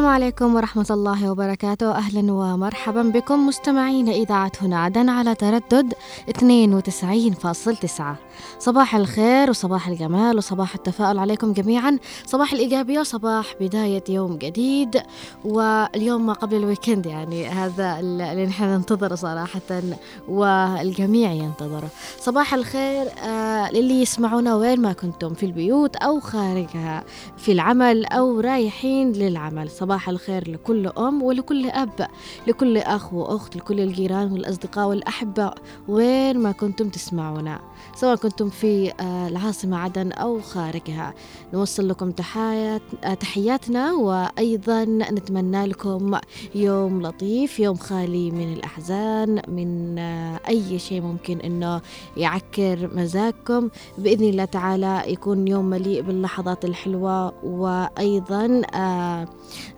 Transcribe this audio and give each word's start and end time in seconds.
السلام 0.00 0.14
عليكم 0.14 0.54
ورحمة 0.54 0.86
الله 0.90 1.30
وبركاته. 1.30 1.90
أهلا 1.90 2.32
ومرحبا 2.32 3.02
بكم 3.02 3.46
مستمعين 3.46 4.08
إذاعة 4.08 4.52
هنا 4.62 4.80
عدن 4.80 5.08
على 5.08 5.34
تردد 5.34 5.94
92.9 6.28 8.29
صباح 8.60 8.96
الخير 8.96 9.50
وصباح 9.50 9.88
الجمال 9.88 10.36
وصباح 10.38 10.74
التفاؤل 10.74 11.18
عليكم 11.18 11.52
جميعا. 11.52 11.98
صباح 12.26 12.52
الإيجابية 12.52 13.00
وصباح 13.00 13.54
بداية 13.60 14.04
يوم 14.08 14.36
جديد. 14.36 15.02
واليوم 15.44 16.26
ما 16.26 16.32
قبل 16.32 16.56
الويكند 16.56 17.06
يعني 17.06 17.48
هذا 17.48 18.00
اللي 18.00 18.46
نحن 18.46 18.64
ننتظره 18.64 19.14
صراحة 19.14 19.82
والجميع 20.28 21.32
ينتظره. 21.32 21.88
صباح 22.18 22.54
الخير 22.54 23.06
آه 23.24 23.70
للي 23.70 24.02
يسمعونا 24.02 24.54
وين 24.54 24.80
ما 24.80 24.92
كنتم 24.92 25.34
في 25.34 25.46
البيوت 25.46 25.96
أو 25.96 26.20
خارجها 26.20 27.04
في 27.36 27.52
العمل 27.52 28.06
أو 28.06 28.40
رايحين 28.40 29.12
للعمل. 29.12 29.70
صباح 29.70 30.08
الخير 30.08 30.50
لكل 30.50 30.86
أم 30.86 31.22
ولكل 31.22 31.70
أب 31.70 32.08
لكل 32.46 32.78
أخ 32.78 33.14
وأخت 33.14 33.56
لكل 33.56 33.80
الجيران 33.80 34.32
والأصدقاء 34.32 34.88
والأحبة 34.88 35.52
وين 35.88 36.38
ما 36.38 36.52
كنتم 36.52 36.88
تسمعونا. 36.88 37.60
سواء 37.94 38.16
كنتم 38.16 38.50
في 38.50 38.92
آه، 39.00 39.28
العاصمة 39.28 39.78
عدن 39.78 40.12
أو 40.12 40.40
خارجها. 40.40 41.14
نوصل 41.52 41.88
لكم 41.88 42.12
آه، 42.30 43.14
تحياتنا 43.20 43.92
وأيضا 43.92 44.84
نتمنى 44.84 45.66
لكم 45.66 46.18
يوم 46.54 47.02
لطيف 47.02 47.60
يوم 47.60 47.76
خالي 47.76 48.30
من 48.30 48.52
الأحزان 48.52 49.42
من 49.48 49.98
آه، 49.98 50.40
أي 50.48 50.78
شيء 50.78 51.00
ممكن 51.00 51.40
أنه 51.40 51.80
يعكر 52.16 52.90
مزاجكم. 52.94 53.68
بإذن 53.98 54.24
الله 54.24 54.44
تعالى 54.44 55.02
يكون 55.06 55.48
يوم 55.48 55.64
مليء 55.64 56.02
باللحظات 56.02 56.64
الحلوة 56.64 57.44
وأيضا 57.44 58.62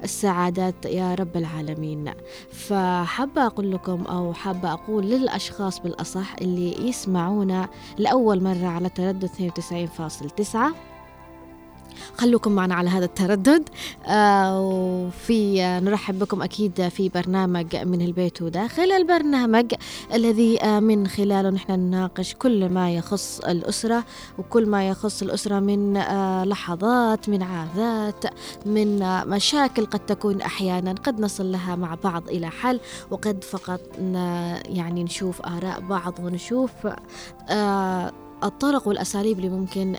السعادات 0.05 0.87
يا 0.87 1.15
رب 1.15 1.37
العالمين. 1.37 2.13
فحابة 2.51 3.47
أقول 3.47 3.73
لكم 3.73 4.03
أو 4.03 4.33
حابة 4.33 4.73
أقول 4.73 5.05
للأشخاص 5.05 5.81
بالأصح 5.81 6.37
اللي 6.41 6.89
يسمعونا 6.89 7.69
لأول 7.99 8.43
مرة 8.43 8.67
على 8.67 8.89
تردد 8.89 9.31
92.9 10.41 10.92
خلوكم 12.19 12.53
معنا 12.53 12.75
على 12.75 12.91
هذا 12.91 13.05
التردد. 13.05 13.69
آه 14.07 14.61
وفي 14.61 15.63
آه 15.63 15.81
نرحب 15.81 16.19
بكم 16.19 16.43
أكيد 16.43 16.89
في 16.89 17.09
برنامج 17.09 17.77
من 17.77 18.03
البيت 18.03 18.43
وداخل 18.43 18.93
البرنامج 18.93 19.75
الذي 20.15 20.63
آه 20.63 20.81
من 20.81 21.07
خلاله 21.07 21.51
نحن 21.51 21.73
نناقش 21.73 22.35
كل 22.35 22.69
ما 22.69 22.95
يخص 22.95 23.41
الأسرة 23.41 24.05
وكل 24.39 24.67
ما 24.67 24.89
يخص 24.89 25.23
الأسرة 25.23 25.61
من 25.61 25.99
لحظات 26.45 27.29
من 27.29 27.43
عادات 27.43 28.25
من 28.67 28.99
مشاكل 29.29 29.87
قد 29.87 30.01
تكون 30.07 30.41
أحيانا. 30.41 30.93
قد 30.93 31.21
نصل 31.21 31.53
لها 31.53 31.77
مع 31.77 31.95
بعض 32.05 32.29
إلى 32.29 32.51
حل 32.51 32.81
وقد 33.11 33.45
فقط 33.45 33.81
يعني 34.67 35.05
نشوف 35.05 35.43
آراء 35.43 35.81
بعض 35.81 36.15
ونشوف 36.21 36.71
الطرق 38.45 38.89
والأساليب 38.89 39.39
اللي 39.39 39.49
ممكن 39.49 39.97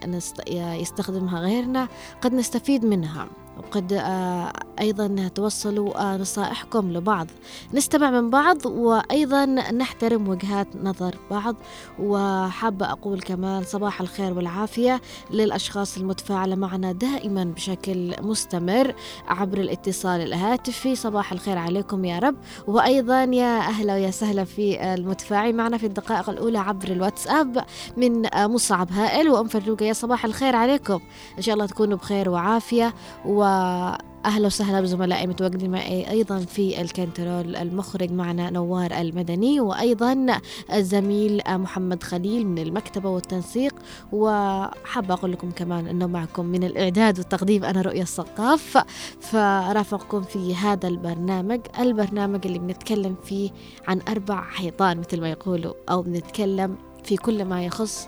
يستخدمها 0.57 1.39
غيرنا 1.39 1.87
قد 2.21 2.33
نستفيد 2.33 2.85
منها. 2.85 3.27
وقد 3.57 3.93
آه، 3.93 4.53
أيضا 4.79 5.27
توصلوا 5.35 6.01
آه، 6.01 6.17
نصائحكم 6.17 6.91
لبعض. 6.91 7.27
نستمع 7.73 8.11
من 8.11 8.29
بعض 8.29 8.65
وأيضا 8.65 9.45
نحترم 9.45 10.27
وجهات 10.27 10.67
نظر 10.83 11.15
بعض. 11.31 11.55
وحابة 11.99 12.91
أقول 12.91 13.21
كمان 13.21 13.63
صباح 13.63 14.01
الخير 14.01 14.33
والعافية 14.33 15.01
للأشخاص 15.31 15.97
المتفاعلة 15.97 16.55
معنا 16.55 16.91
دائما 16.91 17.43
بشكل 17.43 18.15
مستمر 18.21 18.95
عبر 19.27 19.57
الاتصال 19.57 20.21
الهاتفي. 20.21 20.95
صباح 20.95 21.31
الخير 21.31 21.57
عليكم 21.57 22.05
يا 22.05 22.19
رب. 22.19 22.35
وأيضا 22.67 23.23
يا 23.23 23.59
أهلا 23.59 23.93
ويا 23.93 24.11
سهلا 24.11 24.43
في 24.43 24.93
المتفاعل 24.93 25.55
معنا 25.55 25.77
في 25.77 25.85
الدقائق 25.85 26.29
الأولى 26.29 26.59
عبر 26.59 26.87
الواتساب 26.87 27.65
من 27.97 28.35
آه، 28.35 28.47
مصعب 28.47 28.91
هائل. 28.91 29.29
وأم 29.29 29.47
فروقة 29.47 29.85
يا 29.85 29.93
صباح 29.93 30.25
الخير 30.25 30.55
عليكم. 30.55 30.99
إن 31.37 31.41
شاء 31.41 31.53
الله 31.53 31.65
تكونوا 31.65 31.97
بخير 31.97 32.29
وعافية. 32.29 32.93
و 33.25 33.42
واهلا 33.43 34.45
وسهلا 34.45 34.81
بزملائي 34.81 35.27
متواجدين 35.27 35.71
معي 35.71 36.09
أيضا 36.09 36.39
في 36.39 36.81
الكنترول 36.81 37.55
المخرج 37.55 38.11
معنا 38.11 38.49
نوار 38.49 38.91
المدني 39.01 39.59
وأيضا 39.59 40.39
الزميل 40.73 41.41
محمد 41.47 42.03
خليل 42.03 42.47
من 42.47 42.57
المكتبة 42.57 43.09
والتنسيق. 43.09 43.75
وحابه 44.11 45.13
أقول 45.13 45.31
لكم 45.31 45.51
كمان 45.51 45.87
إنه 45.87 46.07
معكم 46.07 46.45
من 46.45 46.63
الإعداد 46.63 47.19
والتقديم 47.19 47.63
أنا 47.63 47.81
رؤيا 47.81 48.01
الثقاف. 48.01 48.83
فرافقكم 49.19 50.21
في 50.21 50.55
هذا 50.55 50.87
البرنامج 50.87 51.59
البرنامج 51.79 52.47
اللي 52.47 52.59
بنتكلم 52.59 53.15
فيه 53.23 53.51
عن 53.87 54.01
أربع 54.09 54.41
حيطان 54.41 54.99
مثل 54.99 55.21
ما 55.21 55.29
يقولوا 55.29 55.73
أو 55.89 56.01
بنتكلم 56.01 56.77
في 57.03 57.17
كل 57.17 57.45
ما 57.45 57.65
يخص 57.65 58.07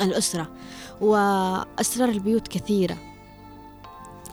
الأسرة. 0.00 0.48
وأسرار 1.00 2.08
البيوت 2.08 2.48
كثيرة. 2.48 3.13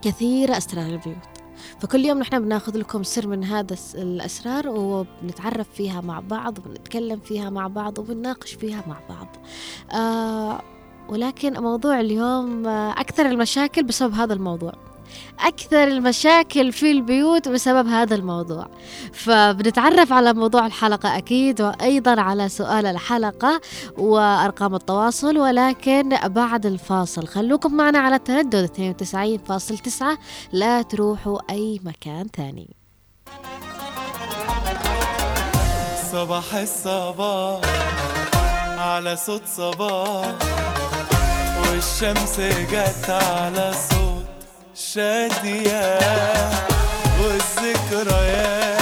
كثيرة 0.02 0.58
أسرار 0.58 0.86
البيوت. 0.86 1.18
فكل 1.80 2.06
يوم 2.06 2.20
نحن 2.20 2.40
بناخذ 2.40 2.78
لكم 2.78 3.04
سر 3.04 3.28
من 3.28 3.44
هذا 3.44 3.76
الأسرار 3.96 4.68
وبنتعرف 4.68 5.68
فيها 5.74 6.02
مع 6.02 6.20
بعض 6.20 6.60
وبنتكلم 6.60 7.20
فيها 7.20 7.50
مع 7.50 7.68
بعض 7.68 8.00
وبنناقش 8.00 8.54
فيها 8.54 8.84
مع 8.88 9.00
بعض. 9.10 9.28
آه 9.94 10.62
ولكن 11.10 11.54
موضوع 11.54 12.00
اليوم 12.00 12.68
آه 12.68 12.92
أكثر 12.92 13.26
المشاكل 13.26 13.84
بسبب 13.84 14.14
هذا 14.14 14.34
الموضوع. 14.34 14.74
أكثر 15.40 15.84
المشاكل 15.84 16.72
في 16.72 16.92
البيوت 16.92 17.48
بسبب 17.48 17.88
هذا 17.88 18.16
الموضوع. 18.16 18.68
فبنتعرف 19.14 20.14
على 20.14 20.34
موضوع 20.34 20.66
الحلقة 20.66 21.18
أكيد 21.18 21.62
وأيضا 21.62 22.22
على 22.22 22.50
سؤال 22.50 22.86
الحلقة 22.86 23.62
وأرقام 23.98 24.76
التواصل 24.76 25.38
ولكن 25.38 26.10
بعد 26.26 26.66
الفاصل 26.66 27.28
خلوكم 27.28 27.74
معنا 27.74 28.00
على 28.00 28.16
التردد 28.16 28.70
92.9 28.70 30.04
لا 30.52 30.82
تروحوا 30.82 31.40
أي 31.50 31.80
مكان 31.84 32.28
ثاني 32.38 32.76
صباح 36.12 36.54
الصباح 36.56 37.62
على 38.78 39.16
صوت 39.16 39.42
صباح 39.46 40.36
والشمس 41.62 42.40
جت 42.72 43.10
على 43.10 43.74
صوت 43.90 44.11
شادية 44.76 46.00
والذكريات 47.20 48.82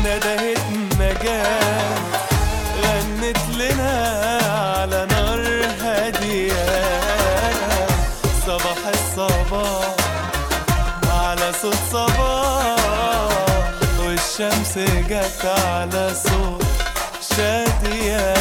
ندهت 0.00 0.58
نجاة 1.00 1.94
غنت 2.82 3.38
لنا 3.56 3.94
على 4.46 5.06
نار 5.10 5.66
هادية. 5.80 6.66
صباح 8.46 8.78
الصباح 8.88 9.94
على 11.10 11.52
صوت 11.62 11.76
صباح 11.92 13.28
والشمس 14.00 14.78
جت 15.08 15.44
على 15.44 16.14
صوت 16.14 16.64
شادية. 17.36 18.34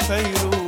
سلام 0.00 0.63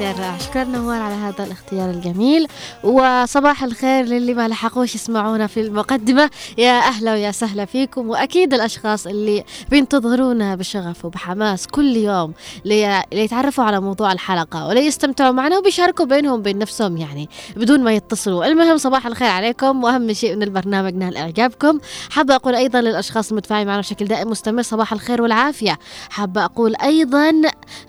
الرائع 0.01 0.37
شكرا 0.37 0.63
نوار 0.63 1.01
على 1.01 1.13
هذا 1.15 1.43
الاختيار 1.43 1.89
الجميل. 1.89 2.47
وصباح 2.83 3.63
الخير 3.63 4.05
للي 4.05 4.33
ما 4.33 4.47
لحقوش 4.47 4.95
يسمعونا 4.95 5.47
في 5.47 5.59
المقدمة. 5.61 6.29
يا 6.57 6.79
أهلا 6.79 7.11
ويا 7.13 7.31
سهلا 7.31 7.65
فيكم. 7.65 8.09
وأكيد 8.09 8.53
الأشخاص 8.53 9.07
اللي 9.07 9.43
بينتظرونا 9.69 10.55
بشغف 10.55 11.05
وبحماس 11.05 11.67
كل 11.67 11.95
يوم 11.97 12.33
لي- 12.65 13.03
ليتعرفوا 13.13 13.63
على 13.63 13.79
موضوع 13.81 14.11
الحلقة 14.11 14.67
وليستمتعوا 14.67 15.31
معنا 15.31 15.57
وبيشاركوا 15.57 16.05
بينهم 16.05 16.41
بين 16.41 16.57
نفسهم 16.57 16.97
يعني 16.97 17.29
بدون 17.55 17.83
ما 17.83 17.93
يتصلوا. 17.93 18.45
المهم 18.45 18.77
صباح 18.77 19.07
الخير 19.07 19.27
عليكم. 19.29 19.83
وأهم 19.83 20.13
شيء 20.13 20.35
من 20.35 20.43
البرنامج 20.43 20.93
نال 20.95 21.17
إعجابكم 21.17 21.79
حابة 22.09 22.35
أقول 22.35 22.55
أيضا 22.55 22.81
للأشخاص 22.81 23.29
المتفاعلين 23.31 23.67
معنا 23.67 23.79
بشكل 23.81 24.05
دائم 24.05 24.29
مستمر 24.29 24.61
صباح 24.61 24.93
الخير 24.93 25.21
والعافية. 25.21 25.79
حابة 26.09 26.45
أقول 26.45 26.75
أيضا 26.83 27.31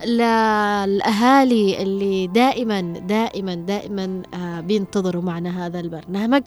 للأهالي 0.07 1.83
اللي 1.83 2.00
دائما 2.27 2.81
دائما 2.81 3.55
دائما 3.55 4.23
آه، 4.35 4.61
بينتظروا 4.61 5.23
معنا 5.23 5.67
هذا 5.67 5.81
البرنامج 5.81 6.43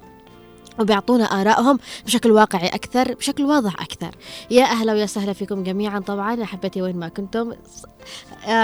وبيعطونا 0.79 1.23
آرائهم 1.23 1.79
بشكل 2.05 2.31
واقعي 2.31 2.67
أكثر 2.67 3.13
بشكل 3.13 3.43
واضح 3.43 3.81
أكثر. 3.81 4.15
يا 4.51 4.63
أهلا 4.63 4.93
ويا 4.93 5.05
سهلا 5.05 5.33
فيكم 5.33 5.63
جميعا. 5.63 5.99
طبعا 5.99 6.43
أحبتي 6.43 6.81
وين 6.81 6.95
ما 6.95 7.07
كنتم 7.07 7.53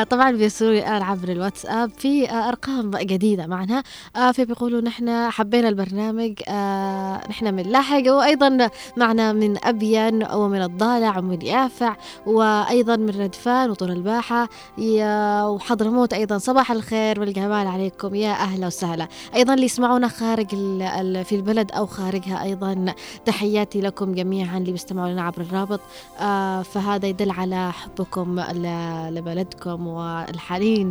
طبعا 0.10 0.32
بيرسلوا 0.32 0.72
لي 0.72 0.80
الآن 0.80 1.02
عبر 1.02 1.30
الواتساب 1.30 1.92
في 1.98 2.30
آه، 2.30 2.50
أرقام 2.50 2.92
جديدة 2.98 3.48
معنا. 3.48 3.84
آه، 4.16 4.32
في 4.32 4.46
بيقولوا 4.46 4.82
نحن 4.82 5.30
حبينا 5.30 5.70
البرنامج 5.70 6.34
آه، 6.48 7.22
نحن 7.30 7.54
من 7.54 7.64
لاحق 7.64 8.04
وأيضا 8.08 8.70
معنا 8.98 9.34
من 9.34 9.66
أبين 9.66 10.24
ومن 10.34 10.62
الضالع 10.62 11.18
ومن 11.18 11.42
يافع 11.42 11.96
وأيضا 12.26 12.96
من 12.96 13.10
ردفان 13.10 13.70
وطول 13.72 13.92
الباحة. 13.92 14.50
يا 14.78 15.44
وحضرموت 15.44 16.14
أيضا 16.14 16.38
صباح 16.38 16.72
الخير 16.72 17.20
والجمال 17.20 17.68
عليكم. 17.68 18.16
يا 18.16 18.32
أهلا 18.32 18.68
وسهلا. 18.68 19.08
أيضا 19.36 19.54
اللي 19.54 19.66
يسمعونا 19.66 20.08
خارج 20.08 20.50
في 21.24 21.32
البلد 21.36 21.72
أو 21.72 21.86
خارجها 21.86 22.44
أيضا 22.44 22.86
تحياتي 23.26 23.82
لكم 23.82 24.14
جميعا 24.14 24.58
اللي 24.58 24.72
بيستمعوا 24.72 25.10
لنا 25.10 25.22
عبر 25.22 25.42
الرابط. 25.42 25.80
آه 26.20 26.62
فهذا 26.62 27.08
يدل 27.08 27.32
على 27.32 27.72
حبكم 27.72 28.40
ل- 28.40 29.14
لبلدكم 29.30 29.88
والحنين 29.88 30.90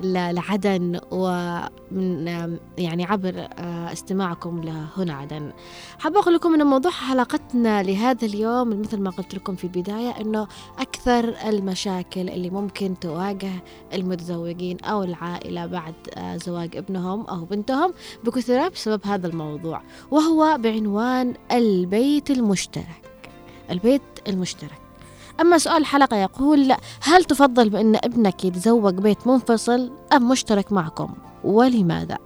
لعدن 0.00 1.00
ومن 1.10 2.58
يعني 2.78 3.04
عبر 3.04 3.34
آه 3.38 3.92
استماعكم 3.92 4.60
لهنا 4.62 5.14
عدن. 5.14 5.52
حابة 5.98 6.20
أقول 6.20 6.34
لكم 6.34 6.54
أن 6.54 6.66
موضوع 6.66 6.90
حلقتنا 6.90 7.82
لهذا 7.82 8.26
اليوم 8.26 8.80
مثل 8.80 9.00
ما 9.00 9.10
قلت 9.10 9.34
لكم 9.34 9.56
في 9.56 9.64
البداية 9.64 10.10
أنه 10.20 10.48
أكثر 10.78 11.34
المشاكل 11.48 12.28
اللي 12.28 12.50
ممكن 12.50 12.98
تواجه 13.00 13.52
المتزوجين 13.94 14.80
أو 14.80 15.02
العائلة 15.02 15.66
بعد 15.66 15.94
آه، 16.16 16.36
زواج 16.36 16.76
ابنهم 16.76 17.26
أو 17.26 17.44
بنتهم 17.44 17.92
بكثرة 18.24 18.68
بسبب 18.68 19.06
هذا 19.06 19.26
الموضوع 19.26 19.82
وهو 20.10 20.56
بعنوان 20.58 21.34
البيت 21.52 22.30
المشترك. 22.30 23.30
البيت 23.70 24.02
المشترك. 24.28 24.79
أما 25.40 25.58
سؤال 25.58 25.76
الحلقة 25.76 26.16
يقول 26.16 26.74
هل 27.02 27.24
تفضل 27.24 27.70
بأن 27.70 27.96
ابنك 27.96 28.44
يتزوج 28.44 28.94
بيت 28.94 29.26
منفصل 29.26 29.92
أم 30.12 30.28
مشترك 30.28 30.72
معكم؟ 30.72 31.14
ولماذا؟ 31.44 32.18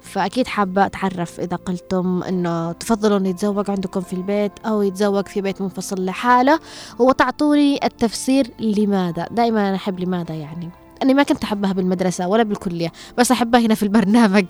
فأكيد 0.00 0.46
حابة 0.46 0.86
أتعرف 0.86 1.40
إذا 1.40 1.56
قلتم 1.56 2.22
أنه 2.22 2.72
تفضلوا 2.72 3.28
يتزوج 3.28 3.70
عندكم 3.70 4.00
في 4.00 4.12
البيت 4.12 4.52
أو 4.66 4.82
يتزوج 4.82 5.26
في 5.28 5.40
بيت 5.40 5.62
منفصل 5.62 6.04
لحاله 6.04 6.60
وتعطوني 6.98 7.84
التفسير 7.84 8.50
لماذا؟ 8.60 9.26
دائما 9.30 9.68
أنا 9.68 9.76
أحب 9.76 10.00
لماذا 10.00 10.34
يعني؟ 10.34 10.83
أني 11.04 11.14
ما 11.14 11.22
كنت 11.22 11.44
أحبها 11.44 11.72
بالمدرسة 11.72 12.28
ولا 12.28 12.42
بالكلية 12.42 12.92
بس 13.18 13.30
أحبها 13.30 13.60
هنا 13.60 13.74
في 13.74 13.82
البرنامج. 13.82 14.44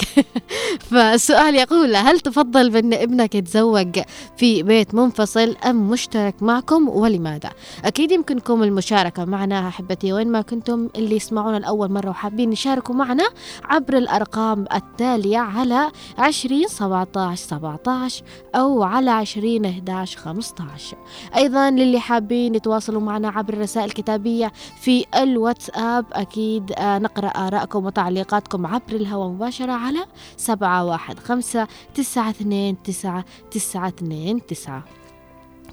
فالسؤال 0.91 1.55
يقول 1.55 1.97
هل 1.97 2.21
تفضل 2.21 2.71
بأن 2.71 2.95
ابنك 2.95 3.35
يتزوج 3.35 4.01
في 4.37 4.63
بيت 4.63 4.95
منفصل 4.95 5.57
أم 5.67 5.91
مشترك 5.91 6.43
معكم 6.43 6.89
ولماذا؟ 6.89 7.51
أكيد 7.85 8.13
يمكنكم 8.13 8.63
المشاركة 8.63 9.25
معنا 9.25 9.69
أحبتي 9.69 10.13
وين 10.13 10.29
ما 10.29 10.41
كنتم 10.41 10.89
اللي 10.97 11.17
يسمعونا 11.17 11.57
لأول 11.57 11.93
مرة 11.93 12.11
وحابين 12.11 12.53
يشاركوا 12.53 12.95
معنا 12.95 13.25
عبر 13.65 13.97
الأرقام 13.97 14.65
التالية 14.75 15.39
على 15.39 15.91
20 16.19 16.69
17 16.69 17.47
17 17.47 18.25
أو 18.55 18.83
على 18.83 19.11
20 19.11 19.65
11 19.65 20.19
15 20.19 20.97
أيضا 21.37 21.71
للي 21.71 22.01
حابين 22.01 22.55
يتواصلوا 22.55 23.01
معنا 23.01 23.29
عبر 23.29 23.55
الرسائل 23.55 23.87
الكتابية 23.87 24.53
في 24.81 25.05
الواتساب 25.17 26.07
أكيد 26.45 26.73
آه، 26.73 26.99
نقرأ 26.99 27.29
آرائكم 27.29 27.87
وتعليقاتكم 27.87 28.67
عبر 28.67 28.93
الهواء 28.93 29.29
مباشرة 29.29 29.73
على 29.73 30.07
سبعة 30.37 30.85
واحد 30.85 31.19
خمسة 31.19 31.69
تسعة 31.95 32.31
اثنين 32.31 32.83
تسعة 32.83 33.25
تسعة 33.51 33.89
اثنين 33.89 34.47
تسعة. 34.47 34.85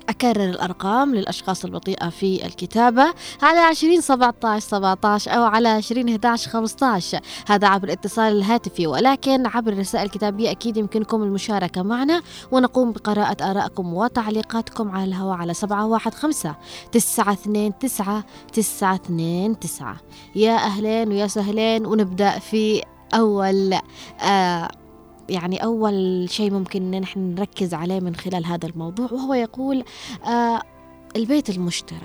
أكرر 0.10 0.50
الأرقام 0.50 1.15
للأشخاص 1.15 1.65
البطيئة 1.65 2.10
في 2.10 2.46
الكتابة 2.46 3.13
على 3.41 3.60
20 3.60 4.01
17 4.01 4.67
17 4.67 5.31
أو 5.31 5.43
على 5.43 5.70
20 5.70 6.10
11 6.10 6.50
15 6.51 7.20
هذا 7.48 7.67
عبر 7.67 7.88
الاتصال 7.88 8.34
الهاتفي 8.38 8.88
ولكن 8.88 9.48
عبر 9.48 9.74
الرسائل 9.74 10.05
الكتابية 10.05 10.51
أكيد 10.51 10.77
يمكنكم 10.77 11.24
المشاركة 11.24 11.81
معنا 11.81 12.22
ونقوم 12.51 12.91
بقراءة 12.91 13.51
آرائكم 13.51 13.93
وتعليقاتكم 13.93 14.91
على 14.91 15.03
الهواء 15.03 15.38
على 15.38 15.53
715 15.53 16.55
929 16.91 17.77
929 18.51 19.96
يا 20.36 20.55
أهلين 20.55 21.10
ويا 21.10 21.27
سهلين 21.27 21.86
ونبدأ 21.86 22.39
في 22.39 22.84
أول 23.13 23.74
آه 24.22 24.70
يعني 25.31 25.63
أول 25.63 26.25
شيء 26.29 26.51
ممكن 26.51 26.91
نحن 26.91 27.19
نركز 27.35 27.73
عليه 27.73 28.00
من 28.00 28.15
خلال 28.15 28.45
هذا 28.45 28.67
الموضوع 28.67 29.07
وهو 29.11 29.33
يقول 29.33 29.83
آه 30.25 30.61
البيت 31.15 31.50
المشترك 31.50 32.01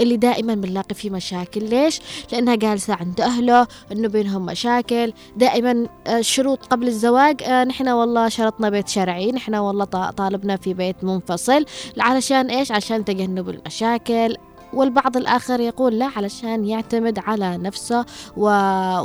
اللي 0.00 0.16
دائما 0.16 0.54
بنلاقي 0.54 0.94
فيه 0.94 1.10
مشاكل 1.10 1.64
ليش؟ 1.70 2.00
لأنها 2.32 2.54
جالسة 2.54 2.94
عند 2.94 3.20
أهله 3.20 3.66
إنه 3.92 4.08
بينهم 4.08 4.46
مشاكل 4.46 5.12
دائما 5.36 5.86
آه، 6.06 6.20
شروط 6.20 6.66
قبل 6.66 6.86
الزواج 6.88 7.42
آه، 7.42 7.64
نحن 7.64 7.88
والله 7.88 8.28
شرطنا 8.28 8.70
بيت 8.70 8.88
شرعي 8.88 9.32
نحن 9.32 9.54
والله 9.54 9.84
طا- 9.84 10.10
طالبنا 10.10 10.56
في 10.56 10.74
بيت 10.74 11.04
منفصل 11.04 11.64
علشان 11.98 12.50
إيش؟ 12.50 12.72
عشان 12.72 13.04
تجنب 13.04 13.48
المشاكل 13.48 14.36
والبعض 14.72 15.16
الآخر 15.16 15.60
يقول 15.60 15.98
لا 15.98 16.10
علشان 16.16 16.64
يعتمد 16.64 17.18
على 17.18 17.56
نفسه 17.56 18.04
و... 18.36 18.46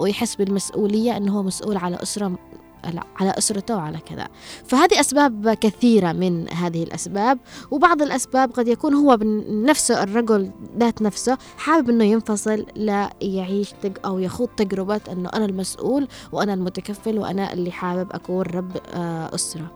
ويحس 0.01 0.35
بالمسؤولية 0.35 1.17
أنه 1.17 1.37
هو 1.37 1.43
مسؤول 1.43 1.77
على 1.77 1.97
أسرة 2.03 2.31
على 3.19 3.33
أسرته 3.38 3.75
وعلى 3.75 3.98
كذا. 3.98 4.27
فهذه 4.65 5.00
أسباب 5.00 5.53
كثيرة 5.53 6.12
من 6.12 6.50
هذه 6.53 6.83
الأسباب 6.83 7.39
وبعض 7.71 8.01
الأسباب 8.01 8.51
قد 8.51 8.67
يكون 8.67 8.93
هو 8.93 9.17
بن- 9.17 9.65
نفسه 9.65 10.03
الرجل 10.03 10.51
ذات 10.77 11.01
نفسه 11.01 11.38
حابب 11.57 11.89
أنه 11.89 12.03
ينفصل 12.03 12.65
لا 12.75 13.09
يعيش 13.21 13.74
أو 14.05 14.19
يخوض 14.19 14.48
تجربة 14.57 15.01
أنه 15.12 15.29
أنا 15.33 15.45
المسؤول 15.45 16.07
وأنا 16.31 16.53
المتكفل 16.53 17.19
وأنا 17.19 17.53
اللي 17.53 17.71
حابب 17.71 18.07
أكون 18.12 18.41
رب 18.41 18.77
آه، 18.93 19.36
أسرة. 19.36 19.71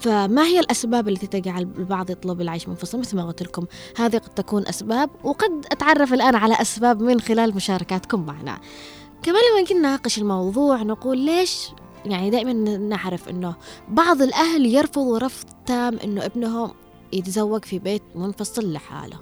فما 0.00 0.42
هي 0.42 0.60
الأسباب 0.60 1.08
التي 1.08 1.26
تجعل 1.26 1.62
البعض 1.62 2.10
يطلب 2.10 2.40
العيش 2.40 2.68
منفصل؟ 2.68 2.98
مثل 2.98 3.16
ما 3.16 3.26
قلت 3.26 3.42
لكم 3.42 3.66
هذه 3.96 4.16
قد 4.18 4.34
تكون 4.34 4.66
أسباب 4.68 5.10
وقد 5.24 5.66
أتعرف 5.72 6.12
الآن 6.12 6.34
على 6.34 6.54
أسباب 6.60 7.02
من 7.02 7.20
خلال 7.20 7.54
مشاركاتكم 7.54 8.26
معنا. 8.26 8.58
كمان 9.22 9.40
لما 9.52 9.66
كنا 9.68 9.78
نناقش 9.78 10.18
الموضوع 10.18 10.82
نقول 10.82 11.18
ليش 11.18 11.68
يعني 12.04 12.30
دائما 12.30 12.52
نعرف 12.76 13.28
إنه 13.28 13.54
بعض 13.88 14.22
الأهل 14.22 14.66
يرفضوا 14.66 15.18
رفض 15.18 15.46
تام 15.66 15.98
إنه 15.98 16.26
ابنهم 16.26 16.72
يتزوج 17.12 17.64
في 17.64 17.78
بيت 17.78 18.02
منفصل 18.14 18.72
لحاله. 18.72 19.20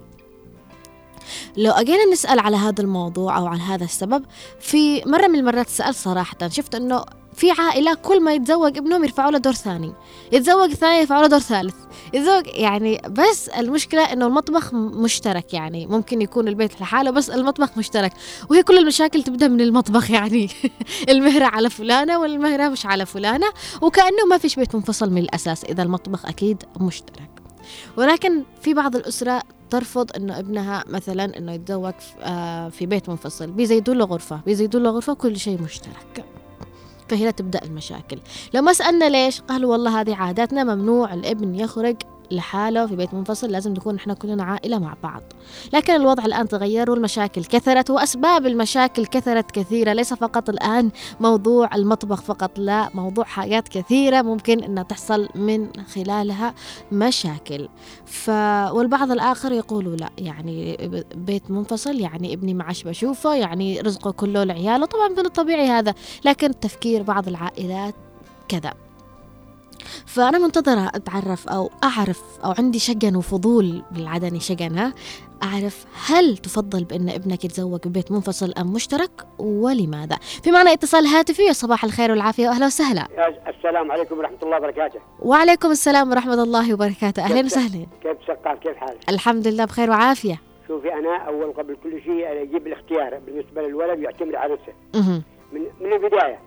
لو 1.56 1.72
أجينا 1.72 2.04
نسأل 2.12 2.38
على 2.38 2.56
هذا 2.56 2.82
الموضوع 2.82 3.38
أو 3.38 3.46
على 3.46 3.60
هذا 3.60 3.84
السبب 3.84 4.24
في 4.60 5.02
مرة 5.04 5.26
من 5.26 5.38
المرات 5.38 5.68
سألت 5.68 5.96
صراحة 5.96 6.48
شفت 6.48 6.74
أنه 6.74 7.04
في 7.40 7.50
عائلة 7.50 7.94
كل 7.94 8.20
ما 8.22 8.34
يتزوج 8.34 8.78
ابنهم 8.78 9.04
يرفعوا 9.04 9.30
له 9.30 9.38
دور 9.38 9.52
ثاني. 9.52 9.92
يتزوج 10.32 10.72
ثاني 10.74 11.00
يرفعوا 11.00 11.22
له 11.22 11.28
دور 11.28 11.38
ثالث. 11.38 11.74
يتزوج 12.14 12.46
يعني 12.46 13.02
بس 13.10 13.48
المشكلة 13.48 14.12
إنه 14.12 14.26
المطبخ 14.26 14.74
مشترك 14.74 15.54
يعني. 15.54 15.86
ممكن 15.86 16.22
يكون 16.22 16.48
البيت 16.48 16.80
لحاله 16.80 17.10
بس 17.10 17.30
المطبخ 17.30 17.78
مشترك. 17.78 18.12
وهي 18.50 18.62
كل 18.62 18.78
المشاكل 18.78 19.22
تبدأ 19.22 19.48
من 19.48 19.60
المطبخ 19.60 20.10
يعني. 20.10 20.50
المهرة 21.08 21.44
على 21.44 21.70
فلانة 21.70 22.18
والمهرة 22.18 22.68
مش 22.68 22.86
على 22.86 23.06
فلانة. 23.06 23.46
وكأنه 23.82 24.26
ما 24.30 24.38
فيش 24.38 24.56
بيت 24.56 24.74
منفصل 24.74 25.10
من 25.10 25.18
الأساس. 25.18 25.64
إذا 25.64 25.82
المطبخ 25.82 26.26
أكيد 26.26 26.62
مشترك. 26.80 27.30
ولكن 27.96 28.42
في 28.62 28.74
بعض 28.74 28.96
الأسرة 28.96 29.42
ترفض 29.70 30.10
إنه 30.16 30.38
ابنها 30.38 30.84
مثلا 30.88 31.38
إنه 31.38 31.52
يتزوج 31.52 31.94
آه، 32.20 32.68
في 32.68 32.86
بيت 32.86 33.08
منفصل. 33.08 33.50
بيزيدوا 33.50 33.94
له 33.94 34.04
غرفة. 34.04 34.40
بيزيدوا 34.46 34.80
له 34.80 34.90
غرفة 34.90 35.14
كل 35.14 35.36
شيء 35.36 35.62
مشترك. 35.62 36.39
فهنا 37.10 37.30
تبدا 37.30 37.64
المشاكل. 37.64 38.18
لو 38.54 38.62
ما 38.62 38.72
سألنا 38.72 39.08
ليش 39.08 39.40
قالوا 39.40 39.72
والله 39.72 40.00
هذه 40.00 40.14
عاداتنا 40.14 40.64
ممنوع 40.64 41.14
الابن 41.14 41.54
يخرج. 41.54 41.96
لحاله 42.32 42.86
في 42.86 42.96
بيت 42.96 43.14
منفصل 43.14 43.50
لازم 43.50 43.72
نكون 43.72 43.96
إحنا 43.96 44.14
كلنا 44.14 44.44
عائلة 44.44 44.78
مع 44.78 44.94
بعض. 45.02 45.22
لكن 45.72 45.94
الوضع 45.94 46.24
الآن 46.24 46.48
تغير 46.48 46.90
والمشاكل 46.90 47.44
كثرت 47.44 47.90
وأسباب 47.90 48.46
المشاكل 48.46 49.06
كثرت 49.06 49.50
كثيرة. 49.50 49.92
ليس 49.92 50.14
فقط 50.14 50.48
الآن 50.48 50.90
موضوع 51.20 51.74
المطبخ 51.74 52.22
فقط 52.22 52.58
لا 52.58 52.90
موضوع 52.94 53.24
حاجات 53.24 53.68
كثيرة 53.68 54.22
ممكن 54.22 54.62
أنها 54.64 54.82
تحصل 54.82 55.28
من 55.34 55.68
خلالها 55.94 56.54
مشاكل. 56.92 57.68
ف... 58.04 58.30
والبعض 58.70 59.10
الآخر 59.10 59.52
يقولوا 59.52 59.96
لا 59.96 60.10
يعني 60.18 60.76
بيت 61.14 61.50
منفصل 61.50 62.00
يعني 62.00 62.34
ابني 62.34 62.54
ما 62.54 62.70
بشوفه 62.84 63.34
يعني 63.34 63.80
رزقه 63.80 64.10
كله 64.10 64.44
لعياله. 64.44 64.86
طبعا 64.86 65.08
من 65.08 65.26
الطبيعي 65.26 65.68
هذا 65.68 65.94
لكن 66.24 66.60
تفكير 66.60 67.02
بعض 67.02 67.28
العائلات 67.28 67.94
كذا. 68.48 68.89
فأنا 70.06 70.38
منتظرة 70.38 70.90
أتعرف 70.94 71.48
أو 71.48 71.70
أعرف 71.84 72.22
أو 72.44 72.54
عندي 72.58 72.78
شجن 72.78 73.16
وفضول 73.16 73.82
بالعدني 73.90 74.40
شجن 74.40 74.78
ها 74.78 74.94
أعرف 75.42 75.84
هل 76.06 76.36
تفضل 76.36 76.84
بأن 76.84 77.08
ابنك 77.08 77.44
يتزوج 77.44 77.80
ببيت 77.88 78.12
منفصل 78.12 78.52
أم 78.58 78.72
مشترك 78.72 79.10
ولماذا؟ 79.38 80.16
في 80.42 80.50
معنا 80.50 80.72
اتصال 80.72 81.06
هاتفي 81.06 81.42
يا 81.42 81.52
صباح 81.52 81.84
الخير 81.84 82.10
والعافية 82.10 82.48
وأهلا 82.48 82.66
وسهلا. 82.66 83.06
السلام 83.48 83.92
عليكم 83.92 84.18
ورحمة 84.18 84.38
الله 84.42 84.56
وبركاته. 84.56 85.00
وعليكم 85.20 85.70
السلام 85.70 86.10
ورحمة 86.10 86.42
الله 86.42 86.74
وبركاته. 86.74 87.24
أهلا 87.24 87.44
وسهلا. 87.44 87.86
كيف 88.02 88.16
سقال 88.26 88.58
كيف 88.58 88.76
حالك؟ 88.76 89.08
الحمد 89.08 89.48
لله 89.48 89.64
بخير 89.64 89.90
وعافية. 89.90 90.40
شوفي 90.68 90.94
أنا 90.94 91.16
أول 91.16 91.52
قبل 91.52 91.76
كل 91.82 92.02
شيء 92.02 92.42
أجيب 92.42 92.66
الاختيار 92.66 93.18
بالنسبة 93.18 93.62
للولد 93.62 93.98
يعتمد 93.98 94.34
على 94.34 94.52
نفسه. 94.52 94.72
من, 95.52 95.60
من 95.80 95.92
البداية 95.92 96.38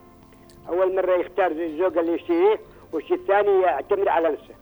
أول 0.70 0.96
مرة 0.96 1.16
يختار 1.20 1.52
الزوج 1.52 1.98
اللي 1.98 2.14
يشتريه 2.14 2.60
والشيء 2.94 3.18
الثاني 3.18 3.62
يعتمد 3.62 4.08
على 4.08 4.30
نفسه. 4.30 4.54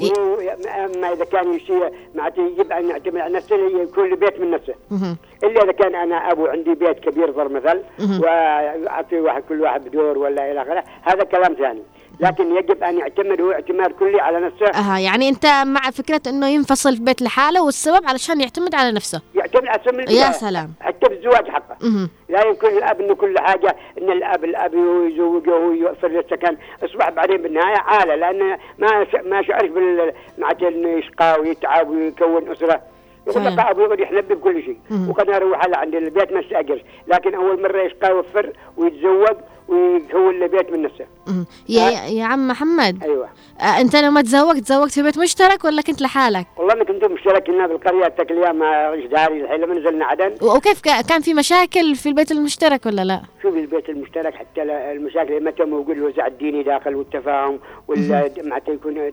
إيه. 0.00 0.54
اما 0.84 1.12
إذا 1.12 1.24
كان 1.24 1.54
يشي 1.54 1.72
معناته 2.14 2.42
يجب 2.46 2.72
أن 2.72 2.90
يعتمد 2.90 3.16
على 3.16 3.34
نفسه 3.34 3.56
يكون 3.56 4.12
البيت 4.12 4.40
من 4.40 4.50
نفسه. 4.50 4.74
إلا 5.44 5.62
إذا 5.62 5.72
كان 5.72 5.94
أنا 5.94 6.32
أبو 6.32 6.46
عندي 6.46 6.74
بيت 6.74 7.00
كبير 7.00 7.30
ضرب 7.30 7.50
مثل. 7.50 7.82
وأعطي 8.22 9.20
واحد 9.20 9.42
كل 9.48 9.62
واحد 9.62 9.84
بدور 9.84 10.18
ولا 10.18 10.52
إلى 10.52 10.62
آخره 10.62 10.84
هذا 11.02 11.24
كلام 11.24 11.54
ثاني 11.54 11.82
لكن 12.20 12.56
يجب 12.56 12.82
أن 12.82 12.98
يعتمد 12.98 13.40
هو 13.40 13.52
اعتماد 13.52 13.92
كلي 13.92 14.20
على 14.20 14.40
نفسه. 14.40 14.66
آه 14.66 14.98
يعني 14.98 15.28
أنت 15.28 15.46
مع 15.46 15.90
فكرة 15.90 16.20
أنه 16.26 16.48
ينفصل 16.48 16.96
في 16.96 17.02
بيت 17.02 17.22
لحاله 17.22 17.62
والسبب 17.62 18.06
علشان 18.06 18.40
يعتمد 18.40 18.74
على 18.74 18.92
نفسه. 18.92 19.22
يعتمد 19.34 19.68
على 19.68 19.80
سم 19.84 20.00
يا 20.00 20.32
سلام. 20.32 20.72
حتى 20.80 21.08
بالزواج 21.08 21.48
حقه. 21.48 21.76
مهم. 21.82 22.10
لا 22.28 22.46
يمكن 22.46 22.68
الاب 22.68 23.00
إنه 23.00 23.14
كل 23.14 23.38
حاجة 23.38 23.76
إن 23.98 24.10
الأب 24.10 24.44
الأب 24.44 24.74
يزوجه 24.74 25.56
ويوفر 25.56 26.08
له 26.08 26.20
السكن. 26.20 26.56
أصبح 26.84 27.10
بعدين 27.10 27.36
بالنهاية 27.36 27.78
عالة 27.78 28.14
لأن 28.14 28.58
ما 28.78 29.06
ما 29.24 29.42
شعرش 29.42 29.70
بال 29.70 30.12
معناته 30.38 30.68
إنه 30.68 30.88
يشقى 30.88 31.40
ويتعب 31.40 31.88
ويكون 31.88 32.50
أسرة. 32.50 32.80
يقول 33.26 33.44
لك. 33.44 33.58
ابو 33.58 33.80
يقعد 33.80 34.00
يحلب 34.00 34.28
بكل 34.28 34.62
شيء. 34.62 34.78
وقد 35.08 35.30
أروح 35.30 35.64
على 35.64 35.76
عند 35.76 35.94
البيت 35.94 36.32
ما 36.32 36.40
استاجرش 36.40 36.80
لكن 37.06 37.34
أول 37.34 37.62
مرة 37.62 37.82
يشقى 37.82 38.10
يوفر 38.10 38.52
ويتزوج 38.76 39.36
ويكون 39.68 40.38
له 40.40 40.46
بيت 40.46 40.70
من 40.72 40.82
نفسه. 40.82 41.06
يا, 41.68 41.90
يا 42.08 42.24
عم 42.24 42.48
محمد. 42.48 43.02
أيوه. 43.04 43.28
آه 43.60 43.80
أنت 43.80 43.96
لما 43.96 44.22
تزوجت 44.22 44.58
تزوجت 44.58 44.92
في 44.92 45.02
بيت 45.02 45.18
مشترك 45.18 45.64
ولا 45.64 45.82
كنت 45.82 46.02
لحالك؟ 46.02 46.46
والله 46.56 46.74
انك 46.74 46.90
أنتم 46.90 47.12
مشترك 47.12 47.50
لنا 47.50 47.66
بالقريه 47.66 48.14
الأيام 48.20 48.58
مع 48.58 48.94
داري 48.94 49.40
الحين 49.40 49.60
لما 49.60 49.74
نزلنا 49.74 50.04
عدن. 50.04 50.34
وكيف 50.42 50.80
كا- 50.80 51.00
كان 51.02 51.20
في 51.20 51.34
مشاكل 51.34 51.94
في 51.94 52.08
البيت 52.08 52.30
المشترك 52.32 52.86
ولا 52.86 53.04
لا؟ 53.04 53.20
شوف 53.42 53.54
البيت 53.56 53.88
المشترك 53.88 54.34
حتى 54.34 54.62
المشاكل 54.62 55.44
متى 55.44 55.64
موجود 55.64 55.96
الوزع 55.96 56.26
الديني 56.26 56.62
داخل 56.62 56.94
والتفاهم 56.94 57.58
ولا 57.88 58.30
متى 58.42 58.72
يكون 58.72 59.10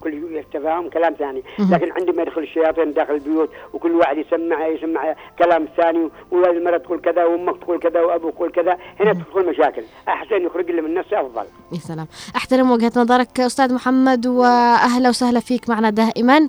كل 0.00 0.36
التفاهم 0.38 0.88
كلام 0.90 1.14
ثاني. 1.14 1.42
لكن 1.72 1.92
عندما 1.92 2.22
يدخل 2.22 2.40
الشياطين 2.42 2.92
داخل 2.92 3.14
البيوت 3.14 3.50
وكل 3.72 3.92
واحد 3.94 4.18
يسمع 4.18 4.66
يسمع 4.66 5.16
كلام 5.38 5.62
الثاني 5.62 6.08
والمرأة 6.30 6.78
تقول 6.78 7.00
كذا 7.00 7.24
وأمك 7.24 7.60
تقول 7.62 7.78
كذا 7.78 8.00
وأبوك 8.00 8.34
يقول 8.34 8.50
كذا. 8.50 8.78
هنا 9.00 9.12
تدخل 9.12 9.48
مشاكل. 9.50 9.75
أحسن 10.08 10.46
يخرج 10.46 10.70
له 10.70 10.82
من 10.82 10.94
نفسه 10.94 11.20
أفضل. 11.20 11.44
يا 11.72 11.78
سلام. 11.78 12.06
أحترم 12.36 12.70
وجهة 12.70 12.92
نظرك 12.96 13.40
أستاذ 13.40 13.74
محمد 13.74 14.26
وأهلا 14.26 15.08
وسهلا 15.08 15.40
فيك 15.40 15.68
معنا 15.68 15.90
دائما. 15.90 16.48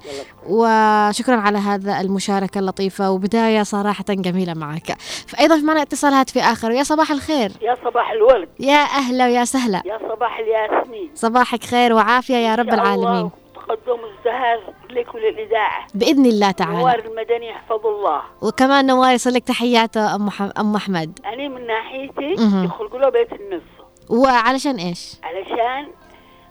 وشكرا 0.50 1.36
على 1.36 1.57
هذا 1.57 2.01
المشاركة 2.01 2.60
اللطيفة 2.60 3.12
وبداية 3.12 3.63
صراحة 3.63 4.05
جميلة 4.10 4.53
معك. 4.53 4.98
فأيضا 5.27 5.57
في 5.57 5.63
معنا 5.63 5.81
اتصال 5.81 6.13
هاتفي 6.13 6.39
آخر 6.39 6.72
يا 6.72 6.84
صباح 6.84 7.12
الخير. 7.12 7.51
يا 7.62 7.77
صباح 7.86 8.12
الورد. 8.12 8.50
يا 8.60 8.84
أهلا 8.84 9.25
ويا 9.25 9.46
سهلا. 9.46 9.81
يا 9.86 10.00
صباح 10.10 10.39
الياسمين. 10.39 11.12
صباحك 11.15 11.63
خير 11.63 11.93
وعافية 11.93 12.36
يا 12.36 12.55
رب 12.55 12.74
العالمين. 12.74 13.29
تقدم 13.68 14.00
الزهر 14.06 14.74
لك 14.90 15.16
وللإذاعة. 15.16 15.88
بإذن 15.94 16.26
الله 16.26 16.52
تعالى. 16.52 16.78
نوار 16.78 17.00
المدني 17.00 17.48
يحفظ 17.48 17.86
الله. 17.88 18.22
وكمان 18.42 18.86
نوار 18.86 19.14
يصل 19.14 19.34
لك 19.34 19.44
تحيات 19.44 19.98
أم 19.98 20.30
أم 20.60 20.76
أحمد. 20.76 21.20
أنا 21.26 21.48
من 21.48 21.68
ناحيتي. 21.68 22.34
يخلقوا 22.66 23.00
له 23.00 23.10
بيت 23.10 23.34
النص. 23.34 23.62
وعلشان 24.10 24.76
إيش؟ 24.76 25.16
علشان 25.24 25.88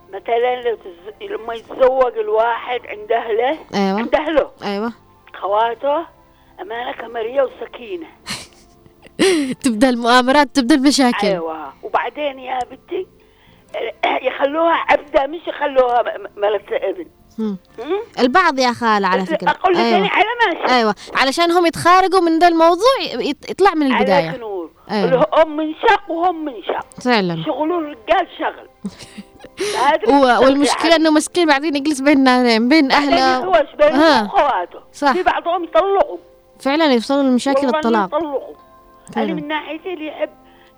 مثلا. 0.09 0.77
لما 1.21 1.55
يتزوج 1.55 2.19
الواحد 2.19 2.81
عند 2.87 3.13
أهله 3.13 3.59
أيوة. 3.75 3.99
عند 3.99 4.15
أهله. 4.15 4.51
أيوة. 4.63 4.93
خواته 5.41 6.07
أمانة 6.61 6.93
كمرية 6.93 7.43
وسكينة. 7.43 8.07
تبدأ 9.65 9.89
المؤامرات 9.89 10.49
تبدأ 10.57 10.75
المشاكل. 10.75 11.27
أيوة. 11.27 11.73
وبعدين 11.83 12.39
يا 12.39 12.59
بنتي 12.71 13.07
يخلوها 14.28 14.85
عبدة 14.88 15.26
مش 15.26 15.40
يخلوها 15.47 16.02
ملكة 16.37 16.76
ابن؟ 16.76 17.06
البعض 18.18 18.59
يا 18.59 18.73
خالة 18.73 19.09
على 19.09 19.26
فكرة. 19.26 19.50
أقول 19.50 19.73
لك 19.75 19.80
أيوة. 19.80 19.97
أنا 19.99 20.09
على 20.09 20.25
ماشي 20.61 20.75
أيوه. 20.76 20.95
علشان 21.14 21.50
هم 21.50 21.66
يتخارجوا 21.66 22.21
من 22.21 22.38
ذا 22.38 22.49
الموضوع 22.49 22.97
يط- 23.02 23.50
يطلع 23.50 23.75
من 23.75 23.92
عليك 23.92 24.09
البداية. 24.09 24.37
نور 24.37 24.71
أيوة. 24.90 25.26
هم 25.35 25.56
من 25.56 25.75
شق 25.75 26.11
وهم 26.11 26.45
من 26.45 26.62
شق 26.62 27.00
فعلا. 27.04 27.42
شغلوا 27.47 27.80
الرجال 27.80 28.28
شغل. 28.38 28.68
هذا 29.78 30.09
و- 30.09 30.45
والمشكلة 30.45 30.97
إنه 30.97 31.11
مسكين 31.11 31.47
بعدين 31.49 31.76
يجلس 31.76 32.00
بين 32.00 32.25
نارين 32.25 32.68
بين 32.68 32.92
أهله. 32.92 33.37
هو 33.37 33.64
بين. 33.78 33.88
اخواته 33.95 34.78
صح. 34.92 35.12
في 35.12 35.23
بعضهم 35.23 35.64
يطلقوا 35.64 36.18
فعلا 36.61 36.92
يوصلوا 36.92 37.23
لمشاكل 37.23 37.59
والله 37.66 37.78
الطلاق. 37.78 38.06
يطلقوا. 38.06 38.54
أنا 39.16 39.25
من 39.35 39.49
ناحيتي 39.49 39.92
اللي 39.92 40.06
يحب 40.06 40.30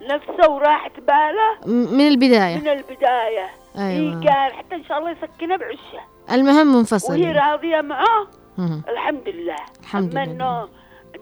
نفسه 0.02 0.50
وراحة 0.50 0.90
باله 1.08 1.66
من 1.92 2.08
البداية 2.08 2.56
من 2.58 2.68
البداية 2.68 3.46
أيوة. 3.78 4.14
قال 4.14 4.52
حتى 4.54 4.74
إن 4.74 4.84
شاء 4.84 4.98
الله 4.98 5.10
يسكنها 5.10 5.56
بعشه 5.56 6.00
المهم 6.32 6.56
وهي 6.56 6.64
منفصل 6.78 7.22
راضية 7.36 7.80
معاه 7.80 8.26
مم. 8.58 8.82
الحمد 8.88 9.28
لله 9.28 9.56
الحمد 9.80 10.16
أما 10.16 10.24
لله. 10.26 10.68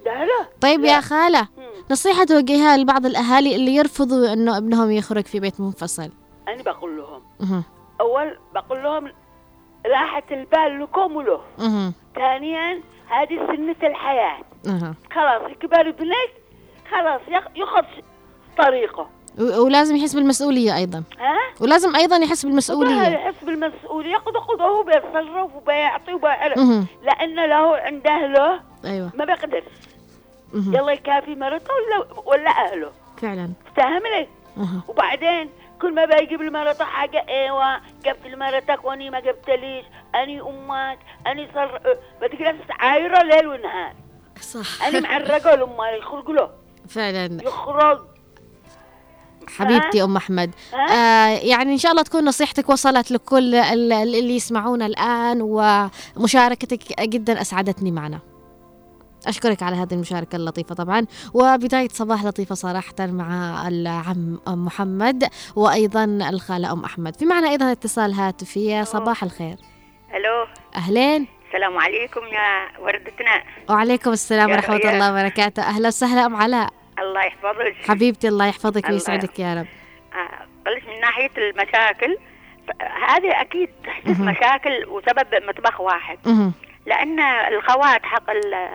اهله 0.06 0.47
طيب 0.61 0.80
لا. 0.80 0.92
يا 0.92 1.00
خالة 1.00 1.40
مم. 1.59 1.64
نصيحة 1.90 2.25
توجهها 2.25 2.76
لبعض 2.76 3.06
الأهالي 3.06 3.56
اللي 3.56 3.75
يرفضوا 3.75 4.33
إنه 4.33 4.56
ابنهم 4.59 4.90
يخرج 4.90 5.25
في 5.25 5.40
بيت 5.40 5.61
منفصل 5.61 6.11
أنا 6.49 6.62
بقول 6.62 6.97
لهم 6.97 7.23
مهم. 7.40 7.64
أول 8.00 8.38
بقول 8.54 8.83
لهم 8.83 9.12
راحة 9.87 10.23
البال 10.30 10.80
لكم 10.83 11.16
وله. 11.16 11.40
ثانيا 12.14 12.80
هذه 13.09 13.47
سنة 13.56 13.76
الحياة. 13.90 14.38
خلاص 15.14 15.50
يكبر 15.50 15.80
ابنك 15.88 16.30
خلاص 16.90 17.21
يخ- 17.28 17.49
يخذ 18.59 18.69
طريقة. 18.69 19.09
و- 19.39 19.65
ولازم 19.65 19.97
يحس 19.97 20.15
بالمسؤولية 20.15 20.77
أيضا. 20.77 21.03
ها؟ 21.19 21.35
ولازم 21.61 21.97
أيضا 21.97 22.17
يحس 22.17 22.47
بالمسؤولية. 22.47 23.03
يحس 23.03 23.45
بالمسؤولية. 23.45 24.11
ياخذ 24.13 24.35
ياخذ 24.35 24.63
هو 24.63 24.83
بيتصرف 24.83 25.55
وبيعطي 25.57 26.15
وبيعرف. 26.15 26.59
لأن 27.03 27.35
له 27.49 27.77
عند 27.77 28.07
أهله 28.07 28.61
أيوه. 28.85 29.11
ما 29.15 29.25
بيقدر. 29.25 29.63
يلا 30.55 30.93
يكافي 30.93 31.35
مرته 31.35 31.71
ولا 31.75 32.07
ولا 32.27 32.51
أهله. 32.51 32.93
فعلا. 33.23 33.51
فاهم 33.77 34.03
لي؟ 34.03 34.29
أها. 34.57 34.81
وبعدين 34.89 35.51
كل 35.83 35.95
ما 35.95 36.05
بيجيب 36.05 36.43
لمرته 36.43 36.85
حاجة 36.85 37.25
إيوه 37.29 37.81
جبت 38.05 38.27
لمرتك 38.27 38.85
وأني 38.85 39.11
ما 39.11 39.21
جبتليش 39.21 39.85
أني 40.15 40.41
أمك 40.41 40.99
أني 41.27 41.49
صر 41.55 41.81
بتجلس 42.23 42.61
عايرة 42.71 43.23
ليل 43.23 43.47
ونهار. 43.47 43.93
صح. 44.41 44.87
أنا 44.87 45.01
مع 45.01 45.17
الرجل 45.17 45.63
امال 45.73 45.99
يخرج 45.99 46.31
له 46.31 46.51
فعلا. 46.89 47.43
يخرج. 47.43 47.99
حبيبتي 49.49 50.03
أم 50.05 50.17
أحمد؟ 50.17 50.50
آه 50.91 51.29
يعني 51.29 51.73
إن 51.73 51.79
شاء 51.79 51.93
الله 51.93 52.03
تكون 52.03 52.25
نصيحتك 52.25 52.69
وصلت 52.69 53.11
لكل 53.11 53.55
ال- 53.55 53.93
اللي 53.93 54.37
يسمعونا 54.37 54.87
الآن 54.87 55.38
ومشاركتك 56.17 57.00
جدا 57.00 57.41
أسعدتني 57.41 57.91
معنا. 57.91 58.19
أشكرك 59.26 59.62
على 59.62 59.76
هذه 59.76 59.93
المشاركة 59.95 60.37
اللطيفة 60.37 60.75
طبعا. 60.75 61.07
وبداية 61.35 61.88
صباح 61.88 62.25
لطيفة 62.25 62.55
صراحة 62.55 62.95
مع 63.00 63.69
العم 63.69 64.38
محمد 64.49 65.29
وأيضا 65.57 66.05
الخالة 66.05 66.73
أم 66.73 66.85
أحمد. 66.85 67.17
في 67.17 67.25
معنا 67.25 67.50
أيضا 67.50 67.73
اتصال 67.73 68.12
هاتفي. 68.12 68.67
يا 68.67 68.85
صباح 68.85 69.23
الخير. 69.23 69.57
ألو. 70.15 70.47
أهلين. 70.76 71.26
السلام 71.49 71.79
عليكم 71.79 72.21
يا 72.21 72.81
وردتنا. 72.81 73.43
وعليكم 73.71 74.11
السلام 74.11 74.50
ورحمة. 74.50 74.76
الله 74.76 75.11
وبركاته. 75.12 75.62
أهلا 75.62 75.88
وسهلا 75.88 76.26
أم 76.26 76.37
علاء. 76.37 76.71
الله 76.99 77.25
يحفظك. 77.25 77.75
حبيبتي 77.88 78.29
الله 78.29 78.47
يحفظك 78.47 78.85
الله 78.85 78.93
ويسعدك 78.95 79.38
يا 79.38 79.55
رب. 79.55 79.67
آه، 80.15 80.47
بلش 80.65 80.85
من 80.85 81.00
ناحية 81.00 81.31
المشاكل 81.38 82.19
هذه 83.09 83.41
أكيد 83.41 83.69
تحدث. 83.85 84.21
مشاكل 84.21 84.85
وسبب 84.89 85.26
مطبخ 85.49 85.80
واحد. 85.80 86.19
لأن 86.87 87.21
الخوات 87.21 88.02
حق 88.06 88.30
ال- 88.30 88.69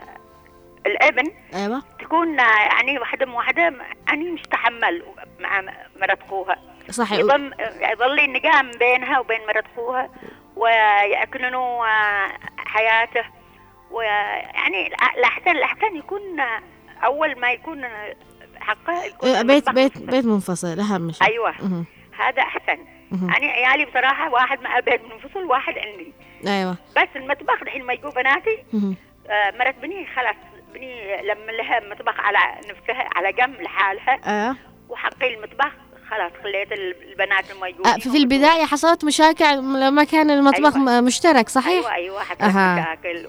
الابن 0.85 1.31
أيوة. 1.53 1.81
تكون 1.99 2.37
يعني 2.39 2.99
واحدة 2.99 3.25
من 3.25 3.33
واحدة 3.33 3.73
يعني 4.07 4.31
مش 4.31 4.41
تحمل 4.41 5.03
مع 5.39 5.61
مرت 6.01 6.21
اخوها 6.21 6.55
صح 6.89 7.11
يظل 7.11 7.53
يظل 7.91 8.19
النقام 8.19 8.71
بينها 8.71 9.19
وبين 9.19 9.39
مرت 9.47 9.65
اخوها 9.73 10.09
ويأكلنوا 10.55 11.85
آه، 11.87 12.31
حياته. 12.57 13.23
ويعني 13.91 14.87
الاحسن 15.17 15.51
الاحسن 15.51 15.95
يكون 15.95 16.21
أول 17.05 17.39
ما 17.39 17.51
يكون 17.51 17.83
آه، 17.83 18.15
حقه 18.59 19.03
يكون 19.05 19.29
آه، 19.29 19.41
بيت 19.41 19.69
بيت 19.69 19.97
منفصل. 19.97 20.05
بيت 20.05 20.25
منفصل 20.25 20.79
أهم 20.79 21.11
شيء 21.11 21.27
أيوه 21.27 21.51
مهم. 21.61 21.85
هذا 22.19 22.41
أحسن 22.41 22.77
مهم. 23.11 23.29
يعني 23.29 23.47
عيالي 23.51 23.85
بصراحة 23.85 24.29
واحد 24.31 24.61
مع 24.61 24.79
بيت 24.79 25.01
منفصل 25.03 25.43
واحد 25.43 25.73
عندي 25.77 26.13
أيوة 26.47 26.75
بس 26.97 27.07
المطبخ 27.15 27.61
الحين 27.61 27.83
ما 27.85 27.93
يجوا 27.93 28.11
بناتي. 28.11 28.63
آه، 29.29 29.51
مرت 29.59 29.75
بني 29.81 30.05
خلاص 30.15 30.35
بني 30.73 31.21
لما 31.21 31.51
لها 31.51 31.79
مطبخ 31.89 32.19
على 32.19 32.37
نفسها 32.69 33.09
على 33.15 33.31
جنب 33.33 33.61
لحالها 33.61 34.19
أيوة 34.43 34.55
وحقي 34.89 35.33
المطبخ 35.35 35.71
خلاص 36.11 36.31
خليت 36.43 36.71
البنات 36.71 37.45
يجوا 37.49 37.87
آه، 37.87 37.97
في 37.97 38.17
البداية 38.17 38.65
حصلت 38.65 39.05
مشاكل 39.05 39.57
لما 39.57 40.03
كان 40.03 40.31
المطبخ 40.31 40.75
أيوة. 40.75 41.01
مشترك 41.01 41.49
صحيح؟ 41.49 41.67
أيوه 41.73 41.93
أيوه 41.93 42.23
حصلت 42.23 42.41
أها. 42.41 42.81
مشاكل 42.81 43.27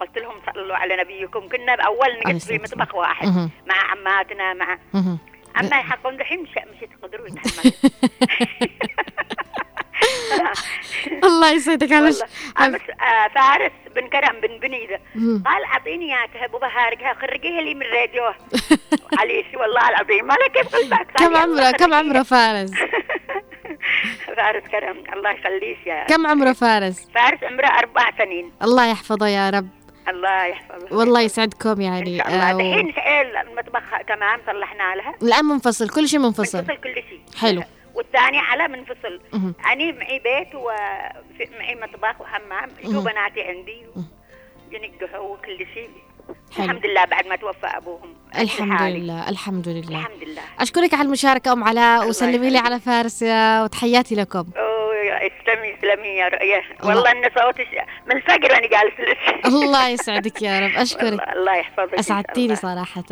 قلت 0.00 0.18
لهم 0.18 0.34
صلوا 0.54 0.76
على 0.76 0.96
نبيكم 0.96 1.48
كنا 1.48 1.76
بأول 1.76 2.18
نقعد 2.20 2.38
في. 2.38 2.58
مطبخ 2.58 2.94
واحد 2.94 3.26
مهم. 3.26 3.50
مع 3.66 3.74
عماتنا 3.90 4.54
مع. 4.54 4.78
عما 5.54 5.76
يحقون 5.78 6.14
الحين 6.14 6.42
مش 6.42 6.48
مش 6.50 6.82
يتحملوا 6.82 7.28
الله 11.24 11.50
يسعدك 11.52 11.92
على 11.92 12.04
والله. 12.04 12.24
آه، 12.58 12.62
آه، 13.04 13.28
فارس 13.34 13.72
بن 13.96 14.08
كرم 14.08 14.40
بن 14.40 14.58
بنيده. 14.58 15.00
قال 15.46 15.64
أعطيني 15.64 16.16
إياك 16.18 16.36
أبو 16.36 16.58
بهارقها 16.58 17.14
خرجيها 17.14 17.60
لي 17.60 17.74
من 17.74 17.82
راديو 17.86 18.22
عليش 19.20 19.46
والله 19.54 19.88
العظيم 19.88 20.26
ما 20.26 20.32
له 20.34 20.48
كيف 20.48 20.76
قلبك 20.76 21.06
كم 21.18 21.36
عمره 21.36 21.70
كم 21.70 21.94
عمره 21.94 22.22
فارس؟ 22.22 22.70
فارس 24.36 24.62
كرم 24.70 24.96
الله 25.16 25.30
يخليك 25.30 25.86
يا 25.86 26.04
كم 26.04 26.26
عمره 26.26 26.52
فارس؟ 26.52 27.08
فارس 27.14 27.42
عمره 27.44 27.66
أربع 27.66 28.10
سنين. 28.18 28.52
الله 28.62 28.86
يحفظه 28.90 29.26
يا 29.28 29.50
رب. 29.50 29.68
الله 30.08 30.44
يحفظه. 30.46 30.96
والله 30.96 31.20
يسعدكم 31.20 31.80
يعني 31.80 32.02
الله. 32.22 32.50
آه، 32.50 32.56
و- 32.56 32.60
المطبخ 32.60 33.82
تمام 34.08 34.40
صلحنا 34.46 34.94
لها. 34.94 35.14
الآن 35.22 35.44
منفصل 35.44 35.88
كل 35.88 36.08
شيء 36.08 36.20
منفصل. 36.20 36.58
منفصل 36.58 36.76
كل 36.76 36.94
شيء. 36.94 37.20
حلو. 37.40 37.62
والثاني 37.98 38.38
على 38.38 38.68
منفصل. 38.68 39.20
أنا 39.66 39.92
معي 39.92 40.18
بيت 40.18 40.54
ومعي 40.54 41.74
مطبخ 41.74 42.20
وحمام 42.20 42.68
مهم. 42.84 43.04
بناتي 43.04 43.42
عندي 43.42 43.82
ينقحوا 44.72 45.18
وكل 45.34 45.66
شيء 45.74 45.90
حلو. 46.56 46.64
الحمد 46.64 46.86
لله 46.86 47.04
بعد 47.04 47.26
ما 47.26 47.36
توفى 47.36 47.66
أبوهم 47.66 48.14
الحمد. 48.38 48.80
لله 48.82 49.28
الحمد 49.28 49.68
لله 49.68 49.98
الحمد 50.00 50.22
لله 50.24 50.42
أشكرك 50.58 50.94
على 50.94 51.02
المشاركة 51.02 51.52
أم 51.52 51.64
علاء 51.64 52.08
وسلمي 52.08 52.50
لي. 52.50 52.58
على 52.58 52.80
فارس 52.80 53.22
يا- 53.22 53.62
وتحياتي 53.64 54.14
لكم 54.14 54.44
اسلمي 55.16 55.74
اسلمي 55.78 56.08
يا 56.08 56.28
رؤية 56.28 56.62
والله 56.84 57.10
إن 57.12 57.22
صوتك 57.38 57.68
من 58.06 58.16
الفجر 58.16 58.52
وأنا 58.52 58.66
جالس 58.68 59.00
لك 59.00 59.46
الله 59.46 59.88
يسعدك 59.94 60.42
يا 60.42 60.60
رب. 60.60 60.72
والله 60.76 61.32
الله 61.32 61.56
يحفظك 61.56 61.98
الله. 62.44 62.54
صراحة. 62.54 63.04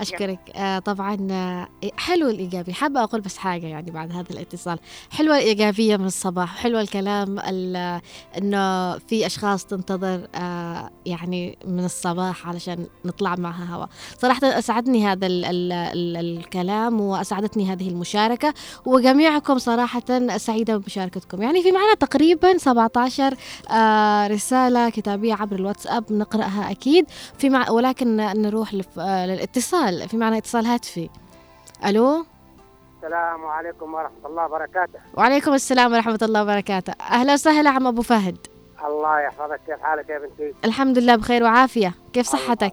أشكرك. 0.00 0.38
آه 0.56 0.78
طبعا 0.78 1.28
آه 1.30 1.68
حلو 1.98 2.28
الإيجابي. 2.30 2.72
حابة 2.72 3.02
أقول 3.02 3.20
بس 3.20 3.38
حاجة 3.38 3.66
يعني 3.66 3.90
بعد 3.90 4.12
هذا 4.12 4.30
الاتصال. 4.30 4.78
حلوة 5.18 5.38
الإيجابية 5.38 5.96
من 5.96 6.04
الصباح 6.06 6.62
حلوة 6.62 6.80
الكلام 6.80 7.38
ال- 7.38 8.00
إنه 8.38 8.98
في 8.98 9.26
أشخاص 9.26 9.66
تنتظر 9.66 10.26
آه 10.34 10.69
يعني 11.06 11.58
من 11.64 11.84
الصباح 11.84 12.48
علشان 12.48 12.86
نطلع 13.04 13.34
معها 13.36 13.74
هوا. 13.74 13.86
صراحة 14.18 14.40
أسعدني 14.44 15.06
هذا 15.06 15.26
ال 15.26 15.44
ال 15.44 15.72
ال 15.72 16.16
الكلام 16.16 17.00
وأسعدتني 17.00 17.72
هذه 17.72 17.88
المشاركة 17.88 18.54
وجميعكم 18.86 19.58
صراحة 19.58 20.36
سعيدة 20.36 20.76
بمشاركتكم. 20.76 21.42
يعني 21.42 21.62
في 21.62 21.72
معنا 21.72 21.94
تقريبا 21.94 22.58
17 22.58 23.34
آه 23.70 24.26
رسالة 24.26 24.90
كتابية 24.90 25.34
عبر 25.34 25.56
الواتساب 25.56 26.12
نقرأها 26.12 26.70
أكيد. 26.70 27.06
في 27.38 27.50
مع 27.50 27.70
ولكن 27.70 28.16
نروح. 28.16 28.74
آه 28.98 29.26
للاتصال. 29.26 30.08
في 30.08 30.16
معنا 30.16 30.38
اتصال 30.38 30.66
هاتفي. 30.66 31.08
ألو؟ 31.86 32.24
السلام 32.96 33.44
عليكم 33.44 33.94
ورحمة 33.94 34.26
الله 34.26 34.44
وبركاته. 34.44 34.98
وعليكم 35.14 35.54
السلام 35.54 35.92
ورحمة 35.92 36.18
الله 36.22 36.42
وبركاته. 36.42 36.92
أهلا 37.00 37.32
وسهلا 37.32 37.70
عم 37.70 37.86
أبو 37.86 38.02
فهد. 38.02 38.38
الله 38.86 39.20
يحفظك. 39.20 39.60
كيف 39.66 39.80
حالك 39.80 40.08
يا 40.08 40.18
بنتي؟ 40.18 40.54
الحمد 40.64 40.98
لله 40.98 41.16
بخير 41.16 41.42
وعافية. 41.42 41.94
كيف 42.12 42.26
صحتك؟ 42.26 42.72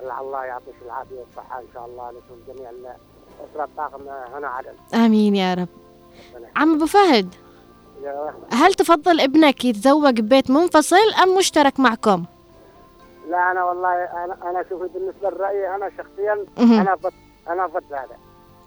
الله, 0.00 0.20
الله 0.20 0.44
يعطيك 0.44 0.74
العافية 0.86 1.16
والصحة 1.16 1.60
إن 1.60 1.66
شاء 1.74 1.86
الله 1.86 2.10
لكم 2.10 2.54
جميع 2.54 2.70
الأسرة 2.70 3.64
الطاقم 3.64 4.02
هنا 4.34 4.48
عدل 4.48 4.72
آمين 4.94 5.36
يا 5.36 5.54
رب. 5.54 5.68
عم 6.56 6.74
أبو 6.74 6.86
فهد 6.86 7.34
هل 8.52 8.74
تفضل 8.74 9.20
ابنك 9.20 9.64
يتزوج 9.64 10.20
ببيت 10.20 10.50
منفصل 10.50 11.12
أم 11.22 11.36
مشترك 11.38 11.80
معكم؟ 11.80 12.24
لا 13.30 13.50
أنا 13.50 13.64
والله 13.64 13.94
أنا 13.94 14.38
أنا 14.50 14.64
شوفي 14.68 14.88
بالنسبة 14.94 15.30
لرأيي 15.30 15.74
أنا 15.74 15.90
شخصيا. 15.98 16.46
أنا 16.58 16.94
ضد 16.94 17.12
أنا 17.48 17.66
ضد 17.66 17.92
هذا. 17.92 18.16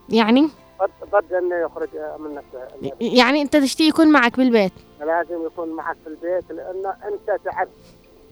يعني؟ 0.09 0.49
ضد 0.81 1.09
ضد 1.11 1.33
إنه 1.33 1.55
يخرج 1.55 1.89
من 2.19 2.35
نفسه 2.35 2.89
يعني 3.01 3.41
أنت 3.41 3.57
تشتي 3.57 3.87
يكون 3.87 4.11
معك 4.11 4.37
بالبيت؟ 4.37 4.73
لازم 4.99 5.45
يكون 5.45 5.69
معك 5.69 5.97
في 6.03 6.09
البيت 6.09 6.51
لأنه 6.51 6.89
أنت 6.89 7.39
تعبت. 7.45 7.69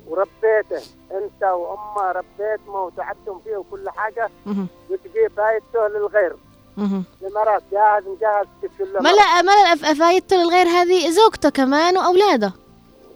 وربيته 0.07 0.81
أنت 1.11 1.43
وأمه 1.43 2.11
ربيته 2.11 2.71
وتعبتم 2.71 3.39
فيه 3.43 3.57
وكل 3.57 3.89
حاجة. 3.89 4.29
مهم. 4.45 4.67
وتجي 4.89 5.29
فايدته 5.37 5.87
للغير. 5.87 6.35
لمرات 7.21 7.63
جاهز 7.71 8.03
مجهز 8.07 8.45
تكتب 8.61 8.85
له 8.93 9.01
ما 9.01 9.09
لا 9.09 9.41
ما 9.41 9.51
لا 9.51 9.93
فايدته 9.93 10.35
للغير 10.35 10.67
هذه 10.67 11.09
زوجته 11.09 11.49
كمان 11.49 11.97
وأولاده. 11.97 12.53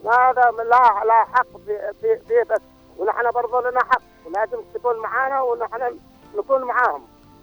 ما 0.05 0.11
هذا 0.11 0.51
لا 0.57 1.03
لا 1.05 1.25
حق 1.33 1.47
في- 1.65 1.91
في 2.01 2.19
في 2.27 2.43
بس. 2.49 2.61
ونحن 2.97 3.31
برضه 3.31 3.69
لنا 3.69 3.79
حق. 3.83 4.01
ولازم 4.25 4.57
تكون 4.73 4.99
معانا 4.99 5.41
ونحن 5.41 5.97
نكون 6.37 6.61
معاهم. 6.63 7.01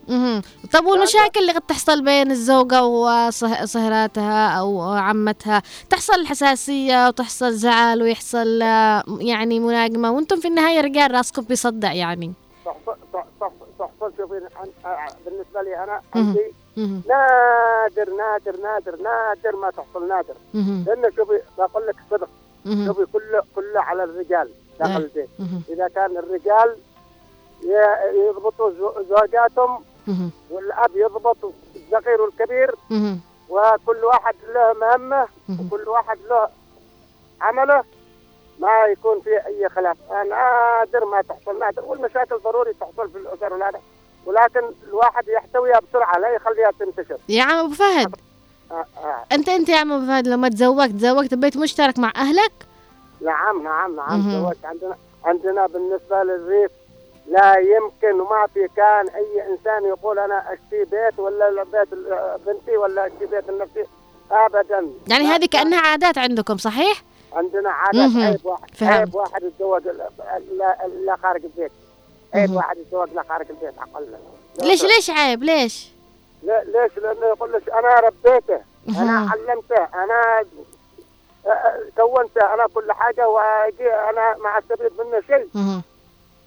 مهم. 0.08 0.42
طب 0.72 0.86
والمشاكل 0.86 1.40
اللي 1.40 1.52
قد 1.52 1.60
تحصل 1.62 2.04
بين 2.04 2.30
الزوجة 2.30 2.82
وصهراتها 2.84 4.48
أو 4.60 4.80
عمتها 4.82 5.62
تحصل 5.90 6.26
حساسية 6.26 7.06
وتحصل 7.08 7.52
زعل 7.52 8.02
ويحصل 8.02 8.62
آه، 8.62 9.02
يعني 9.20 9.60
مناقمة 9.60 10.10
وأنتم 10.12 10.40
في 10.40 10.48
النهاية 10.48 10.80
رجال 10.80 11.14
راسكم 11.14 11.42
بيصدع 11.42 11.92
يعني 11.92 12.32
تحصل 12.64 12.96
تحصل 13.12 13.52
تحصل 13.78 14.12
شوفي 14.18 14.34
عن- 14.56 14.90
آه، 14.92 15.06
بالنسبة 15.26 15.62
لي 15.62 15.84
أنا 15.84 16.00
مهم. 16.14 16.26
عندي. 16.26 16.52
نادر 17.08 18.10
نادر 18.14 18.60
نادر 18.62 18.96
نادر 19.02 19.56
ما 19.56 19.70
تحصل 19.70 20.08
نادر. 20.08 20.34
لأن 20.54 21.12
شوفي 21.16 21.40
بقول 21.58 21.86
لك 21.86 21.96
صدق. 22.10 22.28
شوفي 22.86 23.06
كله 23.12 23.42
كله 23.56 23.80
على 23.80 24.04
الرجال 24.04 24.48
داخل 24.80 24.92
آه. 24.92 24.96
البيت. 24.96 25.28
إذا 25.68 25.88
كان 25.88 26.16
الرجال 26.16 26.76
يضبطوا 28.28 28.70
زو- 28.70 29.02
زوجاتهم. 29.08 29.80
والأب 30.50 30.90
يضبط 30.94 31.36
الصغير 31.76 32.20
والكبير. 32.22 32.74
وكل 33.48 34.04
واحد 34.04 34.34
له 34.54 34.72
مهمة 34.80 35.26
مهم. 35.48 35.66
وكل 35.66 35.88
واحد 35.88 36.18
له 36.30 36.48
عمله 37.40 37.84
ما 38.58 38.84
يكون 38.92 39.20
في 39.20 39.46
أي 39.46 39.68
خلاف 39.68 39.96
نادر 40.10 41.04
ما 41.04 41.22
تحصل 41.22 41.58
نادر 41.58 41.84
والمشاكل 41.84 42.38
ضروري 42.44 42.72
تحصل 42.80 43.10
في 43.10 43.18
الأسر 43.18 43.52
ولا 43.52 43.72
ولكن 44.26 44.60
الواحد 44.88 45.28
يحتويها 45.28 45.80
بسرعة 45.80 46.18
لا 46.18 46.28
يخليها 46.28 46.70
تنتشر 46.80 47.16
يا 47.28 47.42
عم 47.42 47.58
أبو 47.64 47.74
فهد 47.74 48.16
آه 48.70 48.84
آه. 49.04 49.24
أنت 49.32 49.48
أنت 49.48 49.68
يا 49.68 49.76
عم 49.76 49.92
أبو 49.92 50.06
فهد 50.06 50.28
لما 50.28 50.48
تزوجت 50.48 50.90
تزوجت 50.92 51.34
ببيت 51.34 51.56
مشترك 51.56 51.98
مع 51.98 52.12
أهلك 52.16 52.52
نعم 53.20 53.62
نعم 53.62 53.96
نعم 53.96 54.20
مهم. 54.20 54.42
زوجت 54.44 54.64
عندنا 54.64 54.96
عندنا 55.24 55.66
بالنسبة 55.66 56.22
للريف 56.22 56.70
لا 57.30 57.54
يمكن 57.58 58.20
وما 58.20 58.46
في 58.54 58.68
كان 58.76 59.08
أي 59.08 59.46
إنسان 59.52 59.84
يقول 59.84 60.18
أنا 60.18 60.44
أشتري 60.52 60.84
بيت 60.84 61.18
ولا 61.18 61.62
بيت 61.64 61.88
بنتي 62.46 62.76
ولا 62.76 63.06
أشتري 63.06 63.26
بيت 63.26 63.50
لنفسي. 63.50 63.84
أبدا. 64.30 64.88
يعني 65.08 65.24
هذه 65.24 65.46
كأنها 65.46 65.80
عادات 65.80 66.18
عندكم 66.18 66.56
صحيح؟ 66.56 67.02
عندنا 67.32 67.70
عادات. 67.70 68.10
عيب 68.16 68.46
واحد. 68.46 68.70
فهمت. 68.74 68.92
عيب 68.92 69.14
واحد 69.14 69.42
يتزوج 69.42 69.82
لا- 71.06 71.16
خارج 71.22 71.44
البيت. 71.44 71.72
عيب. 72.34 72.50
واحد 72.50 72.76
يتزوج 72.78 73.08
لا 73.14 73.22
خارج 73.28 73.46
البيت 73.50 73.74
أقل. 73.78 74.06
ليش 74.62 74.82
ليش 74.84 75.10
عيب؟ 75.10 75.42
ليش؟ 75.42 75.88
لا 76.42 76.64
ليش؟ 76.64 76.98
لأنه 76.98 77.26
يقول 77.26 77.52
لك 77.52 77.68
أنا 77.68 78.00
ربيته. 78.00 78.60
أنا 78.88 79.30
علمته. 79.30 79.88
أنا 80.04 80.44
آه، 81.46 81.82
كونته 81.96 82.54
أنا 82.54 82.66
كل 82.74 82.92
حاجة 82.92 83.28
وأجي 83.28 83.90
أنا 83.94 84.36
ما 84.36 84.58
أستفيد 84.58 84.92
منه 84.98 85.20
شيء. 85.26 85.48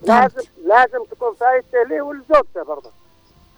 فهمت. 0.07 0.35
لازم 0.35 0.49
لازم 0.65 1.03
تكون 1.11 1.33
فايدته 1.35 1.83
لي 1.89 2.01
ولزوجته 2.01 2.63
برضه. 2.67 2.91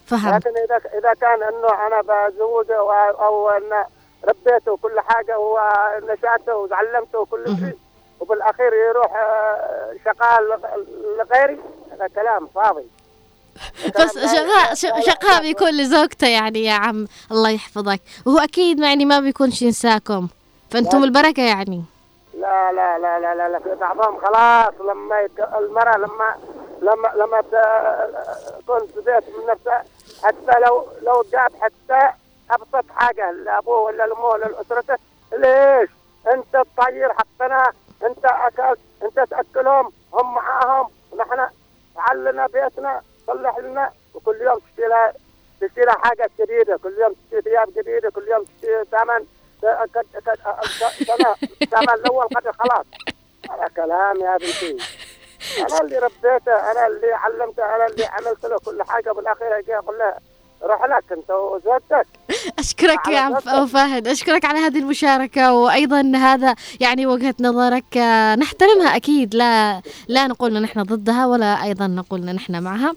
فهمت. 0.07 0.45
لكن 0.47 0.57
اذا 0.57 0.81
إذا 0.99 1.13
كان 1.13 1.43
إنه 1.43 1.87
أنا 1.87 2.01
بزوجه 2.01 2.77
أو, 2.77 2.91
أو 3.25 3.49
إن 3.49 3.83
ربيته 4.29 4.77
كل 4.77 4.99
حاجة 4.99 5.37
ونشأته 5.39 6.55
وعلمته 6.55 7.19
وكل. 7.19 7.45
شيء 7.45 7.77
وبالأخير 8.19 8.73
يروح 8.89 9.15
آه، 9.15 9.93
شقاء 10.05 10.41
لغ- 10.41 10.83
لغيري 11.17 11.59
هذا 11.91 12.07
كلام 12.07 12.47
فاضي. 12.55 12.83
بس 13.99 14.17
شقاء 14.17 14.73
شقاء. 15.01 15.41
بيكون 15.41 15.69
لزوجته 15.77 16.27
يعني 16.27 16.63
يا 16.63 16.73
عم. 16.73 17.07
الله 17.31 17.49
يحفظك. 17.49 17.99
وهو 18.25 18.39
أكيد 18.39 18.79
يعني 18.79 19.05
ما 19.05 19.19
بيكونش 19.19 19.61
ينساكم. 19.61 20.27
فأنتم 20.71 20.97
لا. 20.99 21.03
البركة 21.05 21.43
يعني. 21.43 21.83
لا 22.43 22.71
لا 22.71 22.99
لا 22.99 23.19
لا 23.19 23.35
لا, 23.35 23.49
لا 23.49 23.59
في 23.59 23.75
بعضهم 23.75 24.17
خلاص 24.17 24.73
لما 24.81 25.19
يك... 25.21 25.39
المرأة 25.39 25.97
لما 25.97 26.35
لما 26.81 27.07
لما 27.15 27.41
تكون 27.41 28.79
بيت 28.95 29.23
من 29.37 29.45
نفسها 29.49 29.83
حتى 30.23 30.59
لو 30.59 30.85
لو 31.01 31.23
جاب 31.31 31.51
حتى 31.61 32.09
أبسط 32.51 32.85
حاجة 32.95 33.31
لأبوه 33.31 33.79
ولا 33.79 34.07
لأمه 34.07 34.25
ولا 34.25 34.45
لأسرته 34.45 34.97
ليش؟ 35.33 35.89
أنت 36.33 36.55
الطير 36.55 37.13
حقنا 37.13 37.71
أنت 38.03 38.25
اكلت 38.25 38.79
أنت 39.03 39.19
تأكلهم 39.29 39.91
هم 40.13 40.33
معاهم 40.35 40.89
ونحن 41.11 41.47
فعل 41.95 42.25
لنا 42.25 42.47
بيتنا 42.47 43.01
صلح 43.27 43.57
لنا 43.57 43.91
وكل 44.13 44.41
يوم 44.41 44.59
تشتري 44.59 45.11
تشتري 45.61 45.85
لها 45.85 45.95
حاجة 45.95 46.29
جديدة 46.39 46.77
كل 46.83 46.93
يوم 46.99 47.13
تشتري 47.13 47.41
ثياب 47.41 47.67
جديدة 47.77 48.09
كل 48.09 48.27
يوم 48.27 48.43
تشتري 48.43 48.85
ثمن 48.91 49.25
سنة 51.69 51.93
الأول 51.93 52.25
قد 52.25 52.43
خلاص 52.59 52.85
هذا 53.51 53.67
كلام 53.75 54.17
يا 54.21 54.37
بنتي 54.37 54.77
أنا 55.59 55.81
اللي 55.81 55.97
ربيته 55.97 56.71
أنا 56.71 56.87
اللي 56.87 57.13
علمته 57.13 57.75
أنا 57.75 57.85
اللي 57.85 58.05
عملت 58.05 58.45
له 58.45 58.57
كل 58.65 58.83
حاجة 58.83 59.11
بالأخير 59.11 59.59
أجي 59.59 59.77
أقول 59.77 59.97
له 59.99 60.13
روح 60.63 60.85
لك 60.85 61.03
أنت 61.11 61.29
وزوجتك 61.31 62.07
أشكرك 62.59 63.07
يا 63.07 63.19
عم 63.19 63.35
على 63.47 63.67
فهد 63.67 64.07
أشكرك 64.07 64.45
على 64.45 64.59
هذه 64.59 64.79
المشاركة 64.79 65.53
وأيضا 65.53 66.11
هذا 66.15 66.55
يعني 66.79 67.05
وجهة 67.05 67.35
نظرك 67.39 67.97
آه، 67.97 68.35
نحترمها 68.35 68.95
أكيد 68.95 69.35
لا 69.35 69.81
لا 70.07 70.27
نقول 70.27 70.57
إن 70.57 70.63
إحنا 70.63 70.83
ضدها 70.83 71.25
ولا 71.27 71.63
أيضا 71.63 71.87
نقول 71.87 72.29
إن 72.29 72.35
إحنا 72.35 72.59
معها. 72.59 72.93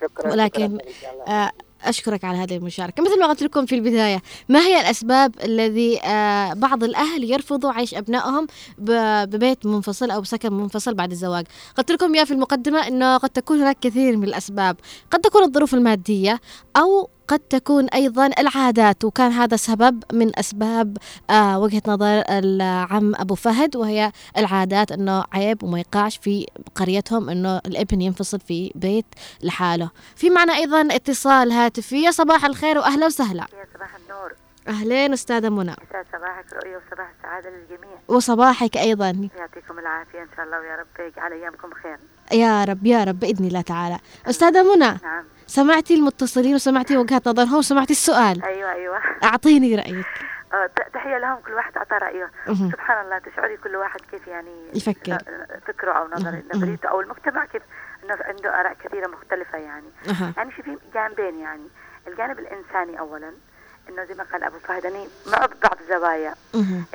شكرا 0.00 0.32
ولكن 0.32 0.78
شكراً 1.00 1.50
أشكرك 1.84 2.24
على 2.24 2.38
هذه 2.38 2.56
المشاركة. 2.56 3.02
مثل 3.02 3.20
ما 3.20 3.26
قلت 3.26 3.42
لكم 3.42 3.66
في 3.66 3.74
البداية 3.74 4.22
ما 4.48 4.60
هي 4.60 4.80
الأسباب 4.80 5.34
الذي 5.44 6.00
آه، 6.04 6.52
بعض 6.52 6.84
الأهل 6.84 7.24
يرفضوا 7.24 7.72
عيش 7.72 7.94
أبنائهم 7.94 8.46
ببيت 8.78 9.66
منفصل 9.66 10.10
أو 10.10 10.24
سكن 10.24 10.52
منفصل 10.52 10.94
بعد 10.94 11.10
الزواج؟ 11.10 11.46
قلت 11.76 11.92
لكم 11.92 12.14
يا 12.14 12.24
في 12.24 12.30
المقدمة 12.30 12.88
أنه 12.88 13.16
قد 13.16 13.30
تكون 13.30 13.60
هناك 13.60 13.78
كثير 13.80 14.16
من 14.16 14.24
الأسباب. 14.24 14.76
قد 15.10 15.20
تكون 15.20 15.42
الظروف 15.42 15.74
المادية 15.74 16.40
أو 16.76 17.08
قد 17.28 17.38
تكون 17.38 17.88
أيضا 17.88 18.30
العادات 18.38 19.04
وكان 19.04 19.32
هذا 19.32 19.56
سبب 19.56 20.04
من 20.12 20.38
أسباب 20.38 20.96
آه 21.30 21.58
وجهة 21.58 21.82
نظر 21.86 22.22
العم 22.28 23.14
أبو 23.14 23.34
فهد 23.34 23.76
وهي 23.76 24.12
العادات 24.36 24.92
أنه 24.92 25.24
عيب 25.32 25.62
وما 25.62 25.80
يقعش 25.80 26.16
في 26.16 26.46
قريتهم 26.74 27.30
أنه 27.30 27.58
الابن 27.66 28.00
ينفصل 28.00 28.40
في 28.40 28.72
بيت 28.74 29.06
لحاله. 29.42 29.90
في 30.16 30.30
معنا 30.30 30.54
أيضا 30.54 30.88
اتصال 30.90 31.52
هاتفي. 31.52 32.02
يا 32.02 32.10
صباح 32.10 32.44
الخير 32.44 32.78
وأهلا 32.78 33.06
وسهلا. 33.06 33.42
يا 33.42 33.66
صباح 33.74 33.90
النور. 33.96 34.32
أهلين 34.68 35.12
أستاذة 35.12 35.48
منى. 35.48 35.72
يسعد 35.90 36.06
صباحك 36.12 36.52
رؤية 36.52 36.76
وصباح 36.76 37.10
السعادة 37.18 37.50
للجميع. 37.50 37.98
وصباحك 38.08 38.76
أيضا. 38.76 39.28
يعطيكم 39.38 39.78
العافية 39.78 40.22
إن 40.22 40.28
شاء 40.36 40.44
الله 40.44 40.60
ويا 40.60 40.76
رب 40.76 41.06
يجعل 41.06 41.32
أيامكم 41.32 41.70
خير. 41.82 41.98
يا 42.32 42.64
رب 42.64 42.86
يا 42.86 43.04
رب 43.04 43.20
بإذن 43.20 43.44
الله 43.44 43.60
تعالى. 43.60 43.98
أستاذة 44.26 44.62
منى. 44.62 44.98
نعم. 45.02 45.24
سمعتي 45.52 45.94
المتصلين 45.94 46.54
وسمعتي 46.54 46.96
وجهات 46.96 47.28
نظرهم 47.28 47.54
وسمعتي 47.54 47.92
السؤال 47.92 48.44
أيوة 48.44 48.72
أيوة 48.72 49.00
أعطيني 49.24 49.74
رأيك 49.76 50.06
آه، 50.52 50.70
تحية 50.94 51.18
لهم 51.18 51.36
كل 51.46 51.52
واحد 51.52 51.76
أعطى 51.76 51.94
رأيه. 51.96 52.30
سبحان 52.72 53.04
الله 53.04 53.18
تشعري 53.18 53.56
كل 53.56 53.76
واحد 53.76 54.00
كيف 54.10 54.26
يعني 54.28 54.70
يفكر. 54.74 55.18
فكره 55.66 55.92
أو 55.92 56.08
نظر. 56.08 56.42
نظريته 56.54 56.88
أو 56.88 57.00
المجتمع 57.00 57.44
كيف 57.44 57.62
إنه 58.04 58.16
عنده 58.20 58.60
آراء 58.60 58.76
كثيرة 58.84 59.06
مختلفة 59.06 59.58
يعني 59.58 59.86
أها. 60.08 60.32
يعني 60.36 60.50
في 60.50 60.78
جانبين 60.94 61.40
يعني 61.40 61.68
الجانب 62.06 62.38
الإنساني 62.38 62.98
أولا 62.98 63.32
إنه 63.88 64.04
زي 64.04 64.14
ما 64.14 64.24
قال 64.32 64.44
أبو 64.44 64.58
فهد 64.58 64.86
أني 64.86 65.08
مع 65.26 65.38
بعض 65.62 65.78
الزوايا. 65.80 66.34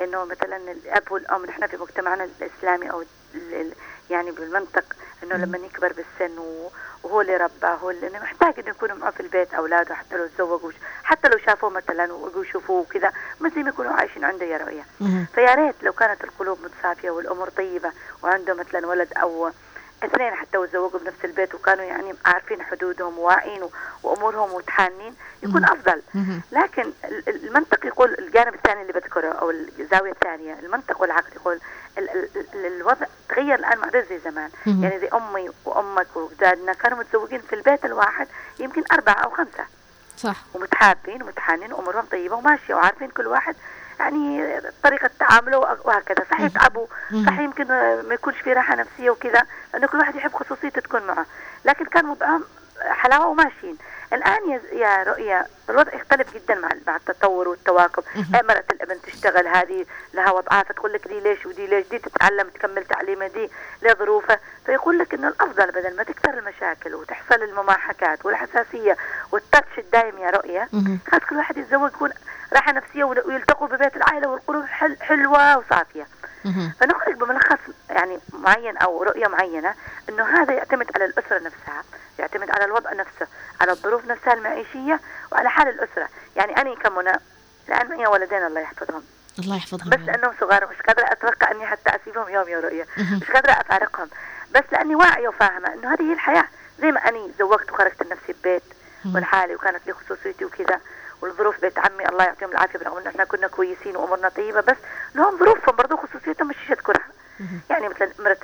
إنه 0.01 0.25
مثلا 0.25 0.57
الأب 0.71 1.11
والأم 1.11 1.45
نحن 1.45 1.67
في 1.67 1.77
مجتمعنا 1.77 2.23
الإسلامي 2.41 2.91
أو 2.91 3.01
ال- 3.01 3.53
ال- 3.53 3.73
يعني 4.09 4.31
بالمنطق 4.31 4.85
إنه 5.23 5.35
لما 5.35 5.57
يكبر 5.57 5.93
بالسن 5.93 6.37
و- 6.37 6.69
وهو 7.03 7.21
اللي 7.21 7.37
رباه 7.37 7.75
هو 7.75 7.89
اللي 7.89 8.09
محتاج 8.09 8.53
إنه 8.59 8.69
يكونوا 8.69 8.95
معه 8.95 9.11
في 9.11 9.19
البيت 9.19 9.53
أولاده 9.53 9.95
حتى 9.95 10.17
لو 10.17 10.27
تزوجوا 10.27 10.71
حتى 11.03 11.27
لو 11.29 11.37
شافوه 11.37 11.69
مثلا 11.69 12.13
ويجوا 12.13 12.43
يشوفوه 12.45 12.79
وكذا 12.81 13.11
زي 13.55 13.63
ما 13.63 13.69
يكونوا 13.69 13.91
عايشين 13.93 14.23
عنده 14.23 14.45
يا 14.45 14.57
رؤيا 14.57 14.85
مهم. 15.01 15.25
فيا 15.35 15.55
ريت 15.55 15.75
لو 15.81 15.93
كانت 15.93 16.23
القلوب 16.23 16.59
متصافيه 16.63 17.09
والأمور 17.11 17.49
طيبة 17.49 17.91
وعنده 18.23 18.53
مثلا 18.53 18.87
ولد 18.87 19.13
أو 19.17 19.51
اثنين 20.03 20.33
حتى 20.35 20.57
وتزوجوا 20.57 20.99
بنفس 20.99 21.25
البيت 21.25 21.55
وكانوا 21.55 21.83
يعني 21.83 22.13
عارفين 22.25 22.61
حدودهم 22.63 23.19
وواعين 23.19 23.63
و- 23.63 23.71
وأمورهم 24.03 24.53
وتحانين 24.53 25.15
يكون 25.43 25.63
أفضل. 25.65 26.01
لكن 26.51 26.81
ال- 26.81 27.29
ال- 27.29 27.47
المنطق 27.47 27.85
يقول 27.85 28.15
الجانب 28.19 28.53
الثاني 28.53 28.81
اللي 28.81 28.93
بذكره 28.93 29.27
أو 29.31 29.51
الزاوية 29.51 30.11
الثانية 30.11 30.59
المنطق 30.59 31.01
والعقل 31.01 31.33
يقول 31.35 31.59
ال 31.97 32.09
ال 32.09 32.29
ال 32.53 32.65
الوضع 32.65 33.05
تغير 33.29 33.55
الآن 33.55 33.77
ما 33.79 33.89
زي 34.09 34.19
زمان. 34.19 34.49
يعني 34.65 34.99
زي 34.99 35.07
أمي 35.13 35.49
وأمك 35.65 36.07
واجدادنا 36.15 36.73
كانوا 36.73 36.97
متزوجين 36.97 37.39
في 37.41 37.53
البيت 37.55 37.85
الواحد 37.85 38.27
يمكن 38.59 38.83
أربعة 38.91 39.13
أو 39.13 39.29
خمسة. 39.29 39.65
صح. 40.17 40.35
ومتحابين 40.53 41.23
ومتحانين 41.23 41.73
وأمورهم 41.73 42.05
طيبة 42.11 42.35
وماشية 42.35 42.73
وعارفين 42.73 43.09
كل 43.09 43.27
واحد 43.27 43.55
يعني 43.99 44.43
طريقة 44.83 45.09
تعامله 45.19 45.57
وه- 45.57 45.77
وهكذا 45.83 46.25
صح 46.31 46.39
يتعبوا 46.41 46.87
مهم. 47.11 47.25
صح 47.25 47.39
يمكن 47.39 47.67
ما 48.07 48.13
يكونش 48.13 48.37
في 48.37 48.53
راحة 48.53 48.75
نفسية 48.75 49.09
وكذا 49.09 49.43
لأنه 49.73 49.87
كل 49.87 49.97
واحد 49.97 50.15
يحب 50.15 50.33
خصوصيته 50.33 50.81
تكون 50.81 51.01
معه. 51.07 51.25
لكن 51.65 51.85
كان 51.85 52.05
وضعهم 52.05 52.43
حلاوة 52.81 53.27
وماشيين. 53.27 53.77
الآن 54.13 54.59
يا 54.73 55.03
رؤيا 55.03 55.45
الوضع 55.69 55.93
يختلف 55.93 56.33
جدا 56.33 56.55
مع 56.55 56.69
مع 56.87 56.95
التطور 56.95 57.47
والتواكب. 57.47 58.03
مرة 58.43 58.63
الابن 58.71 59.01
تشتغل 59.01 59.47
هذه 59.47 59.85
لها 60.13 60.31
وضعها 60.31 60.63
فتقول 60.63 60.93
لك 60.93 61.07
دي 61.07 61.19
ليش 61.19 61.45
ودي 61.45 61.67
ليش 61.67 61.87
دي 61.87 61.99
تتعلم 61.99 62.49
تكمل 62.49 62.85
تعليمها 62.85 63.27
دي 63.27 63.49
لظروفها 63.81 64.39
فيقول 64.65 64.99
لك 64.99 65.13
إنه 65.13 65.27
الأفضل 65.27 65.71
بدل 65.71 65.95
ما 65.95 66.03
تكثر 66.03 66.33
المشاكل 66.37 66.95
وتحصل 66.95 67.43
المماحكات 67.43 68.25
والحساسية 68.25 68.97
والتاتش 69.31 69.77
الدايم 69.77 70.17
يا 70.17 70.29
رؤيا 70.29 70.67
مهم. 70.73 70.99
خلاص 71.11 71.21
كل 71.29 71.35
واحد 71.37 71.57
يتزوج 71.57 71.91
يكون 71.91 72.09
راحة 72.53 72.71
نفسية 72.71 73.03
ول- 73.03 73.23
ويلتقوا 73.27 73.67
ببيت 73.67 73.95
العائلة 73.95 74.27
والقلوب 74.29 74.65
حل 74.65 74.97
حلوة 75.01 75.57
وصافية 75.57 75.99
مهم. 76.22 76.22
فنخرج 76.79 77.15
بملخص 77.15 77.59
يعني 77.89 78.19
معين 78.33 78.77
أو 78.77 79.03
رؤية 79.03 79.27
معينة 79.27 79.73
إنه 80.09 80.23
هذا 80.23 80.53
يعتمد 80.53 80.87
على 80.95 81.05
الأسرة 81.05 81.39
نفسها 81.39 81.83
يعتمد 82.19 82.49
على 82.49 82.65
الوضع 82.65 82.93
نفسه 82.93 83.27
على 83.61 83.71
الظروف 83.71 84.05
نفسها 84.05 84.33
المعيشية 84.33 84.99
وعلى 85.31 85.49
حال 85.49 85.67
الأسرة. 85.67 86.09
يعني 86.35 86.61
أنا 86.61 86.75
كمنى 86.75 87.19
الان 87.67 87.89
معي 87.89 88.07
ولدين 88.07 88.45
الله 88.45 88.61
يحفظهم. 88.61 89.03
الله 89.39 89.55
يحفظهم 89.55 89.89
بس. 89.89 89.99
لأنهم 89.99 90.33
صغار 90.39 90.69
مش 90.69 90.81
قادرة 90.81 91.11
أتوقع 91.11 91.51
إني 91.51 91.65
حتى 91.65 91.89
أسيبهم 91.95 92.29
يوم 92.29 92.47
يا 92.47 92.59
رؤية. 92.59 92.87
مش 93.21 93.31
قادرة 93.31 93.51
أفارقهم. 93.51 94.09
بس 94.55 94.63
لأني 94.71 94.95
واعية 94.95 95.27
وفاهمة 95.27 95.73
إنه 95.73 95.93
هذه 95.93 96.01
هي 96.01 96.13
الحياة. 96.13 96.47
زي 96.79 96.91
ما 96.91 96.99
أني 96.99 97.31
زوجت 97.39 97.71
وخرجت 97.71 98.03
لنفسي 98.03 98.33
ببيت 98.33 98.63
مهم. 99.05 99.15
والحالي 99.15 99.55
وكانت 99.55 99.87
لي 99.87 99.93
خصوصيتي 99.93 100.45
وكذا. 100.45 100.79
والظروف 101.23 101.61
بيت 101.61 101.79
عمي 101.79 102.09
الله 102.09 102.23
يعطيهم 102.23 102.51
العافية 102.51 102.79
برغم 102.79 102.97
إن 102.97 103.07
إحنا 103.07 103.23
كنا 103.23 103.47
كويسين 103.47 103.95
وأمورنا 103.95 104.29
طيبة 104.29 104.61
بس 104.61 104.77
لهم 105.15 105.37
ظروفهم 105.37 105.75
برضو 105.75 105.97
خصوصيتهم 105.97 106.47
مش 106.47 106.55
اذكرها 106.71 107.05
مهم. 107.39 107.61
يعني 107.69 107.89
مثلا 107.89 108.09
مرة 108.19 108.37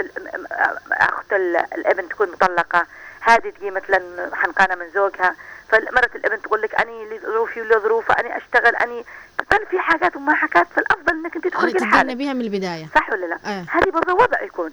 أخت 0.92 1.34
ال- 1.34 1.58
الأبن 1.74 2.10
تكون 2.10 2.32
مطلقة 2.32 2.86
هذه 3.22 3.50
تجي 3.50 3.72
مثلا 3.72 4.30
حنقانة 4.36 4.76
من 4.76 4.90
زوجها 4.96 5.36
فمرة 5.70 6.10
الابن 6.16 6.42
تقول 6.42 6.62
لك 6.62 6.76
أني 6.76 7.10
لي 7.10 7.20
ظروفي 7.20 7.62
ولي 7.62 7.76
ظروفه 7.76 8.14
اني 8.14 8.38
أشتغل 8.38 8.76
أني 8.76 9.06
بل 9.52 9.66
في 9.72 9.80
حاجات 9.80 10.16
وما 10.16 10.34
حاجات 10.34 10.68
فالأفضل 10.76 11.14
إنك 11.14 11.36
أنت 11.36 11.48
لحالك 11.48 11.80
تبدأنا 11.80 12.14
بها 12.14 12.34
من 12.34 12.42
البداية 12.42 12.88
صح 12.96 13.10
ولا 13.12 13.26
لا؟ 13.26 13.36
آه. 13.46 13.66
هذه 13.72 13.90
برضه 13.92 14.14
وضع 14.14 14.42
يكون. 14.42 14.72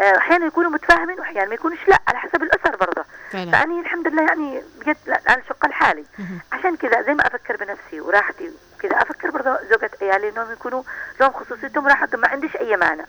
آه، 0.00 0.16
أحيانا 0.18 0.46
يكونوا 0.46 0.70
متفاهمين 0.70 1.18
واحيانا 1.20 1.48
ما 1.48 1.54
يكونوش 1.54 1.78
لا 1.88 1.98
على 2.08 2.18
حسب 2.18 2.42
الأسر 2.42 2.76
برضه 2.76 3.04
فأني 3.32 3.80
الحمد 3.80 4.08
لله 4.08 4.22
يعني 4.22 4.62
بجد 4.80 4.96
لا 5.06 5.20
أنا 5.28 5.42
شق 5.48 5.66
لحالي. 5.66 6.04
عشان 6.52 6.76
كذا 6.76 7.02
زي 7.02 7.14
ما 7.14 7.26
أفكر 7.26 7.56
بنفسي 7.56 8.00
وراحتي 8.00 8.50
وكذا 8.78 9.02
أفكر 9.02 9.30
برضه 9.30 9.58
زوجة 9.70 9.90
عيالي 10.02 10.28
إنهم 10.28 10.52
يكونوا 10.52 10.82
لهم 11.20 11.32
خصوصيتهم 11.32 11.84
وراحتهم 11.84 12.20
ما 12.20 12.28
عنديش 12.28 12.56
أي 12.56 12.76
مانع. 12.76 13.04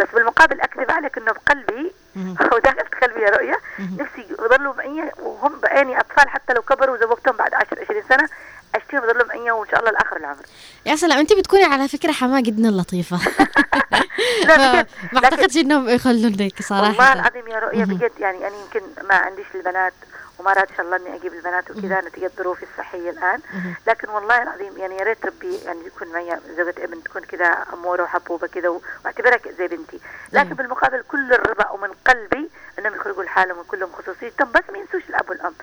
بس 0.00 0.06
بالمقابل 0.14 0.60
أكذب 0.60 0.90
عليك 0.90 1.18
إنه 1.18 1.32
بقلبي. 1.32 1.92
وداخل 2.54 2.84
في 2.90 3.06
قلبي 3.06 3.20
يا 3.22 3.30
رؤيا. 3.30 3.56
نفسي 3.78 4.26
يضلوا 4.30 4.74
معي 4.74 5.12
وهم 5.18 5.60
بعيني 5.60 6.00
أطفال 6.00 6.28
حتى 6.28 6.52
لو 6.54 6.62
كبروا 6.62 6.96
وزوجتهم 6.96 7.36
بعد 7.36 7.54
10 7.54 7.80
20 7.84 8.02
سنة 8.08 8.28
أشتيهم 8.74 9.04
يضلوا 9.04 9.26
معي 9.26 9.50
وإن 9.50 9.68
شاء 9.70 9.80
الله 9.80 9.90
لآخر 9.90 10.16
العمر 10.16 10.42
يا 10.86 10.96
سلام 10.96 11.18
أنت 11.18 11.32
بتكوني 11.32 11.64
على 11.64 11.88
فكرة 11.88 12.12
حماة 12.12 12.40
جدا 12.40 12.70
لطيفة 12.70 13.18
لا 14.48 14.72
ما 15.12 15.24
أعتقدش 15.24 15.56
إنهم 15.56 15.88
يخلونك 15.88 16.54
والله 16.70 16.92
صراحة 16.92 17.12
العظيم 17.12 17.48
يا 17.48 17.58
رؤيا. 17.58 17.84
بجد 17.84 18.12
يعني 18.18 18.46
أنا 18.46 18.56
يمكن 18.56 18.80
ما 19.08 19.14
عنديش 19.14 19.46
البنات 19.54 19.92
وما 20.38 20.52
راد 20.52 20.68
إن 20.70 20.76
شاء 20.76 20.86
الله 20.86 20.96
إني 20.96 21.16
أجيب 21.16 21.32
البنات 21.34 21.70
وكذا 21.70 22.00
نتيجة 22.00 22.30
ظروفي 22.36 22.62
الصحية 22.62 23.10
الآن. 23.10 23.40
لكن 23.86 24.08
والله 24.08 24.42
العظيم 24.42 24.76
يعني 24.78 24.96
يا 24.96 25.04
ريت 25.04 25.26
ربي 25.26 25.58
يعني 25.58 25.86
يكون 25.86 26.08
معي 26.12 26.38
زوجة 26.56 26.84
ابن 26.84 27.02
تكون 27.02 27.22
كذا 27.22 27.46
اموره 27.72 28.02
وحبوبة 28.02 28.46
كذا 28.46 28.68
واعتبرها 29.04 29.38
زي 29.58 29.68
بنتي. 29.68 30.00
لكن. 30.32 30.54
بالمقابل 30.54 31.02
كل 31.08 31.32
الرضا 31.32 31.68
ومن 31.70 31.90
قلبي 32.06 32.50
إنهم 32.78 32.94
يخرجوا 32.94 33.24
لحالهم 33.24 33.58
ويكون 33.58 33.78
لهم 33.78 33.92
خصوصيتهم 33.92 34.52
بس 34.52 34.62
ما 34.72 34.78
ينسوش 34.78 35.02
الأب 35.08 35.30
والأم. 35.30 35.54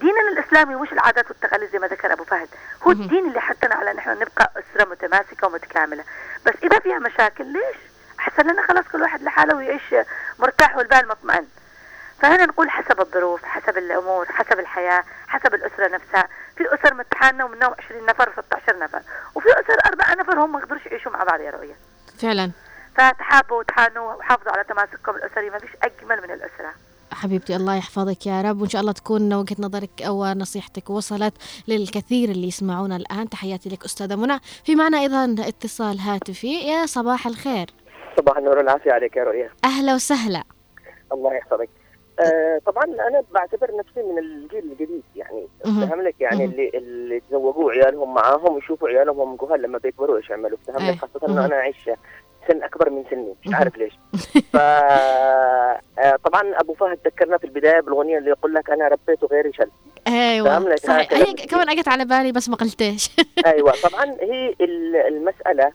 ديننا 0.00 0.20
الإسلامي 0.32 0.74
مش 0.74 0.92
العادات 0.92 1.28
والتقاليد 1.30 1.70
زي 1.70 1.78
ما 1.78 1.86
ذكر 1.86 2.12
أبو 2.12 2.24
فهد. 2.24 2.48
هو. 2.82 2.90
الدين 2.90 3.28
اللي 3.28 3.40
حثنا 3.40 3.74
على 3.74 3.90
ان 3.90 3.98
إحنا 3.98 4.14
نبقى 4.14 4.52
أسرة 4.56 4.88
متماسكة 4.88 5.46
ومتكاملة. 5.46 6.04
بس 6.46 6.54
إذا 6.62 6.78
فيها 6.78 6.98
مشاكل 6.98 7.46
ليش؟ 7.46 7.76
أحسن 8.20 8.42
لنا 8.42 8.66
خلاص 8.66 8.84
كل 8.92 9.02
واحد 9.02 9.22
لحاله 9.22 9.56
ويعيش 9.56 9.94
مرتاح 10.38 10.76
والبال 10.76 11.08
مطمئن. 11.08 11.46
فهنا 12.18 12.46
نقول 12.46 12.70
حسب 12.70 13.00
الظروف 13.00 13.44
حسب 13.44 13.78
الأمور 13.78 14.26
حسب 14.26 14.58
الحياة 14.58 15.04
حسب 15.28 15.54
الأسرة 15.54 15.88
نفسها. 15.88 16.28
في 16.56 16.64
أسر 16.74 16.94
متحانة 16.94 17.44
ومنهم 17.44 17.74
20 17.78 18.06
نفر 18.06 18.32
16 18.32 18.78
نفر. 18.78 19.00
وفي 19.34 19.48
أسر 19.48 19.76
أربعة 19.86 20.14
نفر 20.14 20.38
هم 20.38 20.52
ما 20.52 20.58
يقدروش 20.58 20.86
يعيشوا 20.86 21.12
مع 21.12 21.24
بعض 21.24 21.40
يا 21.40 21.50
رؤية. 21.50 21.74
فعلا. 22.18 22.50
فتحابوا 22.94 23.58
وتحانوا 23.58 24.14
وحافظوا 24.14 24.52
على 24.52 24.64
تماسككم 24.64 25.12
الأسري. 25.16 25.50
ما 25.50 25.58
فيش 25.58 25.70
أجمل 25.82 26.22
من 26.22 26.30
الأسرة. 26.30 26.72
حبيبتي 27.12 27.56
الله 27.56 27.76
يحفظك 27.76 28.26
يا 28.26 28.42
رب. 28.42 28.60
وإن 28.60 28.68
شاء 28.68 28.80
الله 28.80 28.92
تكون 28.92 29.34
وجهة 29.34 29.56
نظرك 29.58 30.02
أو 30.02 30.24
نصيحتك 30.24 30.90
وصلت 30.90 31.34
للكثير 31.68 32.28
اللي 32.28 32.48
يسمعونا 32.48 32.96
الآن. 32.96 33.28
تحياتي 33.28 33.68
لك 33.68 33.84
أستاذة 33.84 34.16
منى. 34.16 34.38
في 34.64 34.74
معنا 34.74 35.00
أيضا 35.00 35.36
اتصال 35.38 36.00
هاتفي. 36.00 36.68
يا 36.68 36.86
صباح 36.86 37.26
الخير. 37.26 37.66
صباح 38.18 38.36
النور 38.36 38.58
والعافية 38.58 38.92
عليك 38.92 39.16
يا 39.16 39.24
رؤيا 39.24 39.50
أهلا 39.64 39.94
وسهلا. 39.94 40.44
الله 41.12 41.34
يحفظك. 41.34 41.68
آه 42.20 42.60
طبعا 42.66 42.84
أنا 42.84 43.22
بعتبر 43.34 43.76
نفسي 43.76 44.02
من 44.02 44.18
الجيل 44.18 44.72
الجديد 44.72 45.02
يعني. 45.16 45.48
فهم 45.64 46.02
لك 46.02 46.14
يعني. 46.20 46.44
اللي 46.44 46.70
اللي 46.74 47.20
تزوجوا 47.20 47.72
عيالهم 47.72 48.14
معاهم 48.14 48.58
يشوفوا 48.58 48.88
عيالهم 48.88 49.20
هم 49.20 49.36
جهال 49.48 49.62
لما 49.62 49.78
بيكبروا 49.78 50.16
إيش 50.16 50.30
يعملوا 50.30 50.58
فهم 50.66 50.82
إيه. 50.82 50.90
لك 50.92 50.98
خاصة 50.98 51.20
مهم. 51.22 51.30
انه 51.32 51.44
أنا 51.46 51.54
اعيش 51.56 51.90
سن 52.48 52.62
أكبر 52.62 52.90
من 52.90 53.04
سني 53.10 53.34
مش. 53.46 53.54
عارف 53.54 53.76
ليش 53.78 53.92
ف 54.52 54.56
آه، 54.56 56.16
طبعا 56.24 56.60
أبو 56.60 56.74
فهد 56.74 56.98
ذكرنا 57.06 57.38
في 57.38 57.44
البداية 57.44 57.80
بالأغنية 57.80 58.18
اللي 58.18 58.30
يقول 58.30 58.54
لك 58.54 58.70
أنا 58.70 58.88
ربيته 58.88 59.26
غيري 59.26 59.52
شل 59.52 59.70
لك 60.68 60.78
صحيح. 60.78 61.12
هي 61.12 61.34
كمان 61.34 61.68
أجت 61.68 61.88
على 61.88 62.04
بالي 62.04 62.32
بس 62.32 62.48
ما 62.48 62.56
قلتش 62.56 63.10
أيوه 63.46 63.72
طبعا 63.82 64.04
هي 64.20 64.54
ال- 64.60 64.96
المسألة 64.96 65.72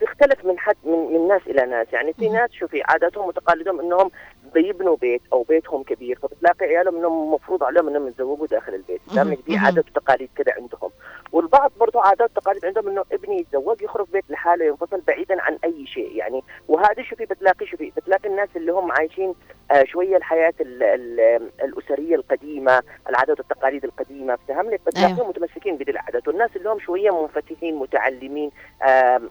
تختلف 0.00 0.44
من 0.44 0.58
حد 0.58 0.76
من, 0.84 1.12
من 1.12 1.28
ناس 1.28 1.40
إلى 1.46 1.66
ناس 1.66 1.86
يعني 1.92 2.12
في. 2.12 2.28
ناس 2.28 2.50
شوفي 2.52 2.82
عاداتهم 2.82 3.26
وتقاليدهم 3.28 3.80
إنهم 3.80 4.10
بيبنوا 4.54 4.96
بيت 4.96 5.22
أو 5.32 5.42
بيتهم 5.42 5.82
كبير 5.82 6.18
فبتلاقي 6.22 6.66
عيالهم 6.66 6.96
إنهم 6.96 7.34
مفروض 7.34 7.62
عليهم 7.64 7.88
إنهم 7.88 8.08
يتزوجوا 8.08 8.46
داخل 8.46 8.74
البيت. 8.74 9.00
فاهمك 9.16 9.38
دي. 9.46 9.56
عادات 9.56 9.84
وتقاليد 9.88 10.28
كده 10.36 10.52
عندهم 10.56 10.90
والبعض 11.32 11.72
برضه 11.80 12.00
عادات 12.02 12.30
وتقاليد 12.36 12.64
عندهم 12.64 12.88
إنه 12.88 13.04
ابني 13.12 13.40
يتزوج 13.40 13.82
يخرج 13.82 14.06
بيت 14.12 14.24
لحاله 14.30 14.64
ينفصل 14.64 15.00
بعيدا 15.06 15.42
عن 15.42 15.58
أي 15.64 15.86
شيء 15.86 16.16
يعني 16.16 16.42
وهذا 16.68 17.02
شوفي 17.02 17.24
بتلاقي 17.24 17.66
شوفي 17.66 17.92
بتلاقي 17.96 18.28
الناس 18.28 18.48
اللي 18.56 18.72
هم 18.72 18.92
عايشين 18.92 19.34
آه 19.70 19.84
شوية 19.84 20.16
الحياة 20.16 20.54
ال 20.60 20.82
ال 20.82 21.20
الأسرية 21.62 22.14
القديمة 22.14 22.82
العادات 23.08 23.38
والتقاليد 23.38 23.84
القديمة 23.84 24.34
افتهم 24.34 24.70
لك 24.70 24.80
بتلاقيهم 24.86 25.16
أيوة. 25.16 25.28
متمسكين 25.28 25.76
بدي 25.76 25.90
العادات 25.90 26.28
والناس 26.28 26.50
اللي 26.56 26.68
هم 26.70 26.78
شوية 26.78 27.22
منفتحين 27.22 27.74
متعلمين 27.76 28.50
آم، 28.88 29.30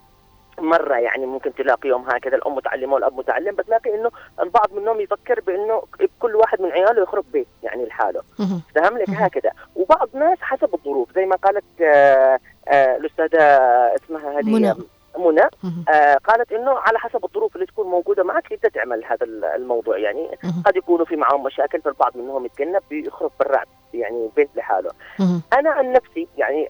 مرة 0.60 0.96
يعني 0.96 1.26
ممكن 1.26 1.54
تلاقيهم 1.54 2.10
هكذا 2.10 2.36
الأم 2.36 2.56
متعلمة 2.56 2.94
والأب 2.94 3.18
متعلم 3.18 3.56
بتلاقي 3.56 3.96
إنه 3.96 4.12
البعض 4.42 4.74
منهم 4.74 5.02
يفكر 5.02 5.40
بإنه 5.48 5.84
كل 6.20 6.36
واحد 6.36 6.62
من 6.62 6.72
عياله 6.72 7.04
يخرج 7.04 7.24
بيت 7.34 7.48
يعني 7.64 7.86
لحاله. 7.86 8.22
فهم 8.76 8.98
لك. 8.98 9.10
هكذا 9.10 9.52
وبعض 9.76 10.10
ناس 10.14 10.38
حسب 10.42 10.74
الظروف 10.74 11.16
زي 11.16 11.26
ما 11.26 11.36
قالت 11.36 11.64
آه، 11.82 12.40
آه، 12.68 12.96
الأستاذة 12.96 13.42
اسمها 13.96 14.40
هذه 14.40 14.76
منى. 15.20 15.50
آه، 15.90 16.16
قالت 16.16 16.52
إنه 16.52 16.72
على 16.72 17.00
حسب 17.00 17.26
الظروف 17.26 17.56
اللي 17.56 17.66
تكون 17.66 17.88
موجودة 17.88 18.24
معك 18.24 18.54
انت 18.54 18.66
تعمل 18.68 19.06
هذا 19.06 19.26
الموضوع 19.56 19.98
يعني. 19.98 20.30
قد 20.66 20.76
يكونوا 20.76 21.06
في 21.06 21.16
معهم 21.16 21.44
مشاكل 21.44 21.82
فالبعض 21.82 22.18
منهم 22.18 22.46
يتجنب 22.46 22.82
بيخرج 22.90 23.32
برا 23.40 23.64
يعني 23.94 24.30
بيت 24.36 24.50
لحاله. 24.56 24.90
أنا 25.54 25.70
عن 25.70 25.92
نفسي 25.92 26.28
يعني 26.38 26.70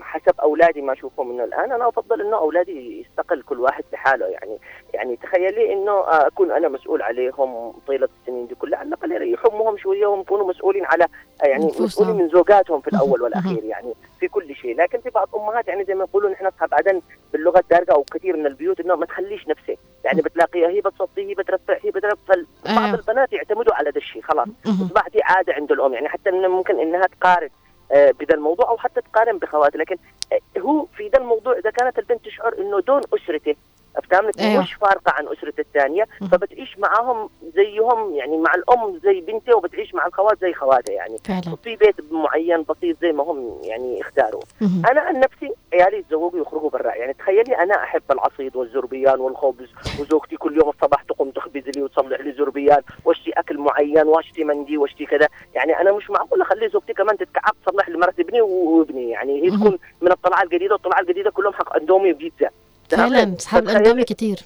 حسب 0.00 0.40
أولادي 0.42 0.82
ما 0.82 0.92
أشوفهم 0.92 1.28
منه 1.28 1.44
الآن 1.44 1.72
أنا 1.72 1.88
أفضل 1.88 2.20
إنه 2.20 2.36
أولادي 2.36 3.00
يستقل 3.00 3.42
كل 3.42 3.60
واحد 3.60 3.84
لحاله 3.92 4.26
يعني 4.26 4.58
يعني 4.94 5.16
تخيلي 5.16 5.72
إنه 5.72 5.92
آه، 5.92 6.26
أكون 6.26 6.50
أنا 6.50 6.68
مسؤول 6.68 7.02
عليهم 7.02 7.72
طيلة 7.86 8.08
السنين 8.20 8.46
دي 8.46 8.54
كلها 8.54 8.78
على 8.78 8.88
الأقل 8.88 9.12
يريحوا 9.12 9.52
امهم 9.52 9.76
شوية 9.76 10.06
وهم 10.06 10.20
يكونوا 10.20 10.48
مسؤولين 10.48 10.84
على 10.84 11.04
آه، 11.42 11.46
يعني. 11.46 11.66
مسؤولين 11.80 12.16
من 12.16 12.28
زوجاتهم 12.28 12.80
في 12.80 12.88
الأول. 12.88 13.22
والأخير 13.22 13.64
يعني 13.64 13.94
في 14.20 14.28
كل 14.28 14.54
شيء 14.54 14.76
لكن 14.76 15.00
في 15.00 15.10
بعض 15.10 15.28
امهات 15.36 15.68
يعني 15.68 15.84
زي 15.84 15.94
ما 15.94 16.04
يقولوا 16.04 16.30
نحن 16.30 16.46
اصحاب 16.46 16.74
عدن 16.74 17.00
باللغة 17.34 17.58
الدارجه 17.58 17.92
أو 17.92 18.02
كثير 18.02 18.36
من 18.36 18.46
البيوت 18.46 18.80
إنه 18.80 18.96
ما 18.96 19.06
تخليش 19.06 19.48
نفسك. 19.48 19.78
يعني 20.04 20.22
بتلاقيها 20.22 20.68
هي 20.68 20.80
بتصدي 20.80 21.30
هي 21.30 21.34
بترفع 21.34 21.76
هي 21.82 21.90
بترفع. 21.90 22.34
فبعض 22.64 22.84
أيوة. 22.84 22.94
البنات 22.94 23.32
يعتمدوا 23.32 23.74
على 23.74 23.88
هذا 23.90 23.98
الشيء 23.98 24.22
خلاص. 24.22 24.48
مهم. 24.66 24.86
أصبحت 24.86 25.16
هي 25.16 25.20
عادة 25.24 25.52
عند 25.52 25.72
الأم. 25.72 25.94
يعني 25.94 26.08
حتى 26.08 26.30
إنه 26.30 26.48
ممكن 26.48 26.80
إنها 26.80 27.06
تقارن 27.06 27.48
آه، 27.92 28.10
بذا 28.10 28.34
الموضوع 28.34 28.68
أو 28.68 28.78
حتى 28.78 29.00
تقارن 29.00 29.38
بخواتها 29.38 29.78
لكن 29.78 29.96
آه، 30.32 30.60
هو 30.60 30.86
في 30.96 31.08
ذا 31.08 31.18
الموضوع 31.18 31.58
إذا 31.58 31.70
كانت 31.70 31.98
البنت 31.98 32.24
تشعر 32.24 32.54
إنه 32.58 32.80
دون 32.80 33.00
أسرته 33.14 33.56
فهمت 34.10 34.40
أيوة. 34.40 34.62
مش 34.62 34.74
فارقة 34.74 35.12
عن 35.12 35.28
أسرة 35.28 35.54
الثانية. 35.58 36.06
فبتعيش 36.30 36.78
معاهم 36.78 37.30
زيهم 37.54 38.14
يعني 38.14 38.36
مع 38.36 38.54
الأم 38.54 39.00
زي 39.04 39.20
بنتها 39.20 39.54
وبتعيش 39.54 39.94
مع 39.94 40.06
الخوات 40.06 40.40
زي 40.40 40.52
خواتها 40.54 40.92
يعني. 40.92 41.16
فعلا. 41.24 41.56
في 41.64 41.76
بيت 41.76 42.12
معين 42.12 42.62
بسيط 42.62 43.00
زي 43.00 43.12
ما 43.12 43.22
هم 43.22 43.60
يعني 43.62 44.00
اختاروا. 44.00 44.42
أنا 44.62 45.00
عن 45.00 45.20
نفسي 45.20 45.52
عيالي 45.74 45.98
يتزوجوا 45.98 46.40
يخرجوا 46.40 46.70
برا. 46.70 46.94
يعني 46.94 47.12
تخيلي 47.14 47.56
أنا 47.58 47.74
أحب 47.82 48.02
العصيد 48.10 48.56
والزربيان 48.56 49.20
والخبز 49.20 49.68
وزوجتي 50.00 50.36
كل 50.36 50.56
يوم 50.58 50.68
الصباح 50.68 51.02
تقوم 51.02 51.30
تخبز 51.30 51.62
لي 51.76 51.82
وتصلح 51.82 52.20
لي 52.20 52.32
زربيان 52.32 52.82
واشتي 53.04 53.30
أكل 53.32 53.58
معين 53.58 54.06
واشتي 54.06 54.44
مندي 54.44 54.76
واشتي 54.78 55.06
كذا. 55.06 55.28
يعني 55.54 55.80
أنا 55.80 55.92
مش 55.92 56.10
معقول 56.10 56.40
أخلي 56.42 56.68
زوجتي 56.68 56.92
كمان 56.92 57.16
تتكعب 57.18 57.54
تصلح 57.66 57.88
لي 57.88 57.98
مرات 57.98 58.20
ابني 58.20 58.40
وابني. 58.40 59.10
يعني 59.10 59.42
هي. 59.42 59.50
تكون 59.56 59.78
من 60.00 60.12
الطلعة 60.12 60.42
الجديدة 60.42 60.74
والطلعة 60.74 61.00
الجديدة 61.00 61.30
كلهم 61.30 61.52
حق 61.52 61.76
اندومي 61.76 62.12
وبيتزا 62.12 62.50
فعلا 62.90 63.34
اصحاب 63.38 63.62
فتخيلي- 63.64 63.70
الاندومي 63.76 64.04
كثير. 64.04 64.38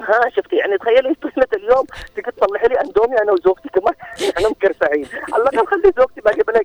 ها 0.00 0.30
شفتي؟ 0.36 0.56
يعني 0.56 0.78
تخيلي 0.78 1.14
طيلة 1.14 1.46
اليوم 1.54 1.84
تيجي 2.16 2.30
تصلحي 2.30 2.68
لي 2.68 2.80
اندومي 2.80 3.18
أنا 3.18 3.32
وزوجتي 3.32 3.68
كمان. 3.68 3.94
إحنا 4.36 4.48
مكرسعين 4.48 5.06
على 5.32 5.42
الاقل 5.42 5.66
خلي 5.66 5.92
زوجتي 5.98 6.20
بجيب 6.20 6.50
لها 6.50 6.62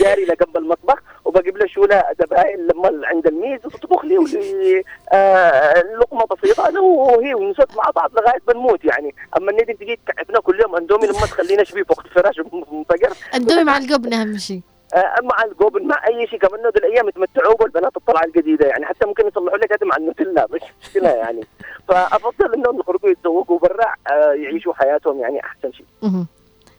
جاري 0.00 0.24
جنب 0.24 0.56
المطبخ. 0.56 1.02
وبجيب 1.32 1.56
لها 1.56 1.66
شوله 1.66 2.04
دبائل 2.18 2.68
لما 2.68 3.06
عند 3.06 3.26
الميز 3.26 3.66
وتطبخ 3.66 4.04
لي 4.04 4.18
ولي 4.18 4.84
آه 5.12 5.82
لقمة 6.00 6.24
بسيطة 6.24 6.68
أنا 6.68 6.80
وهي 6.80 7.34
ونسد 7.34 7.76
مع 7.76 7.90
بعض 7.96 8.10
لغاية 8.18 8.40
بنموت 8.48 8.84
يعني. 8.84 9.14
أما 9.36 9.50
الندم 9.50 9.74
تجي 9.74 10.00
تكعبنا 10.06 10.40
كل 10.40 10.60
يوم 10.60 10.76
اندومي 10.76 11.06
لما 11.06 11.20
تخلينا 11.20 11.64
شبيه 11.64 11.82
فوق 11.82 12.00
الفراش 12.04 12.40
منفجر 12.72 13.12
اندومي 13.34 13.64
مع 13.64 13.76
الجبن 13.76 14.14
أهم 14.14 14.38
شيء. 14.38 14.60
آه، 14.94 15.14
مع 15.22 15.44
الجوبن 15.44 15.86
مع 15.86 16.06
أي 16.08 16.26
شيء. 16.26 16.38
كمان 16.38 16.60
ذي 16.60 16.78
الأيام 16.78 17.08
يتمتعوا 17.08 17.54
بالبنات 17.54 17.96
الطلعة 17.96 18.24
الجديدة 18.24 18.66
يعني. 18.66 18.86
حتى 18.86 19.06
ممكن 19.06 19.26
يصلحوا 19.28 19.58
لك 19.58 19.72
هذا 19.72 19.86
مع 19.86 19.96
النوتيلا 19.96 20.46
مش 20.50 20.60
مشكلة 20.82 21.08
يعني. 21.08 21.40
فأفضل 21.88 22.54
إنهم 22.54 22.80
يخرجوا 22.80 23.10
يتزوجوا 23.10 23.58
برا 23.58 23.86
آه، 24.10 24.32
يعيشوا 24.32 24.74
حياتهم 24.74 25.20
يعني 25.20 25.40
أحسن 25.44 25.72
شيء. 25.72 25.86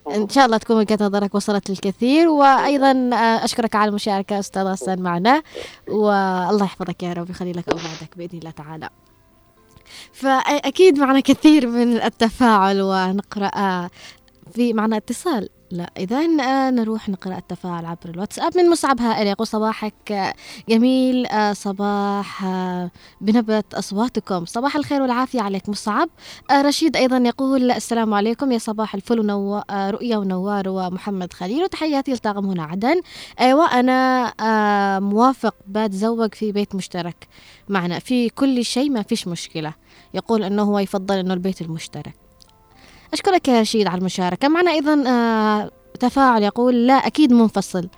إن 0.08 0.30
شاء 0.30 0.46
الله 0.46 0.58
تكون 0.58 0.78
وجهة 0.78 0.98
نظرك 1.02 1.36
وصلت 1.36 1.70
للكثير 1.70 2.28
وأيضا 2.28 2.92
آه، 3.13 3.46
أشكرك 3.46 3.76
على 3.76 3.89
المشاركة 3.89 4.39
أستاذ 4.39 4.63
غسان 4.63 5.02
معنا 5.02 5.44
والله 5.88 6.66
يحفظك 6.66 7.04
يا 7.04 7.13
رب 7.13 7.30
ويخلي 7.30 7.52
لك 7.52 7.70
اولادك 7.70 8.18
بإذن 8.18 8.39
الله 8.39 8.52
تعالى. 8.52 8.89
فأكيد 10.13 11.00
معنا 11.00 11.20
كثير 11.20 11.68
من 11.68 12.02
التفاعل 12.02 12.82
ونقرأ 12.82 13.89
في 14.54 14.74
معنا 14.74 14.98
اتصال. 14.98 15.50
لا 15.74 15.92
إذا 15.98 16.18
آه، 16.42 16.70
نروح 16.70 17.10
نقرأ 17.10 17.38
التفاعل 17.38 17.86
عبر 17.86 18.10
الواتساب 18.10 18.58
من 18.58 18.70
مصعب 18.70 19.02
هائل. 19.02 19.28
يقول 19.28 19.48
صباحك 19.48 20.12
آه، 20.12 20.34
جميل 20.70 21.26
آه، 21.26 21.54
صباح 21.54 22.46
بنبرة 23.22 23.64
أصواتكم. 23.74 24.46
صباح 24.46 24.76
الخير 24.76 25.02
والعافية 25.02 25.42
عليك 25.42 25.70
مصعب. 25.70 26.10
رشيد 26.52 26.98
أيضا 26.98 27.18
يقول 27.18 27.72
السلام 27.72 28.14
عليكم 28.14 28.52
يا 28.52 28.58
صباح 28.58 28.96
الفل 28.96 29.20
ونو... 29.20 29.62
رؤيا 29.72 30.18
ونوار 30.18 30.70
ومحمد 30.70 31.34
خليل 31.34 31.64
وتحياتي 31.64 32.14
لطاقم 32.14 32.46
هنا 32.46 32.64
عدن 32.64 33.02
أيوة 33.40 33.80
أنا 33.80 35.00
موافق 35.00 35.56
بتزوج 35.68 36.34
في 36.34 36.52
بيت 36.52 36.76
مشترك 36.76 37.28
معنا. 37.70 38.00
في 38.00 38.30
كل 38.30 38.66
شيء 38.66 38.90
ما 38.90 39.02
فيش 39.02 39.28
مشكلة. 39.28 39.74
يقول 40.14 40.44
أنه 40.44 40.64
هو 40.64 40.80
يفضل 40.80 41.18
أنه 41.18 41.34
البيت 41.34 41.62
المشترك. 41.62 42.23
أشكرك 43.13 43.47
يا 43.47 43.62
رشيد 43.62 43.88
على 43.88 43.97
المشاركة. 43.97 44.47
معنا 44.47 44.71
أيضا 44.71 45.04
آه، 45.08 45.71
تفاعل 45.99 46.43
يقول 46.43 46.88
لا 46.88 46.93
أكيد 46.93 47.34
منفصل. 47.34 47.89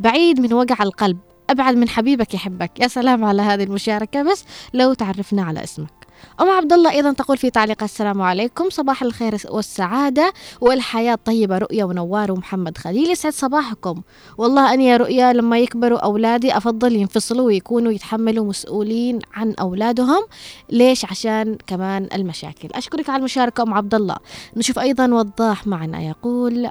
بعيد 0.00 0.40
من 0.40 0.52
وجع 0.52 0.76
القلب. 0.82 1.18
أبعد 1.50 1.76
من 1.76 1.88
حبيبك 1.88 2.34
يحبك. 2.34 2.80
يا 2.80 2.88
سلام 2.88 3.24
على 3.24 3.42
هذه 3.42 3.62
المشاركة 3.62 4.22
بس 4.22 4.44
لو 4.74 4.92
تعرفنا 4.94 5.42
على 5.42 5.64
اسمك. 5.64 5.99
أم 6.40 6.50
عبد 6.50 6.72
الله 6.72 6.90
أيضا 6.90 7.12
تقول 7.12 7.36
في 7.36 7.50
تعليق 7.50 7.82
السلام 7.82 8.22
عليكم 8.22 8.70
صباح 8.70 9.02
الخير 9.02 9.36
والسعادة 9.50 10.32
والحياة 10.60 11.18
طيبة 11.24 11.58
رؤيا 11.58 11.84
ونوار 11.84 12.32
ومحمد 12.32 12.78
خليل 12.78 13.10
يسعد 13.10 13.32
صباحكم. 13.32 14.02
والله 14.38 14.74
أني 14.74 14.86
يا 14.86 14.96
رؤيا 14.96 15.32
لما 15.32 15.58
يكبروا 15.58 15.98
أولادي 15.98 16.56
أفضل 16.56 16.96
ينفصلوا 16.96 17.46
ويكونوا 17.46 17.92
يتحملوا 17.92 18.44
مسؤولين 18.46 19.18
عن 19.34 19.54
أولادهم. 19.60 20.22
ليش؟ 20.70 21.04
عشان 21.04 21.58
كمان 21.66 22.08
المشاكل. 22.14 22.68
أشكرك 22.74 23.08
على 23.08 23.18
المشاركة 23.18 23.62
أم 23.62 23.74
عبد 23.74 23.94
الله 23.94 24.16
نشوف 24.56 24.78
أيضا 24.78 25.06
وضاح 25.06 25.66
معنا. 25.66 26.02
يقول 26.02 26.70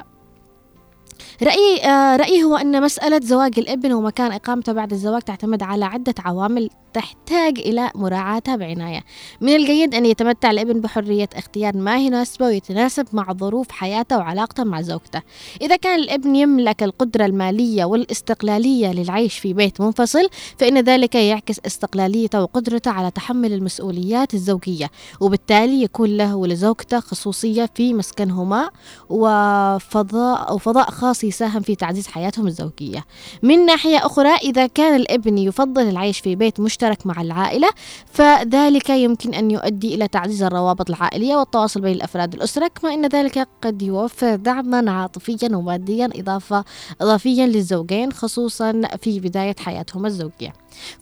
رأيي 1.43 1.84
آه 1.86 2.15
رأيي 2.15 2.43
هو 2.43 2.55
أن 2.55 2.82
مسألة 2.82 3.19
زواج 3.23 3.60
الإبن 3.60 3.93
ومكان 3.93 4.32
إقامته 4.32 4.73
بعد 4.73 4.91
الزواج 4.91 5.21
تعتمد 5.21 5.63
على 5.63 5.86
عدة 5.86 6.15
عوامل 6.19 6.69
تحتاج 6.93 7.60
إلى 7.60 7.89
مراعاتها 7.95 8.55
بعناية. 8.55 9.03
من 9.41 9.55
الجيد 9.55 9.95
أن 9.95 10.05
يتمتع 10.05 10.51
الإبن 10.51 10.82
بحرية 10.82 11.29
اختيار 11.36 11.77
ما 11.77 11.97
يناسبه 11.97 12.45
ويتناسب 12.45 13.08
مع 13.13 13.34
ظروف 13.34 13.71
حياته 13.71 14.17
وعلاقته 14.17 14.63
مع 14.63 14.82
زوجته. 14.82 15.21
إذا 15.62 15.75
كان 15.75 15.99
الإبن 15.99 16.36
يملك 16.36 16.84
القدرة 16.84 17.25
المالية 17.25 17.86
والاستقلالية 17.86 18.91
للعيش 18.91 19.39
في 19.39 19.53
بيت 19.53 19.82
منفصل 19.82 20.29
فإن 20.58 20.77
ذلك 20.79 21.15
يعكس 21.15 21.60
استقلاليته 21.65 22.41
وقدرته 22.41 22.91
على 22.91 23.12
تحمل 23.12 23.53
المسؤوليات 23.53 24.34
الزوجية 24.34 24.89
وبالتالي 25.19 25.84
يكون 25.84 26.17
له 26.17 26.36
ولزوجته 26.36 26.99
خصوصية 26.99 27.69
في 27.75 27.93
مسكنهما 27.93 28.69
وفضاء 29.10 30.49
أو 30.49 30.58
فضاء 30.58 30.89
خاص 31.10 31.24
يساهم 31.24 31.62
في 31.62 31.76
تعزيز 31.76 32.08
حياتهم 32.08 32.48
الزوجية. 32.48 33.06
من 33.43 33.65
ناحية 33.65 34.06
أخرى 34.06 34.36
إذا 34.36 34.67
كان 34.67 34.95
الابن 34.95 35.38
يفضل 35.38 35.89
العيش 35.89 36.19
في 36.19 36.36
بيت 36.36 36.60
مشترك 36.60 37.08
مع 37.08 37.22
العائلة 37.22 37.69
فذلك 38.06 38.89
يمكن 38.89 39.34
أن 39.34 39.52
يؤدي 39.52 39.95
إلى 39.95 40.08
تعزيز 40.08 40.43
الروابط 40.43 40.89
العائلية 40.89 41.36
والتواصل 41.36 41.82
بين 41.82 41.95
الأفراد 41.95 42.34
الأسرة 42.34 42.67
كما 42.67 42.93
أن 42.93 43.06
ذلك 43.06 43.48
قد 43.62 43.82
يوفر 43.82 44.36
دعما 44.36 44.91
عاطفيا 44.91 45.56
وماديا 45.56 46.10
إضافة 46.15 46.65
إضافيا 47.02 47.48
للزوجين 47.48 48.12
خصوصا 48.12 48.82
في 49.02 49.19
بداية 49.19 49.56
حياتهما 49.60 50.08
الزوجية. 50.08 50.54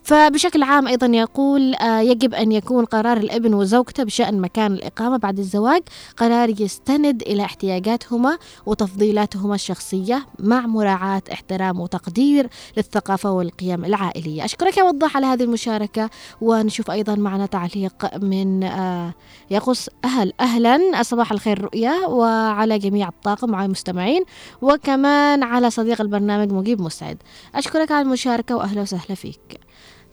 فبشكل 0.04 0.64
عام 0.64 0.88
أيضا 0.88 1.08
يقول 1.08 1.76
آه، 1.76 2.00
يجب 2.00 2.34
أن 2.34 2.52
يكون 2.52 2.86
قرار 2.86 3.18
الابن 3.18 3.54
وزوجته 3.54 4.04
بشأن 4.04 4.42
مكان 4.42 4.74
الإقامة 4.74 5.18
بعد 5.18 5.40
الزواج 5.40 5.82
قرار 6.18 6.50
يستند 6.62 7.22
إلى 7.22 7.44
احتياجاتهما 7.44 8.38
وتفضيلاتهما 8.66 9.56
الشخصية 9.56 10.26
مع 10.40 10.68
مراعاة 10.68 11.22
احترام 11.32 11.80
وتقدير 11.80 12.50
للثقافة 12.78 13.32
والقيم 13.32 13.86
العائلية. 13.86 14.46
أشكرك 14.46 14.78
يا 14.78 14.84
وضاح 14.84 15.18
على 15.18 15.26
هذه 15.26 15.44
المشاركة 15.44 16.10
ونشوف 16.42 16.92
أيضا 16.92 17.16
معنا 17.16 17.46
تعليق 17.46 18.18
من 18.18 18.64
آه، 18.64 19.14
يقص 19.52 19.90
أهل 20.06 20.34
أهلا. 20.40 21.04
صباح 21.04 21.32
الخير 21.32 21.62
رؤيا 21.62 22.06
وعلى 22.08 22.80
جميع 22.80 23.08
الطاقم 23.08 23.52
وعلى 23.52 23.66
المستمعين 23.66 24.24
وكمان 24.62 25.44
على 25.44 25.70
صديق 25.70 26.02
البرنامج 26.02 26.52
مجيب 26.52 26.82
مسعد. 26.82 27.18
أشكرك 27.56 27.92
على 27.92 28.02
المشاركة 28.02 28.56
وأهلا 28.56 28.82
وسهلا 28.82 29.16
فيك. 29.16 29.67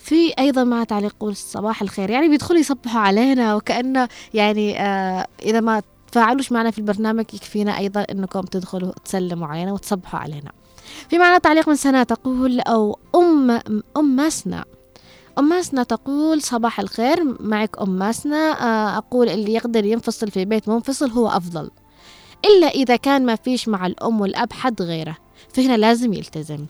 في 0.05 0.33
أيضا 0.39 0.65
مع 0.65 0.85
تعليق 0.85 1.15
يقول 1.15 1.37
صباح 1.37 1.83
الخير. 1.83 2.11
يعني 2.11 2.29
بيدخلوا 2.29 2.61
يصبحوا 2.61 3.01
علينا 3.01 3.55
وكانه 3.55 4.09
يعني 4.35 4.81
آه 4.81 5.27
إذا 5.43 5.61
ما 5.61 5.83
تفاعلوش 6.13 6.53
معنا 6.53 6.71
في 6.71 6.79
البرنامج 6.79 7.25
يكفينا 7.35 7.79
أيضا 7.79 8.01
إنكم 8.01 8.41
تدخلوا 8.41 8.93
تسلموا 9.05 9.47
علينا 9.47 9.73
وتصبحوا 9.73 10.21
علينا. 10.21 10.53
في 11.09 11.19
معنا 11.19 11.39
تعليق 11.39 11.69
من 11.69 11.77
سنة 11.77 12.03
تقول 12.03 12.61
أو 12.61 12.99
أم 13.15 13.51
أم 13.97 14.17
ماسنا 14.17 14.65
أم 15.39 15.49
ماسنا 15.49 15.83
تقول 15.83 16.43
صباح 16.43 16.81
الخير 16.81 17.37
معك 17.41 17.77
أم 17.81 17.91
ماسنا 17.91 18.37
آه، 18.37 18.99
أقول 18.99 19.29
اللي 19.29 19.55
يقدر 19.55 19.85
ينفصل 19.85 20.31
في 20.31 20.45
بيت 20.45 20.69
منفصل 20.69 21.11
هو 21.11 21.29
أفضل. 21.29 21.71
إلا 22.45 22.67
إذا 22.67 22.97
كان 22.97 23.27
ما 23.27 23.35
فيش 23.35 23.69
مع 23.69 23.87
الأم 23.87 24.21
والأب 24.21 24.53
حد 24.53 24.83
غيره 24.83 25.17
فهنا 25.55 25.77
لازم 25.77 26.13
يلتزم. 26.13 26.67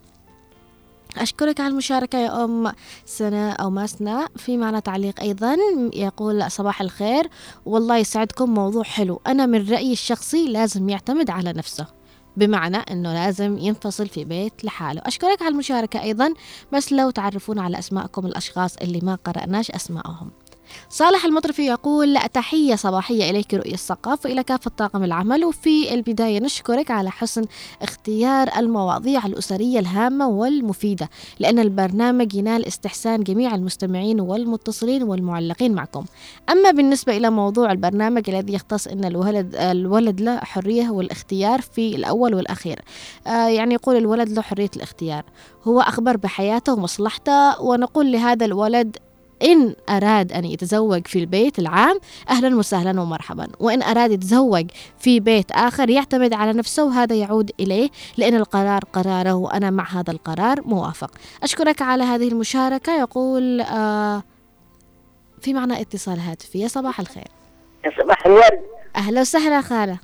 أشكرك 1.19 1.61
على 1.61 1.71
المشاركة 1.71 2.19
يا 2.19 2.45
أم 2.45 2.73
سنة 3.07 3.53
أو 3.53 3.71
ماسنا 3.71 4.29
في 4.37 4.57
معنا 4.57 4.81
تعليق 4.81 5.21
أيضا 5.21 5.57
يقول 5.95 6.51
صباح 6.51 6.81
الخير. 6.81 7.29
والله 7.67 7.97
يسعدكم 7.97 8.55
موضوع 8.55 8.83
حلو. 8.83 9.21
أنا 9.27 9.47
من 9.47 9.71
رأيي 9.71 9.93
الشخصي 9.93 10.49
لازم 10.49 10.89
يعتمد 10.89 11.31
على 11.31 11.53
نفسه 11.53 11.87
بمعنى 12.37 12.77
أنه 12.77 13.15
لازم 13.15 13.59
ينفصل 13.59 14.09
في 14.09 14.25
بيت 14.25 14.65
لحاله. 14.65 15.03
أشكرك 15.05 15.43
على 15.43 15.53
المشاركة 15.53 16.03
أيضا. 16.03 16.35
بس 16.73 16.93
لو 16.93 17.11
تعرفون 17.11 17.59
على 17.59 17.79
أسماءكم 17.79 18.27
الأشخاص 18.27 18.77
اللي 18.77 19.01
ما 19.03 19.15
قرأناش 19.15 19.71
أسمائهم 19.71 20.31
صالح 20.91 21.25
المطرفي 21.25 21.67
يقول 21.67 22.19
تحية 22.33 22.75
صباحية 22.75 23.31
إليك 23.31 23.55
رؤية 23.55 23.75
الثقافة 23.75 24.29
وإلى 24.29 24.43
كافة 24.43 24.71
طاقم 24.77 25.05
العمل. 25.05 25.45
وفي 25.45 25.95
البداية 25.95 26.41
نشكرك 26.41 26.91
على 26.91 27.11
حسن 27.11 27.45
اختيار 27.83 28.51
المواضيع 28.57 29.27
الأسرية 29.27 29.79
الهامة 29.79 30.29
والمفيدة 30.29 31.11
لأن 31.39 31.59
البرنامج 31.59 32.35
ينال 32.35 32.67
استحسان 32.67 33.23
جميع 33.23 33.55
المستمعين 33.55 34.21
والمتصلين 34.21 35.03
والمعلقين 35.03 35.75
معكم. 35.75 36.05
أما 36.51 36.71
بالنسبة 36.71 37.17
إلى 37.17 37.31
موضوع 37.31 37.73
البرنامج 37.73 38.31
الذي 38.31 38.53
يختص 38.55 38.89
أن 38.89 39.05
الولد 39.05 39.57
الولد 39.57 40.21
له 40.21 40.39
حرية 40.39 40.91
والاختيار 40.91 41.61
في 41.61 41.97
الأول 41.97 42.35
والأخير. 42.35 42.81
آه 43.27 43.49
يعني 43.49 43.75
يقول 43.75 43.97
الولد 43.97 44.29
له 44.29 44.43
حرية 44.43 44.71
الاختيار. 44.77 45.25
هو 45.65 45.81
أخبر 45.81 46.17
بحياته 46.17 46.73
ومصلحته 46.73 47.63
ونقول 47.63 48.13
لهذا 48.13 48.45
الولد 48.47 48.97
إن 49.45 49.75
أراد 49.89 50.33
أن 50.33 50.45
يتزوج 50.45 51.07
في 51.07 51.19
البيت 51.19 51.59
العام 51.59 51.99
أهلا 52.31 52.57
وسهلا 52.57 53.01
ومرحبا. 53.01 53.47
وإن 53.61 53.83
أراد 53.83 54.11
يتزوج 54.13 54.67
في 54.99 55.21
بيت 55.21 55.51
آخر 55.53 55.91
يعتمد 55.91 56.33
على 56.35 56.53
نفسه 56.53 56.85
وهذا 56.85 57.17
يعود 57.17 57.51
إليه 57.61 57.89
لأن 58.17 58.35
القرار 58.35 58.81
قراره 58.93 59.33
وأنا 59.35 59.71
مع 59.71 59.85
هذا 59.85 60.11
القرار 60.13 60.61
موافق. 60.65 61.11
أشكرك 61.43 61.83
على 61.83 62.03
هذه 62.05 62.29
المشاركة. 62.29 63.01
يقول 63.01 63.61
آه 63.61 64.23
في 65.41 65.55
معنا 65.55 65.81
اتصال 65.81 66.19
هاتفي. 66.21 66.59
يا 66.61 66.69
صباح 66.69 67.01
الخير. 67.01 67.29
يا 67.85 67.91
صباح 68.03 68.27
الورد. 68.27 68.61
أهلا 68.97 69.21
وسهلا 69.21 69.61
خالة. 69.61 69.99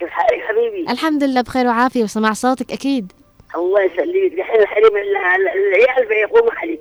كيف 0.00 0.08
حالك 0.08 0.40
حبيبي؟ 0.48 0.90
الحمد 0.92 1.24
لله 1.24 1.40
بخير 1.40 1.66
وعافية 1.66 2.02
وسمع 2.02 2.32
صوتك 2.32 2.72
أكيد. 2.72 3.12
الله 3.56 3.82
يسلمك. 3.82 4.38
دحين 4.38 4.60
الحريم 4.62 4.86
ال- 4.96 5.16
ال- 5.16 5.48
العيال 5.48 6.08
بيقوموا 6.08 6.52
عليك. 6.52 6.80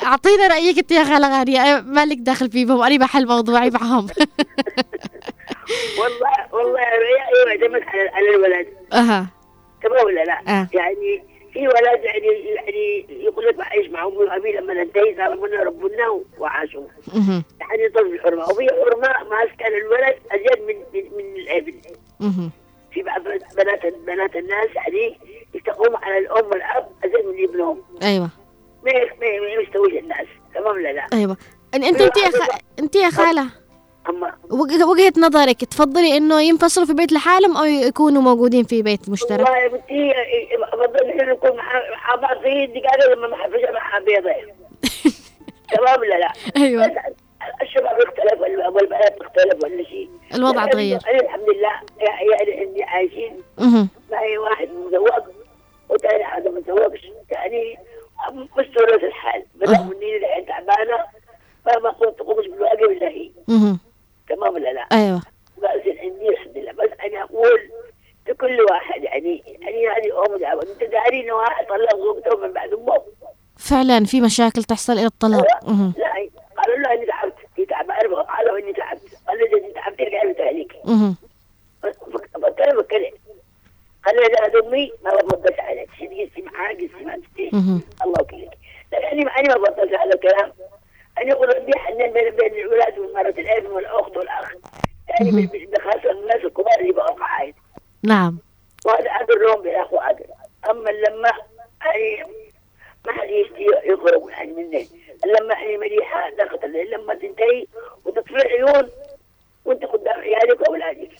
أعطينا 0.03 0.47
رأيك 0.47 0.77
أنت 0.77 0.91
يا 0.91 1.03
خالة 1.03 1.39
غالية 1.39 1.83
مالك 1.85 2.17
داخل 2.17 2.51
فيهم 2.51 2.81
أنا 2.81 2.97
بحل 2.97 3.27
موضوعي 3.27 3.69
معهم. 3.69 4.07
والله 5.99 6.53
والله 6.53 6.79
العيال 6.79 7.61
يعتمد 7.61 7.81
على 7.87 8.09
على 8.09 8.29
الولد 8.35 8.67
أها. 8.93 9.27
تمام 9.83 10.05
ولا 10.05 10.23
لا؟ 10.23 10.39
آه. 10.47 10.67
يعني 10.73 11.23
في 11.53 11.67
ولد 11.67 12.03
يعني 12.03 12.27
يعني 12.55 13.05
يقول 13.09 13.45
لك 13.45 13.55
بعيش 13.55 13.89
مع 13.89 14.05
امي 14.05 14.17
وابي 14.17 14.51
لما 14.51 14.73
ننتهي 14.73 15.15
صار 15.17 15.35
منا 15.35 15.63
ربنا 15.63 16.21
وعاشوا. 16.39 16.83
يعني 17.59 17.83
يطلب 17.85 18.07
الحرمة. 18.13 18.43
وفي 18.43 18.67
حرمة 18.67 19.29
ماسكه 19.29 19.69
للولد 19.69 20.15
أزيد 20.31 20.61
من 20.67 20.75
من, 20.93 21.17
من 21.17 21.35
الابن. 21.41 21.73
في 22.91 23.01
بعض 23.03 23.21
بنات 23.57 23.93
بنات 24.07 24.35
الناس 24.35 24.67
يعني 24.75 25.17
تقوم 25.65 25.95
على 25.95 26.17
الأم 26.17 26.45
والأب 26.45 26.89
أزيد 27.05 27.25
من 27.25 27.43
ابنهم. 27.49 27.81
أيوة. 28.03 28.29
ما 28.83 28.91
ما 29.19 29.61
يستويش 29.63 29.93
الناس 30.03 30.27
تمام 30.55 30.79
لا؟ 30.93 31.07
أيوة 31.13 31.37
أن- 31.75 31.83
أنت 31.83 32.01
أنت 32.01 32.17
يا 32.17 32.29
خ... 32.29 32.47
أنت 32.79 32.95
يا 32.95 33.09
وجه- 34.51 34.85
وجهة 34.87 35.13
نظرك 35.17 35.65
تفضلي 35.65 36.17
إنه 36.17 36.41
ينفصلوا 36.41 36.85
في 36.87 36.93
بيت 36.93 37.11
لحالهم 37.11 37.57
أو 37.57 37.63
يكونوا 37.65 38.21
موجودين 38.21 38.63
في 38.63 38.81
بيت 38.81 39.09
مشترك 39.09 39.39
والله 39.39 39.57
يا 39.57 39.67
بنتي 39.67 40.13
بفضل 40.73 41.09
إحنا 41.09 41.33
نكون 41.33 41.55
مع 41.57 42.15
بعض 42.15 42.37
في 42.41 42.63
الدقائق 42.63 43.13
لما 43.13 43.27
ما 43.27 43.35
حفظها 43.35 43.71
مع 43.71 43.99
بيضة 43.99 44.29
تمام 45.77 45.99
ولا 45.99 46.15
لا؟ 46.19 46.31
بس 46.87 46.91
الشباب 47.61 47.85
اختلف 48.01 48.41
والبنات 48.75 49.17
اختلف 49.21 49.63
ولا 49.63 49.83
شيء 49.83 50.09
الوضع 50.33 50.61
لكن 50.63 50.71
تغير. 50.71 50.97
الحمد 50.97 51.49
لله 51.49 51.71
عيالي 52.09 52.59
عندي 52.59 52.83
عايشين. 52.83 53.41
معي 54.11 54.37
واحد 54.37 54.67
مزوج 54.69 55.23
وثاني 55.89 56.23
حدا 56.23 56.49
ما 56.51 56.61
تزوجش 56.61 57.05
مستورة 58.33 58.95
الحال. 58.95 59.43
بدأ 59.55 59.81
مني 59.81 60.17
الحين 60.17 60.45
تعبانة 60.45 60.97
فما 61.65 61.89
قلت 61.89 62.17
تقومش 62.17 62.47
بالواجب 62.47 62.83
إلا 62.83 63.07
هي. 63.07 63.31
تمام 64.29 64.53
ولا 64.53 64.73
لا؟ 64.73 64.87
أيوه. 64.91 65.21
بس 65.57 65.87
عندي 65.87 66.29
الحمد 66.29 66.57
لله. 66.57 66.71
بس 66.71 66.89
أنا 67.05 67.23
أقول 67.23 67.71
لكل 68.27 68.61
واحد 68.61 69.03
يعني 69.03 69.43
يعني 69.47 69.87
هذه 69.87 70.25
أم 70.25 70.37
دعوة. 70.37 70.61
أنت 70.61 70.91
داري 70.91 71.23
إنه 71.23 71.33
واحد 71.33 71.65
طلق 71.65 71.95
زوجته 71.95 72.37
من 72.37 72.53
بعد 72.53 72.73
أمه؟ 72.73 73.01
فعلا 73.57 74.05
في 74.05 74.21
مشاكل 74.21 74.63
تحصل 74.63 74.93
إلى 74.93 75.05
الطلاق. 75.05 75.41
لا. 75.41 76.29
قالوا 76.57 76.77
له 76.77 76.93
إني 76.93 77.05
تعبت. 77.05 77.33
تعب 77.69 77.91
أربعة 77.91 78.23
قالوا 78.23 78.59
إني 78.59 78.73
تعبت. 78.73 79.01
قال 79.27 79.37
له 79.39 79.45
إذا 79.45 79.73
تعبت. 79.73 80.01
بتكلم 80.01 80.31
بتكلم 80.31 81.15
لا 84.11 84.59
امي 84.59 84.91
ما 85.03 85.11
بفضلش 85.15 85.59
عليك 85.59 85.89
ما 87.01 87.17
تستي 87.17 87.49
مهم. 87.53 87.81
الله 88.03 88.21
وكيلك 88.21 88.57
لكن 88.93 89.05
أنا 89.05 89.31
أنا 89.31 89.57
ما 89.57 89.69
بفضلش 89.69 89.91
هذا 89.93 90.13
الكلام. 90.13 90.53
أنا 91.17 91.33
أقول 91.33 91.55
ربي 91.57 91.77
حنان 91.77 92.13
بين 92.13 92.29
بين 92.29 92.53
الولاد 92.53 92.99
والمرة 92.99 93.29
الابن 93.29 93.67
والأخت 93.67 94.17
والأخ. 94.17 94.53
يعني 95.09 95.49
بخاصة 95.65 96.11
الناس 96.11 96.35
الكبار 96.35 96.79
اللي 96.79 96.91
بقوا 96.93 97.15
قاعد. 97.15 97.53
نعم. 98.03 98.39
وهذا 98.85 99.09
اقرهم 99.09 99.67
يا 99.67 99.81
أخو 99.81 99.97
اقر 99.97 100.25
أما 100.69 100.89
لما 100.89 101.31
يعني 101.85 102.23
ما 103.05 103.13
حد 103.13 103.29
يخرج 103.83 104.29
يعني 104.29 104.51
مني. 104.51 104.87
لما 105.25 105.53
يعني 105.53 105.77
مليحة 105.77 106.29
دخلت 106.29 106.65
لما 106.65 107.13
تنتهي 107.13 107.65
وتطفي 108.05 108.31
العيون 108.35 108.89
وأنت 109.65 109.85
قدام 109.85 110.19
عيالك 110.19 110.61
وأولادك. 110.61 111.11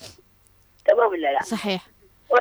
تمام 0.84 1.10
ولا 1.10 1.32
لا؟ 1.32 1.42
صحيح. 1.42 1.86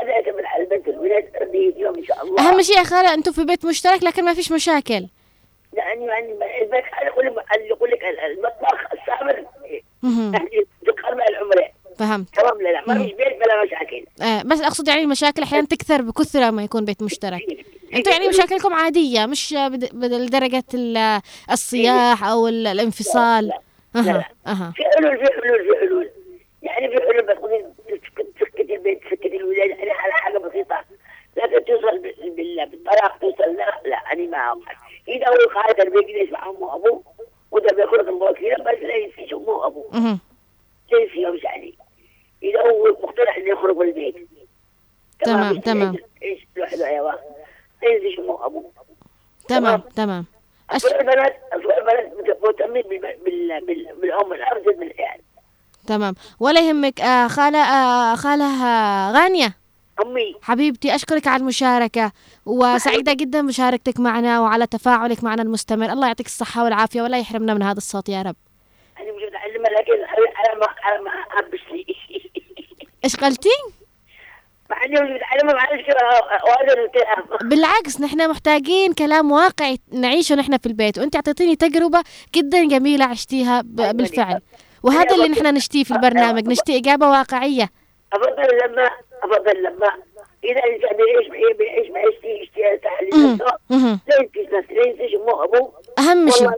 يعتمد 0.10 0.44
على 0.46 0.64
البنت 0.64 0.88
والولاد 0.88 1.30
ربي 1.42 1.58
يهديهم 1.66 1.96
إن 1.96 2.04
شاء 2.06 2.24
الله. 2.24 2.50
أهم 2.50 2.62
شيء 2.62 2.78
يا 2.78 2.84
خالة 2.84 3.14
أنتم 3.14 3.32
في 3.32 3.46
بيت 3.46 3.66
مشترك 3.66 4.04
لكن 4.04 4.26
ما 4.26 4.34
فيش 4.34 4.52
مشاكل. 4.52 5.08
يعني 5.74 6.06
يعني 6.06 6.32
اللي 6.32 7.68
يقول 7.68 7.92
لك 7.92 8.00
المطبخ 8.04 8.94
السابر 8.94 9.46
ذكر 10.88 11.16
مع 11.16 11.26
العمر. 11.30 11.72
فهمت. 12.00 12.36
تمام 12.36 12.62
لا 12.62 12.70
لا 12.70 12.84
ما 12.88 12.94
فيش 13.04 13.12
بيت 13.14 13.38
بلا 13.40 13.64
مشاكل. 13.66 14.06
آه 14.22 14.42
بس 14.44 14.62
أقصد 14.62 14.88
يعني 14.88 15.02
المشاكل 15.02 15.44
أحيانا 15.44 15.68
تكثر 15.68 16.02
بكثرة 16.02 16.50
ما 16.52 16.64
يكون 16.64 16.86
بيت 16.86 17.04
مشترك. 17.04 17.42
أنتوا 17.94 18.12
يعني 18.14 18.28
مشاكلكم 18.28 18.74
عادية 18.74 19.26
مش 19.26 19.56
ال- 20.74 21.22
الصياح 21.52 22.24
أو 22.24 22.48
ال- 22.48 22.68
الانفصال. 22.68 23.48
لا 23.48 23.60
أها 23.96 24.30
أها. 24.48 24.74
في 24.76 24.84
حلول 24.84 25.18
في 25.18 25.26
حلول 25.34 25.60
في 25.74 25.80
حلول. 25.88 26.10
يعني 26.64 26.88
في 26.88 26.96
حلول 27.04 27.22
بس 27.26 27.38
البيت 28.88 29.04
تسكت 29.04 29.26
الولاد 29.26 29.70
يعني 29.70 29.92
على 29.92 30.14
حاجة 30.14 30.38
بسيطة. 30.38 30.84
لكن 31.38 31.66
توصل 31.66 32.00
بال- 32.00 32.30
بال- 32.36 32.70
بالطلاق 32.70 33.18
توصل 33.18 33.44
لا 33.56 33.82
لا 33.86 33.98
أنا 33.98 34.24
ما 34.28 34.38
أوقع. 34.38 34.72
اذا 35.08 35.28
هو 35.30 35.50
خالد 35.50 35.94
بيجلس 35.94 36.32
مع 36.32 36.50
أمه 36.50 36.60
وأبوه؟ 36.62 37.04
وده 37.52 37.76
بيخرج 37.76 38.08
الله 38.08 38.34
كثير 38.34 38.56
بس 38.62 38.80
لا 38.82 38.96
ينسيش 38.96 39.34
أمه 39.34 39.50
وأبوه. 39.50 40.20
لا 40.92 41.00
ينسيهم 41.00 41.40
يعني 41.44 41.74
اذا 42.44 42.62
هو 42.62 42.84
مقتنع 43.04 43.38
إنه 43.38 43.50
يخرج 43.50 43.76
من 43.78 43.88
البيت. 43.88 44.16
تمام، 45.26 45.60
تمام. 45.60 45.96
إيش؟ 46.24 46.48
لوحده 46.56 46.90
يا 46.90 47.02
واخ 47.02 47.20
لا 47.84 47.90
ينسيش 47.90 48.20
أمه 48.20 48.32
وأبوه. 48.32 48.72
تمام 49.48 49.80
تمام. 49.96 50.26
أش... 50.70 50.86
البنات 50.86 51.36
البنات 51.54 52.44
مهتمين 52.44 52.82
بال- 52.84 53.18
بال- 53.26 53.66
بال- 53.66 53.96
بالأم 54.02 54.30
زاد 54.38 54.78
من 54.78 54.88
العيال 54.92 55.22
تمام. 55.88 56.14
ولا 56.40 56.62
يهمك 56.70 57.02
آه 57.02 57.28
خالة 57.28 57.60
آه 57.60 58.16
خالة 58.16 58.46
آه 58.66 59.12
غانية. 59.12 59.58
أمي. 60.06 60.36
حبيبتي 60.42 60.96
أشكرك 60.96 61.28
على 61.28 61.42
المشاركة 61.42 62.12
وسعيدة 62.46 63.14
جدا 63.14 63.42
بمشاركتك 63.42 64.00
معنا 64.00 64.40
وعلى 64.40 64.68
تفاعلك 64.68 65.24
معنا 65.24 65.42
المستمر. 65.42 65.92
الله 65.94 66.08
يعطيك 66.08 66.26
الصحة 66.26 66.64
والعافية 66.64 67.02
ولا 67.02 67.20
يحرمنا 67.20 67.54
من 67.54 67.64
هذا 67.64 67.78
الصوت 67.78 68.10
يا 68.10 68.22
رب. 68.22 68.36
أنا 69.00 69.12
مش 69.12 69.22
متعلمه 69.30 69.70
لكن 69.70 69.92
على 70.38 70.60
ما 70.60 70.68
على 70.84 71.04
ما 71.04 71.10
أحبش 71.10 71.60
لي. 71.72 71.86
إيش 73.06 73.16
قلتي؟ 73.16 73.50
بالعكس 77.42 78.02
نحن 78.02 78.30
محتاجين 78.30 78.94
كلام 78.94 79.32
واقعي 79.32 79.80
نعيشه 79.92 80.36
نحن 80.36 80.58
في 80.58 80.66
البيت 80.66 81.00
وأنت 81.00 81.16
أعطيتيني 81.16 81.56
تجربة 81.56 82.04
جدا 82.36 82.68
جميلة 82.68 83.06
عشتيها 83.06 83.62
بالفعل. 83.66 84.42
وهذا 84.84 85.16
اللي 85.16 85.28
نحن 85.30 85.54
نشتيه 85.56 85.84
في 85.84 85.92
البرنامج 85.92 86.48
نشتي 86.48 86.78
إجابة 86.78 87.10
واقعية 87.10 87.70
افضل 88.14 88.58
لما 88.66 88.90
افضل 89.24 89.64
لما 89.64 89.92
بيعيش 90.44 91.30
معي 91.30 91.54
بيعيش 91.58 91.92
معيشتي 91.92 92.28
يشتي 92.42 92.78
تحليل 92.84 93.14
مهم. 93.14 93.34
نفسه 93.34 93.46
مهم. 93.70 94.00
لا 94.08 94.16
ينسيش 94.22 94.54
نفسه 94.54 94.74
لا 94.74 95.16
امه 95.16 95.34
وابوه 95.34 95.72
أهم 96.00 96.30
شيء 96.32 96.50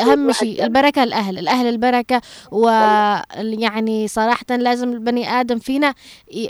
أهم 0.00 0.26
واحد 0.26 0.38
شيء 0.38 0.64
البركة 0.64 1.02
الأهل 1.02 1.38
الأهل 1.38 1.66
البركة 1.68 2.20
ويعني 2.52 4.08
صراحة 4.08 4.46
لازم 4.50 4.92
البني 4.92 5.28
آدم 5.28 5.58
فينا 5.58 5.94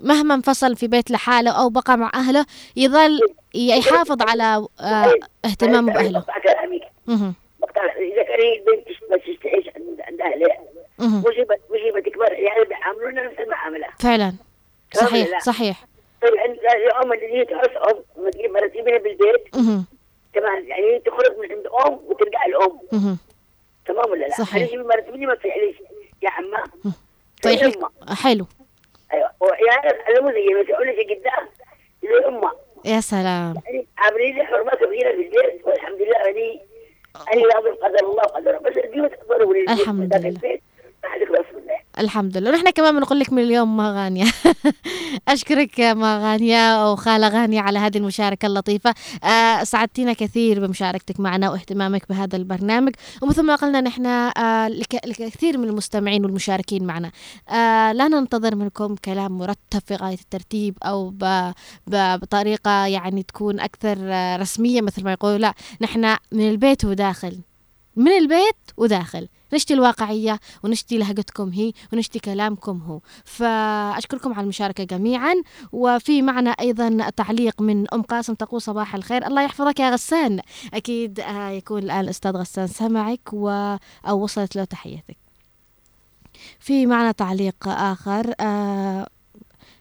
مهما 0.02 0.34
انفصل 0.34 0.76
في 0.76 0.86
بيت 0.88 1.10
لحاله 1.10 1.50
أو 1.62 1.68
بقى 1.68 1.96
مع 1.98 2.10
أهله 2.14 2.46
يظل 2.76 3.20
يحافظ 3.54 4.22
على 4.22 4.66
آه، 4.80 5.14
اهتمامه. 5.44 6.22
مقطع 7.62 7.84
إذا 7.84 8.22
كان 8.22 8.38
البنت 8.58 8.86
بس 9.12 9.40
تعيش 9.42 9.66
عند 9.76 10.00
عند 10.00 10.20
أهلها 10.20 10.58
مصيبه 11.02 11.56
مصيبه 11.70 12.00
تكبر 12.00 12.32
يعني 12.32 12.64
بيعاملونا 12.64 13.22
نفس 13.26 13.40
المعاملة. 13.40 13.86
فعلا. 13.98 14.32
لا. 14.94 15.00
صحيح 15.00 15.40
صحيح. 15.40 15.86
طيب 16.22 16.36
عند 16.36 16.58
الام 16.58 17.12
اللي 17.12 17.32
هي 17.32 17.44
تجيب 17.44 18.50
مرة 18.50 18.66
تجيبها 18.66 18.98
بالبيت. 18.98 19.48
كمان 20.34 20.66
يعني 20.66 20.82
هي 20.82 20.98
تخرج 20.98 21.38
من 21.38 21.52
عند 21.52 21.66
أم 21.66 21.98
وترجع 22.06 22.46
الأم. 22.46 22.78
مهم. 22.92 23.18
تمام 23.86 24.10
ولا 24.10 24.26
لا؟ 24.26 24.36
صحيح. 24.36 24.72
أنا 24.72 24.82
مرة 24.82 25.00
تجيبني 25.00 25.26
ما 25.26 25.34
تصيحليش 25.34 25.76
يا 26.22 26.30
عمة. 26.30 26.64
طيب 27.42 27.58
حلو. 28.22 28.46
أيوه. 29.12 29.30
وعيال 29.40 29.98
زي 30.32 30.54
ما 30.54 30.62
تقول 30.62 30.86
لي 30.86 31.14
قدام 31.14 31.48
زي 32.02 32.28
أمة. 32.28 32.52
يا 32.84 33.00
سلام. 33.00 33.54
يعني 33.66 33.86
عاملين 33.98 34.36
لي 34.36 34.44
حرمه 34.44 34.70
كبيره 34.70 35.10
في 35.10 35.22
البيت 35.22 35.66
والحمد 35.66 36.02
لله 36.02 36.28
اني 36.28 36.60
اني 37.32 37.42
راضي 37.44 37.70
بقدر 37.70 38.08
الله 38.08 38.22
وقدره 38.22 38.58
بس 38.58 38.76
البيوت 38.76 39.12
البيت 39.30 39.70
الحمد 39.70 40.16
لله. 40.16 40.58
الحمد 41.98 42.36
لله. 42.36 42.50
ونحن 42.50 42.70
كمان 42.70 42.96
بنقول 42.96 43.18
لك 43.20 43.32
من 43.32 43.42
اليوم 43.42 43.76
ما 43.76 43.92
غانية. 44.04 44.24
أشكرك 45.28 45.80
ما 45.80 46.18
غانية 46.18 46.92
وخالة 46.92 47.28
غانية 47.28 47.60
على 47.60 47.78
هذه 47.78 47.96
المشاركة 47.98 48.46
اللطيفة. 48.46 48.94
آه 49.24 49.64
سعدتينا 49.64 50.12
كثير 50.12 50.66
بمشاركتك 50.66 51.20
معنا 51.20 51.50
واهتمامك 51.50 52.08
بهذا 52.08 52.36
البرنامج. 52.36 52.92
ومثل 53.22 53.42
ما 53.42 53.54
قلنا 53.54 53.80
نحن 53.80 54.06
آه 54.06 54.68
لك- 54.68 55.06
لكثير 55.06 55.58
من 55.58 55.68
المستمعين 55.68 56.24
والمشاركين 56.24 56.84
معنا. 56.84 57.10
آه 57.48 57.92
لا 57.92 58.08
ننتظر 58.08 58.54
منكم 58.54 58.94
كلام 58.96 59.38
مرتب 59.38 59.80
في 59.86 59.94
غاية 59.96 60.14
الترتيب 60.20 60.78
أو 60.82 61.14
بطريقة 61.86 62.86
يعني 62.86 63.22
تكون 63.22 63.60
أكثر 63.60 63.96
آه، 64.00 64.36
رسمية 64.36 64.80
مثل 64.80 65.04
ما 65.04 65.12
يقولوا. 65.12 65.38
لا 65.38 65.54
نحن 65.80 66.16
من 66.32 66.50
البيت 66.50 66.84
وداخل. 66.84 67.38
من 67.96 68.12
البيت 68.12 68.56
وداخل. 68.76 69.28
نشتي 69.54 69.74
الواقعية 69.74 70.40
ونشتي 70.64 70.98
لهجتكم 70.98 71.48
هي 71.48 71.72
ونشتي 71.92 72.18
كلامكم 72.18 72.82
هو. 72.86 73.00
فأشكركم 73.24 74.32
على 74.34 74.42
المشاركة 74.44 74.84
جميعا. 74.84 75.34
وفي 75.72 76.22
معنا 76.22 76.50
أيضا 76.50 77.10
تعليق 77.16 77.62
من 77.62 77.94
أم 77.94 78.02
قاسم 78.02 78.34
تقول 78.34 78.62
صباح 78.62 78.94
الخير. 78.94 79.26
الله 79.26 79.42
يحفظك 79.42 79.80
يا 79.80 79.90
غسان. 79.90 80.40
أكيد 80.74 81.20
آه، 81.20 81.48
يكون 81.48 81.82
الآن 81.82 82.00
الأستاذ 82.00 82.36
غسان 82.36 82.66
سمعك 82.66 83.20
و 83.32 83.48
أو 84.08 84.22
وصلت 84.22 84.56
له 84.56 84.64
تحياتك. 84.64 85.16
في 86.60 86.86
معنا 86.86 87.12
تعليق 87.12 87.68
آخر 87.68 88.34
آه 88.40 89.06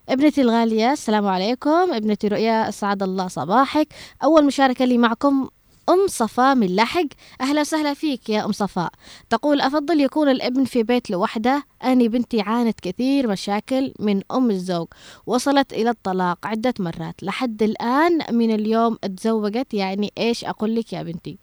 ابنتي 0.09 0.41
الغالية. 0.41 0.91
السلام 0.91 1.27
عليكم. 1.27 1.93
ابنتي 1.93 2.27
رؤيا 2.27 2.69
أسعد 2.69 3.03
الله 3.03 3.27
صباحك. 3.27 3.87
أول 4.23 4.45
مشاركة 4.45 4.85
لي 4.85 4.97
معكم 4.97 5.49
أم 5.89 6.07
صفاء 6.07 6.55
من 6.55 6.75
لحق 6.75 7.07
أهلا 7.41 7.61
وسهلا 7.61 7.93
فيك 7.93 8.29
يا 8.29 8.45
أم 8.45 8.51
صفاء 8.51 8.91
تقول 9.29 9.61
أفضل 9.61 9.99
يكون 9.99 10.29
الابن 10.29 10.63
في 10.63 10.83
بيت 10.83 11.09
لوحده؟ 11.09 11.63
أني 11.83 12.07
بنتي 12.07 12.41
عانت 12.41 12.79
كثير 12.79 13.27
مشاكل 13.27 13.93
من 13.99 14.21
أم 14.31 14.51
الزوج. 14.51 14.87
وصلت 15.25 15.73
إلى 15.73 15.89
الطلاق 15.89 16.47
عدة 16.47 16.73
مرات. 16.79 17.23
لحد 17.23 17.63
الآن 17.63 18.19
من 18.31 18.55
اليوم 18.55 18.95
تزوجت 18.95 19.73
يعني 19.73 20.11
إيش 20.17 20.45
أقول 20.45 20.75
لك 20.75 20.93
يا 20.93 21.03
بنتي؟ 21.03 21.39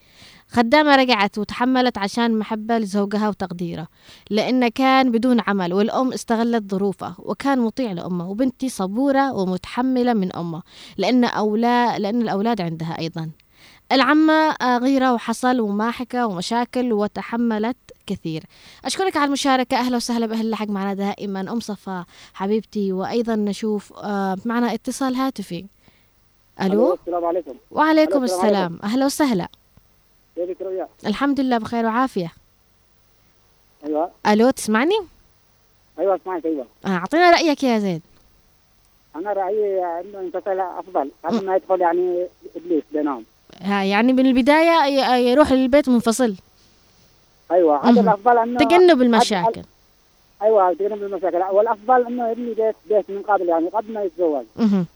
خدامة 0.48 0.96
رجعت 0.96 1.38
وتحملت 1.38 1.98
عشان 1.98 2.38
محبة 2.38 2.78
لزوجها 2.78 3.28
وتقديره. 3.28 3.88
لأنه 4.30 4.68
كان 4.68 5.10
بدون 5.10 5.40
عمل 5.40 5.74
والأم 5.74 6.12
استغلت 6.12 6.70
ظروفه 6.70 7.14
وكان 7.18 7.58
مطيع 7.58 7.92
لأمه. 7.92 8.30
وبنتي 8.30 8.68
صبورة 8.68 9.32
ومتحملة 9.32 10.12
من 10.12 10.36
أمه. 10.36 10.62
لأن 10.96 11.24
أولاد 11.24 12.00
لأن 12.00 12.22
الأولاد 12.22 12.60
عندها 12.60 12.98
أيضا. 12.98 13.30
العمة 13.92 14.32
آه، 14.62 14.78
غيرة 14.78 15.12
وحصل 15.12 15.60
وماحكة 15.60 16.26
ومشاكل 16.26 16.92
وتحملت 16.92 17.76
كثير. 18.06 18.42
أشكرك 18.84 19.16
على 19.16 19.24
المشاركة. 19.26 19.76
أهلا 19.76 19.96
وسهلا 19.96 20.26
بأهل 20.26 20.48
الحق 20.48 20.68
معنا 20.68 20.94
دائما. 20.94 21.40
أم 21.40 21.60
صفا 21.60 22.04
حبيبتي 22.34 22.92
وأيضا 22.92 23.36
نشوف 23.36 23.92
آه، 23.98 24.36
معنا 24.44 24.74
اتصال 24.74 25.14
هاتفي. 25.14 25.64
ألو؟ 26.62 26.94
السلام 26.94 27.24
عليكم. 27.24 27.54
وعليكم 27.70 28.24
السلام. 28.24 28.78
أهلا 28.84 29.06
وسهلا. 29.06 29.48
كيفك 30.36 30.62
رؤيا؟ 30.62 30.88
الحمد 31.06 31.40
لله 31.40 31.58
بخير 31.58 31.84
وعافية. 31.86 32.32
أيوه. 33.86 34.10
ألو 34.26 34.50
تسمعني؟ 34.50 34.98
أيوه 35.98 36.16
أسمعك 36.16 36.46
أيوه. 36.46 36.66
آه، 36.86 36.88
أعطينا 36.88 37.30
رأيك 37.30 37.64
يا 37.64 37.78
زيد. 37.78 38.02
أنا 39.16 39.32
رأيي 39.32 39.84
أنه 39.84 40.20
ينفصل 40.20 40.60
أفضل. 40.60 41.10
قبل 41.24 41.46
ما 41.46 41.56
يدخل 41.56 41.80
يعني 41.80 42.26
إبليس 42.56 42.84
بينهم 42.92 43.24
يعني 43.60 44.12
من 44.12 44.26
البداية 44.26 44.84
يروح 45.14 45.52
للبيت 45.52 45.88
منفصل. 45.88 46.34
أيوه 47.52 47.84
هذا 47.84 47.90
مهم. 47.90 48.08
الأفضل 48.08 48.38
إنه 48.38 48.58
تجنب 48.58 49.02
المشاكل. 49.02 49.62
أيوه 50.42 50.72
تجنب 50.72 51.02
المشاكل. 51.02 51.36
والأفضل 51.36 52.06
إنه 52.06 52.28
يبني 52.28 52.54
بيت 52.54 52.76
بيت 52.88 53.10
من 53.10 53.22
قبل 53.22 53.48
يعني 53.48 53.68
قبل 53.68 53.92
ما 53.92 54.02
يتزوج. 54.02 54.44
مهم. 54.56 54.86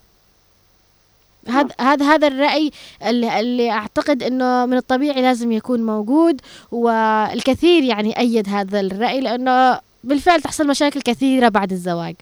هذا 1.49 1.75
هذا 1.81 2.07
هذا 2.07 2.27
الرأي 2.27 2.71
اللي, 3.07 3.41
اللي 3.41 3.71
أعتقد 3.71 4.23
أنه 4.23 4.67
من 4.67 4.77
الطبيعي 4.77 5.23
لازم 5.23 5.53
يكون 5.53 5.87
موجود 5.87 6.41
والكثير 6.73 7.83
يعني 7.83 8.19
أيد 8.19 8.49
هذا 8.49 8.81
الرأي 8.81 9.21
لأنه 9.21 9.81
بالفعل 10.05 10.43
تحصل 10.43 10.67
مشاكل 10.67 11.01
كثيرة 11.01 11.49
بعد 11.49 11.73
الزواج. 11.73 12.15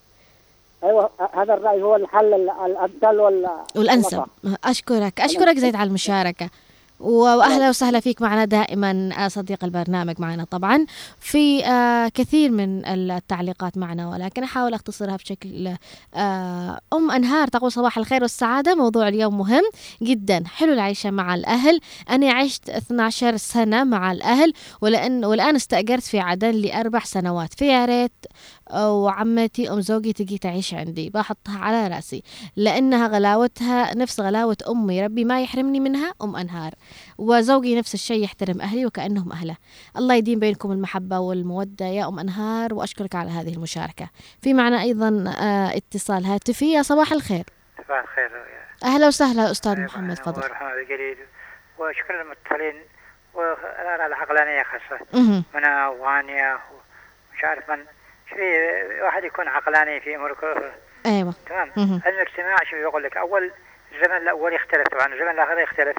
أيوه 0.84 1.10
هذا 1.34 1.54
الرأي 1.54 1.82
هو 1.82 1.96
الحل 1.96 2.34
ال- 2.34 2.50
الأمثل 2.66 3.20
وال 3.20 3.48
والأنسب. 3.76 4.24
أشكرك. 4.64 5.20
أشكرك 5.20 5.58
زيد 5.58 5.76
على 5.76 5.88
المشاركة. 5.88 6.50
وأهلا 7.00 7.68
وسهلا 7.68 8.00
فيك 8.00 8.22
معنا 8.22 8.44
دائما 8.44 9.10
آه، 9.18 9.28
صديق 9.28 9.64
البرنامج 9.64 10.14
معنا 10.20 10.44
طبعا. 10.44 10.86
في 11.20 11.64
آه، 11.66 12.08
كثير 12.08 12.50
من 12.50 12.86
التعليقات 12.86 13.78
معنا 13.78 14.08
ولكن 14.10 14.42
أحاول 14.42 14.74
أختصرها 14.74 15.16
بشكل 15.16 15.68
آه، 16.14 16.78
أم 16.92 17.10
أنهار 17.10 17.48
تقول 17.48 17.72
صباح 17.72 17.98
الخير 17.98 18.22
والسعادة 18.22 18.74
موضوع 18.74 19.08
اليوم 19.08 19.38
مهم 19.38 19.62
جدا. 20.02 20.42
حلو 20.46 20.72
العيشة 20.72 21.10
مع 21.10 21.34
الأهل. 21.34 21.80
أنا 22.10 22.32
عشت 22.32 22.70
12 22.70 23.36
سنة 23.36 23.84
مع 23.84 24.12
الأهل 24.12 24.52
ولأن 24.80 25.24
والان 25.24 25.56
استأجرت 25.56 26.02
في 26.02 26.20
عدن 26.20 26.50
لأربع 26.50 26.98
سنوات. 27.00 27.54
فيا 27.54 27.84
ريت 27.84 28.12
وعمتي 28.74 29.70
أم 29.70 29.80
زوجي 29.80 30.12
تجي 30.12 30.38
تعيش 30.38 30.74
عندي. 30.74 31.10
بحطها 31.10 31.58
على 31.58 31.88
رأسي. 31.88 32.22
لأنها 32.56 33.08
غلاوتها 33.08 33.94
نفس 33.94 34.20
غلاوة 34.20 34.56
أمي. 34.68 35.04
ربي 35.04 35.24
ما 35.24 35.42
يحرمني 35.42 35.80
منها 35.80 36.14
أم 36.22 36.36
أنهار. 36.36 36.72
وزوجي 37.18 37.78
نفس 37.78 37.94
الشيء 37.94 38.24
يحترم 38.24 38.60
أهلي 38.60 38.86
وكأنهم 38.86 39.32
أهله. 39.32 39.56
الله 39.96 40.14
يديم 40.14 40.38
بينكم 40.38 40.72
المحبة 40.72 41.18
والمودة 41.18 41.86
يا 41.86 42.08
أم 42.08 42.18
أنهار 42.18 42.74
وأشكرك 42.74 43.14
على 43.14 43.30
هذه 43.30 43.54
المشاركة. 43.54 44.10
في 44.42 44.54
معنا 44.54 44.82
أيضا 44.82 45.24
آه، 45.40 45.76
اتصال 45.76 46.24
هاتفي. 46.24 46.72
يا 46.72 46.82
صباح 46.82 47.12
الخير. 47.12 47.44
صباح 47.84 48.02
الخير. 48.02 48.30
أهلا 48.84 49.06
وسهلا 49.06 49.50
أستاذ 49.50 49.80
محمد 49.80 50.16
تفضل. 50.16 50.42
ورحمة 50.42 50.74
الجليل 50.74 51.16
وشكرا 51.78 52.22
للمتصلين 52.22 52.82
والآراء 53.34 54.06
العقلانية 54.06 54.62
خاصة. 54.62 55.04
من 55.54 55.64
أوغانيا 55.64 56.54
ومش 56.54 57.44
عارف 57.44 57.70
من 57.70 57.76
شوي 58.30 59.02
واحد 59.02 59.24
يكون 59.24 59.48
عقلاني 59.48 60.00
في 60.00 60.16
كلها. 60.34 60.72
أيوه. 61.06 61.34
تمام. 61.48 61.70
علم 61.76 62.14
الاجتماع 62.20 62.56
شو 62.70 62.76
يقول 62.76 63.02
لك؟ 63.02 63.16
أول 63.16 63.52
الزمن 63.92 64.16
الأول 64.16 64.52
يختلف 64.52 64.88
طبعا 64.88 65.06
الزمن 65.06 65.28
الآخر 65.30 65.58
يختلف. 65.58 65.96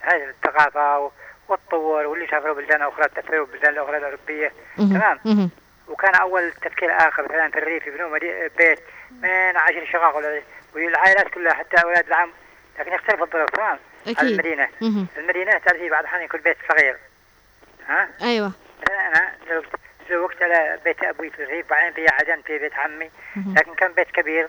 هذه 0.00 0.24
الثقافة 0.24 0.98
و- 0.98 1.10
والتطور 1.48 2.06
واللي 2.06 2.26
سافروا 2.26 2.54
بلدان 2.54 2.82
أخرى 2.82 3.08
تأثروا 3.08 3.46
بلدان 3.46 3.72
الأخرى 3.72 3.96
الأوروبية. 3.96 4.52
مهم. 4.78 4.98
تمام. 4.98 5.50
وكان 5.88 6.14
أول 6.14 6.52
تفكير 6.52 6.96
آخر 6.96 7.24
مثلا 7.24 7.50
في 7.50 7.58
الريف 7.58 7.86
يبنوا 7.86 8.18
بيت 8.58 8.80
من 9.10 9.56
عشر 9.56 9.86
شقق 9.92 10.16
ولا 10.16 10.42
والعائلات 10.74 11.28
كلها 11.28 11.52
حتى 11.52 11.82
أولاد 11.84 12.06
العم. 12.06 12.30
لكن 12.78 12.92
يختلف 12.92 13.22
الظروف 13.22 13.50
تمام. 13.50 13.78
عن 14.06 14.12
أكيد. 14.12 14.24
المدينة. 14.30 14.68
مهم. 14.80 15.06
المدينة 15.16 15.58
تعرفي 15.58 15.88
بعض 15.90 16.00
الاحيان 16.00 16.22
يكون 16.22 16.40
بيت 16.40 16.56
صغير. 16.68 16.96
ها؟ 17.88 18.08
أيوه. 18.22 18.52
مثلا 18.82 19.08
أنا 19.08 19.32
زوجت 20.10 20.32
زوجت 20.32 20.42
على 20.42 20.78
بيت 20.84 21.04
أبوي 21.04 21.30
في 21.30 21.42
الريف 21.42 21.70
بعدين 21.70 21.92
في 21.92 22.06
عدن 22.14 22.42
في 22.42 22.58
بيت 22.58 22.74
عمي. 22.74 23.10
لكن 23.56 23.74
كان 23.74 23.92
بيت 23.92 24.10
كبير. 24.10 24.48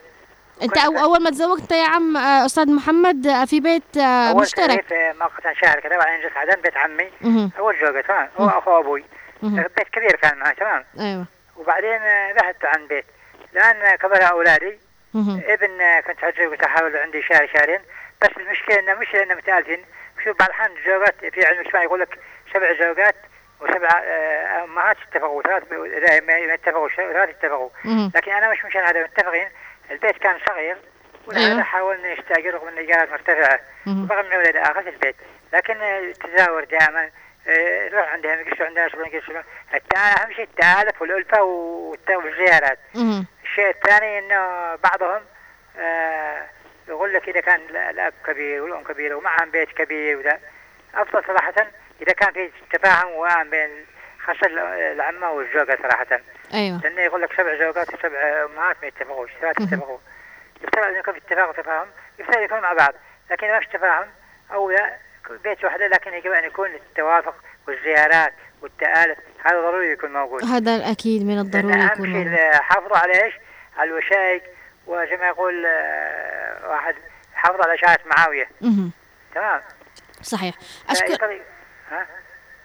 أنت 0.61 0.77
أو 0.77 0.97
أول 0.97 1.23
ما 1.23 1.29
تزوجت 1.29 1.71
يا 1.71 1.87
عم 1.87 2.17
آه، 2.17 2.45
أستاذ 2.45 2.71
محمد 2.71 3.27
آه، 3.27 3.45
في 3.45 3.59
بيت 3.59 3.97
آه، 3.97 4.31
في 4.31 4.37
مشترك. 4.37 4.93
آه، 4.93 5.13
مؤقتا 5.13 5.53
شهر 5.53 5.79
كذا 5.79 5.97
بعدين 5.97 6.21
جلست 6.21 6.37
عدن 6.37 6.61
بيت 6.61 6.77
عمي. 6.77 7.09
مهم. 7.21 7.51
أول 7.59 7.75
زوجة 7.81 8.01
تمام. 8.01 8.29
هو. 8.37 8.47
أخو 8.49 8.79
أبوي. 8.79 9.03
بيت 9.43 9.89
كبير 9.91 10.15
كان 10.15 10.37
معي 10.37 10.55
تمام. 10.55 10.85
أيوه. 10.99 11.25
وبعدين 11.57 11.99
بحثت 12.35 12.65
عن 12.65 12.87
بيت. 12.87 13.05
لأن 13.53 13.95
كبر 13.95 14.29
أولادي. 14.31 14.79
ابن 15.15 16.01
كنت 16.07 16.23
اتزوج 16.23 16.63
أحاول 16.63 16.97
عندي 16.97 17.21
شهر 17.21 17.47
شهرين 17.55 17.79
بس 18.21 18.29
المشكلة 18.37 18.79
إنه 18.79 18.93
مش 18.93 19.15
إنه 19.15 19.35
متالفين 19.35 19.85
شوف 20.23 20.39
بعض 20.39 20.49
الاحيان 20.49 20.71
الزوجات 20.77 21.15
في 21.33 21.45
علم 21.45 21.59
الاجتماع 21.59 21.83
يقول 21.83 21.99
لك 21.99 22.19
سبع 22.53 22.73
زوجات. 22.79 23.15
وسبع 23.61 23.89
آه، 24.03 24.63
امهات 24.63 24.97
اتفقوا 25.07 25.41
ثلاث 25.41 25.63
لا، 25.71 26.21
ما 26.21 26.53
اتفقوا 26.53 26.89
ثلاث 26.89 27.29
اتفقوا. 27.29 27.69
لكن 28.15 28.31
أنا 28.31 28.51
مش 28.51 28.65
مشان 28.65 28.81
هذا 28.83 29.03
متفقين 29.03 29.49
البيت 29.91 30.17
كان 30.17 30.37
صغير 30.49 30.77
ولهذا 31.27 31.51
أيوة. 31.51 31.63
حاولنا 31.63 32.13
نستاجر 32.13 32.53
رغم 32.53 32.67
ان 32.67 32.73
الايجارات 32.73 33.09
مرتفعه 33.11 33.59
من 33.85 34.37
ولد 34.37 34.55
آخر 34.55 34.81
في 34.83 34.89
البيت. 34.89 35.15
لكن 35.53 35.77
آه، 35.81 36.11
تزاور 36.11 36.63
دائما 36.63 37.09
آه، 37.47 37.89
نروح 37.89 38.13
عندهم 38.13 38.39
يقصوا 38.39 38.65
عندنا 38.65 38.87
شغل 38.89 39.07
يقصوا 39.13 39.41
التا- 39.73 39.97
أهم 40.21 40.33
شيء 40.33 40.43
التآلف 40.45 41.01
والالفه 41.01 41.41
والزيارات. 42.09 42.79
الشيء 43.43 43.69
الثاني 43.69 44.19
إنه 44.19 44.75
بعضهم 44.75 45.21
آه 45.79 46.41
يقول 46.87 47.13
لك 47.13 47.29
إذا 47.29 47.39
كان 47.41 47.59
ال- 47.69 47.77
الأب 47.77 48.13
كبير 48.27 48.63
والأم 48.63 48.83
كبيرة 48.83 49.15
ومعهم 49.15 49.51
بيت 49.51 49.69
كبير 49.71 50.17
وذا. 50.17 50.39
أفضل 50.95 51.23
صراحة 51.27 51.53
إذا 52.01 52.13
كان 52.13 52.33
في 52.33 52.51
تفاهم 52.77 53.11
ووئام 53.11 53.49
بين 53.49 53.69
خاصة 54.25 54.47
ال- 54.47 54.59
العمه 54.93 55.31
والزوجه 55.31 55.77
صراحة. 55.83 56.07
أيوه. 56.53 56.81
لأنه 56.81 57.01
يقول 57.01 57.21
لك 57.21 57.33
سبع 57.33 57.55
زوجات 57.59 57.93
وسبع 57.93 58.45
أمهات 58.45 58.77
ما 58.81 58.87
يتفقوش 58.87 59.29
ثلاث 59.41 59.61
يتفقوا. 59.61 59.97
يفترض 60.63 60.83
أن 60.85 60.95
يكون 60.95 61.13
في 61.13 61.19
اتفاق 61.19 61.49
وتفاهم 61.49 61.87
يفترض 62.19 62.41
يكونوا 62.41 62.61
مع 62.63 62.73
بعض 62.73 62.93
لكن 63.31 63.47
ما 63.47 63.59
في 63.59 63.65
تفاهم 63.77 64.07
أو 64.53 64.71
لا 64.71 64.97
بيت 65.43 65.65
وحده 65.65 65.87
لكن 65.87 66.13
يجب 66.13 66.31
أن 66.31 66.43
يكون 66.43 66.69
التوافق 66.75 67.35
والزيارات 67.67 68.33
والتآلف 68.61 69.17
هذا 69.45 69.61
ضروري 69.61 69.91
يكون 69.91 70.13
موجود. 70.13 70.43
هذا 70.45 70.91
أكيد 70.91 71.25
من 71.25 71.39
الضروري 71.39 71.85
يكون 71.85 72.15
أهم 72.15 72.35
شيء. 72.35 72.51
حافظوا 72.61 72.97
على 72.97 73.23
إيش؟ 73.23 73.33
على 73.77 73.89
الوشائج 73.89 74.41
وزي 74.87 75.17
ما 75.17 75.27
يقول 75.27 75.65
آه، 75.65 76.69
واحد 76.69 76.95
حافظوا 77.33 77.63
على 77.63 77.73
إشاعة 77.75 77.99
معاوية. 78.05 78.49
تمام؟ 79.35 79.61
صحيح. 80.21 80.55
اشكر 80.89 81.07
فيقضي- 81.07 81.41
ها 81.91 82.07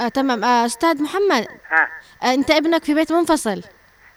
آه 0.00 0.08
تمام. 0.08 0.44
آه 0.44 0.66
أستاذ 0.66 1.02
محمد. 1.02 1.46
ها. 1.70 1.88
آه 2.22 2.34
أنت 2.34 2.50
ابنك 2.50 2.84
في 2.84 2.94
بيت 2.94 3.12
منفصل. 3.12 3.62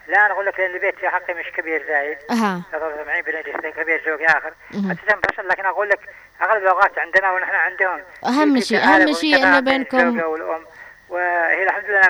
لا 0.08 0.26
أنا 0.26 0.32
أقول 0.34 0.46
لك 0.46 0.60
لأن 0.60 0.74
البيت 0.74 0.94
في 0.98 1.08
حقي 1.08 1.34
مش 1.34 1.44
كبير 1.56 1.86
زايد. 1.86 2.18
أها. 2.30 2.62
73 2.72 3.22
بنجي 3.22 3.70
كبير 3.82 4.02
زوجي 4.06 4.26
آخر. 4.26 4.54
أساسا 4.70 5.14
منفصل 5.16 5.48
لكن 5.48 5.66
أقول 5.66 5.88
لك 5.88 6.00
أغلب 6.42 6.62
الأوقات 6.62 6.98
عندنا 6.98 7.32
ونحن 7.32 7.54
عندهم 7.54 8.00
أهم 8.26 8.54
في 8.60 8.66
شيء- 8.66 8.78
أهم 8.84 9.12
شيء 9.12 9.36
بين 9.44 9.60
بينكم- 9.60 9.98
الزوجة 9.98 10.26
والأم. 10.28 10.66
وهي 11.08 11.62
الحمد 11.64 11.84
لله 11.90 12.00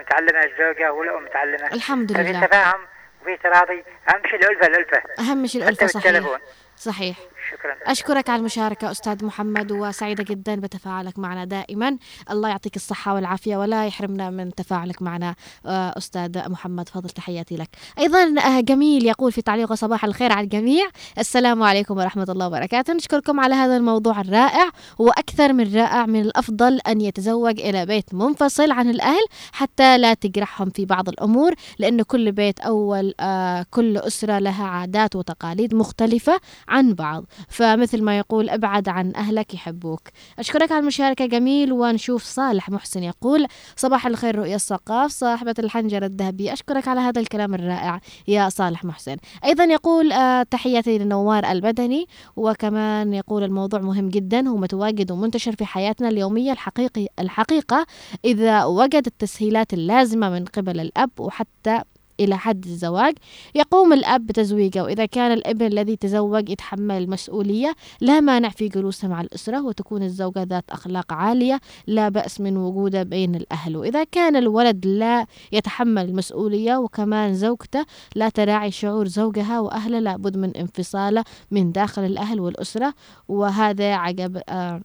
متعلمة 0.00 0.44
الزوجة 0.44 0.92
والأم 0.92 1.24
متعلمة 1.24 1.66
الحمد 1.72 2.12
لله. 2.12 2.46
تفاهم 2.46 2.80
وفي 3.22 3.36
تراضي 3.36 3.84
أهم 4.08 4.22
شيء 4.30 4.34
الألفة 4.40 4.66
الألفة. 4.66 5.02
أهم 5.18 5.46
شيء 5.46 5.62
الألفة 5.62 5.86
صحيح. 5.86 6.12
بالتلفون 6.12 6.38
صحيح. 6.76 7.16
شكرا. 7.52 7.92
أشكرك 7.92 8.30
على 8.30 8.40
المشاركة 8.40 8.90
أستاذ 8.90 9.24
محمد 9.24 9.72
وسعيدة 9.72 10.24
جدا 10.24 10.54
بتفاعلك 10.54 11.18
معنا 11.18 11.44
دائما. 11.44 11.96
الله 12.30 12.48
يعطيك 12.48 12.76
الصحة 12.76 13.14
والعافية 13.14 13.56
ولا 13.56 13.86
يحرمنا 13.86 14.30
من 14.30 14.54
تفاعلك 14.54 15.02
معنا 15.02 15.34
آه، 15.66 15.94
أستاذ 15.98 16.48
محمد. 16.48 16.88
فضل 16.88 17.10
تحياتي 17.10 17.56
لك. 17.56 17.68
أيضا 17.98 18.34
آه، 18.40 18.60
جميل 18.60 19.06
يقول 19.06 19.32
في 19.32 19.42
تعليقه 19.42 19.74
صباح 19.74 20.04
الخير 20.04 20.32
على 20.32 20.44
الجميع. 20.44 20.86
السلام 21.18 21.62
عليكم 21.62 21.96
ورحمة 21.98 22.26
الله 22.28 22.46
وبركاته. 22.46 22.92
نشكركم 22.92 23.40
على 23.40 23.54
هذا 23.54 23.76
الموضوع 23.76 24.20
الرائع 24.20 24.70
وأكثر 24.98 25.52
من 25.52 25.76
رائع 25.76 26.06
من 26.06 26.20
الأفضل 26.20 26.80
أن 26.86 27.00
يتزوج 27.00 27.60
إلى 27.60 27.86
بيت 27.86 28.14
منفصل 28.14 28.70
عن 28.70 28.90
الأهل 28.90 29.24
حتى 29.52 29.98
لا 29.98 30.14
تجرحهم 30.14 30.70
في 30.70 30.84
بعض 30.84 31.08
الأمور 31.08 31.54
لأن 31.78 32.02
كل 32.02 32.32
بيت 32.32 32.60
أول 32.60 33.14
آه، 33.20 33.66
كل 33.70 33.96
أسرة 33.98 34.38
لها 34.38 34.66
عادات 34.66 35.16
وتقاليد 35.16 35.74
مختلفة 35.74 36.40
عن 36.68 36.94
بعض. 36.94 37.24
فمثل 37.48 38.02
ما 38.02 38.18
يقول 38.18 38.50
أبعد 38.50 38.88
عن 38.88 39.12
أهلك 39.16 39.54
يحبوك. 39.54 40.00
أشكرك 40.38 40.72
على 40.72 40.80
المشاركة 40.80 41.26
جميل 41.26 41.72
ونشوف 41.72 42.22
صالح 42.22 42.70
محسن 42.70 43.02
يقول 43.02 43.46
صباح 43.76 44.06
الخير 44.06 44.38
رؤيا 44.38 44.56
الثقاف 44.56 45.10
صاحبة 45.10 45.54
الحنجرة 45.58 46.06
الذهبية. 46.06 46.52
أشكرك 46.52 46.88
على 46.88 47.00
هذا 47.00 47.20
الكلام 47.20 47.54
الرائع 47.54 48.00
يا 48.28 48.48
صالح 48.48 48.84
محسن. 48.84 49.16
أيضا 49.44 49.64
يقول 49.64 50.12
آه، 50.12 50.42
تحياتي 50.42 50.98
لنوار 50.98 51.50
المدني 51.50 52.06
وكمان 52.36 53.14
يقول 53.14 53.42
الموضوع 53.44 53.80
مهم 53.80 54.08
جدا 54.08 54.48
هو 54.48 54.56
متواجد 54.56 55.10
ومنتشر 55.10 55.56
في 55.56 55.64
حياتنا 55.64 56.08
اليومية 56.08 56.52
الحقيقي 56.52 57.06
الحقيقة 57.18 57.86
إذا 58.24 58.64
وجد 58.64 59.06
التسهيلات 59.06 59.72
اللازمة 59.74 60.30
من 60.30 60.44
قبل 60.44 60.80
الأب 60.80 61.10
وحتى 61.18 61.82
إلى 62.20 62.38
حد 62.38 62.66
الزواج 62.66 63.14
يقوم 63.54 63.92
الأب 63.92 64.26
بتزويجه 64.26 64.84
وإذا 64.84 65.06
كان 65.06 65.32
الابن 65.32 65.66
الذي 65.66 65.96
تزوج 65.96 66.48
يتحمل 66.48 67.02
المسؤولية 67.02 67.74
لا 68.00 68.20
مانع 68.20 68.48
في 68.48 68.68
جلوسه 68.68 69.08
مع 69.08 69.20
الأسرة 69.20 69.64
وتكون 69.64 70.02
الزوجة 70.02 70.42
ذات 70.42 70.64
أخلاق 70.70 71.12
عالية 71.12 71.60
لا 71.86 72.08
بأس 72.08 72.40
من 72.40 72.56
وجوده 72.56 73.02
بين 73.02 73.34
الأهل. 73.34 73.76
وإذا 73.76 74.04
كان 74.04 74.36
الولد 74.36 74.86
لا 74.86 75.26
يتحمل 75.52 76.04
المسؤولية 76.04 76.76
وكمان 76.76 77.34
زوجته 77.34 77.84
لا 78.14 78.28
تراعي 78.28 78.70
شعور 78.70 79.08
زوجها 79.08 79.60
وأهله 79.60 79.98
لابد 79.98 80.36
من 80.36 80.56
انفصاله 80.56 81.24
من 81.50 81.72
داخل 81.72 82.04
الأهل 82.04 82.40
والأسرة. 82.40 82.94
وهذا 83.28 83.94
عقب 83.94 84.42
آه 84.48 84.80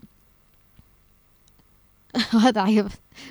وهذا 2.33 2.61
عقب 2.61 2.87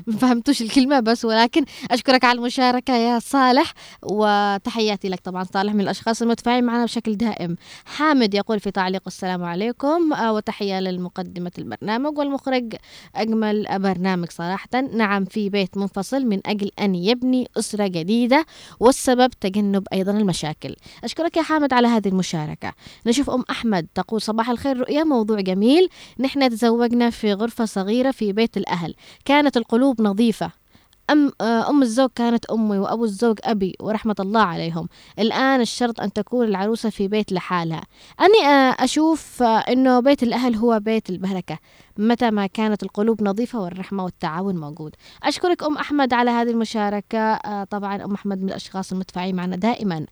ما 0.07 0.17
فهمتوش 0.17 0.63
الكلمة 0.63 1.01
بس 1.01 1.25
ولكن 1.25 1.65
أشكرك 1.91 2.25
على 2.25 2.39
المشاركة 2.39 2.97
يا 2.97 3.19
صالح 3.19 3.75
وتحياتي 4.03 5.09
لك 5.09 5.21
طبعا 5.21 5.45
صالح 5.45 5.75
من 5.75 5.81
الأشخاص 5.81 6.23
المتفاعلين 6.23 6.65
معنا 6.65 6.85
بشكل 6.85 7.17
دائم. 7.17 7.57
حامد 7.85 8.35
يقول 8.35 8.61
في 8.61 8.71
تعليق 8.71 9.03
السلام 9.07 9.45
عليكم 9.45 10.13
آه، 10.13 10.33
وتحية 10.33 10.81
للمقدمة 10.81 11.53
البرنامج 11.59 12.19
والمخرج 12.19 12.75
أجمل 13.17 13.67
برنامج 13.71 14.31
صراحة. 14.31 14.69
نعم 14.95 15.25
في 15.25 15.49
بيت 15.51 15.77
منفصل 15.77 16.27
من 16.27 16.41
أجل 16.47 16.71
أن 16.81 16.95
يبني 16.95 17.49
أسرة 17.59 17.87
جديدة 17.87 18.47
والسبب 18.81 19.31
تجنب 19.41 19.87
أيضا 19.93 20.13
المشاكل. 20.13 20.77
أشكرك 21.05 21.37
يا 21.37 21.43
حامد 21.43 21.73
على 21.73 21.89
هذه 21.89 22.09
المشاركة. 22.09 22.73
نشوف 23.07 23.31
أم 23.31 23.45
أحمد 23.51 23.87
تقول 23.95 24.21
صباح 24.21 24.51
الخير 24.51 24.77
رؤيا 24.79 25.05
موضوع 25.05 25.41
جميل. 25.41 25.89
نحن 26.19 26.51
تزوجنا 26.51 27.11
في 27.11 27.33
غرفة 27.33 27.65
صغيرة 27.65 28.11
في 28.11 28.33
بيت 28.33 28.57
الأهل. 28.57 28.95
كانت 29.25 29.57
القلوب 29.57 29.78
نظيفة. 30.01 30.51
أم 31.11 31.33
آه، 31.41 31.71
أم 31.71 31.83
الزوج 31.83 32.11
كانت 32.15 32.45
أمي 32.45 32.79
وأبو 32.79 33.05
الزوج 33.05 33.39
أبي 33.45 33.77
ورحمة 33.81 34.17
الله 34.21 34.41
عليهم. 34.41 34.89
الآن 35.19 35.61
الشرط 35.61 36.01
أن 36.01 36.13
تكون 36.13 36.49
العروسة 36.49 36.91
في 36.91 37.09
بيت 37.09 37.33
لحالها. 37.33 37.83
أني 38.21 38.47
آه، 38.47 38.77
أشوف 38.85 39.43
آه، 39.43 39.59
أنه 39.59 40.01
بيت 40.01 40.23
الأهل 40.23 40.55
هو 40.55 40.81
بيت 40.81 41.11
البركة 41.11 41.59
متى 41.99 42.31
ما 42.31 42.47
كانت 42.47 42.83
القلوب 42.83 43.23
نظيفة 43.23 43.61
والرحمة 43.61 44.05
والتعاون 44.05 44.57
موجود. 44.57 44.95
أشكرك 45.23 45.63
أم 45.63 45.77
أحمد 45.77 46.13
على 46.13 46.31
هذه 46.31 46.51
المشاركة. 46.51 47.39
طبعا 47.65 48.05
أم 48.05 48.15
أحمد 48.15 48.43
من 48.43 48.49
الأشخاص 48.49 48.93
المتفاعلين 48.93 49.37
معنا 49.37 49.57
دائما. 49.57 50.07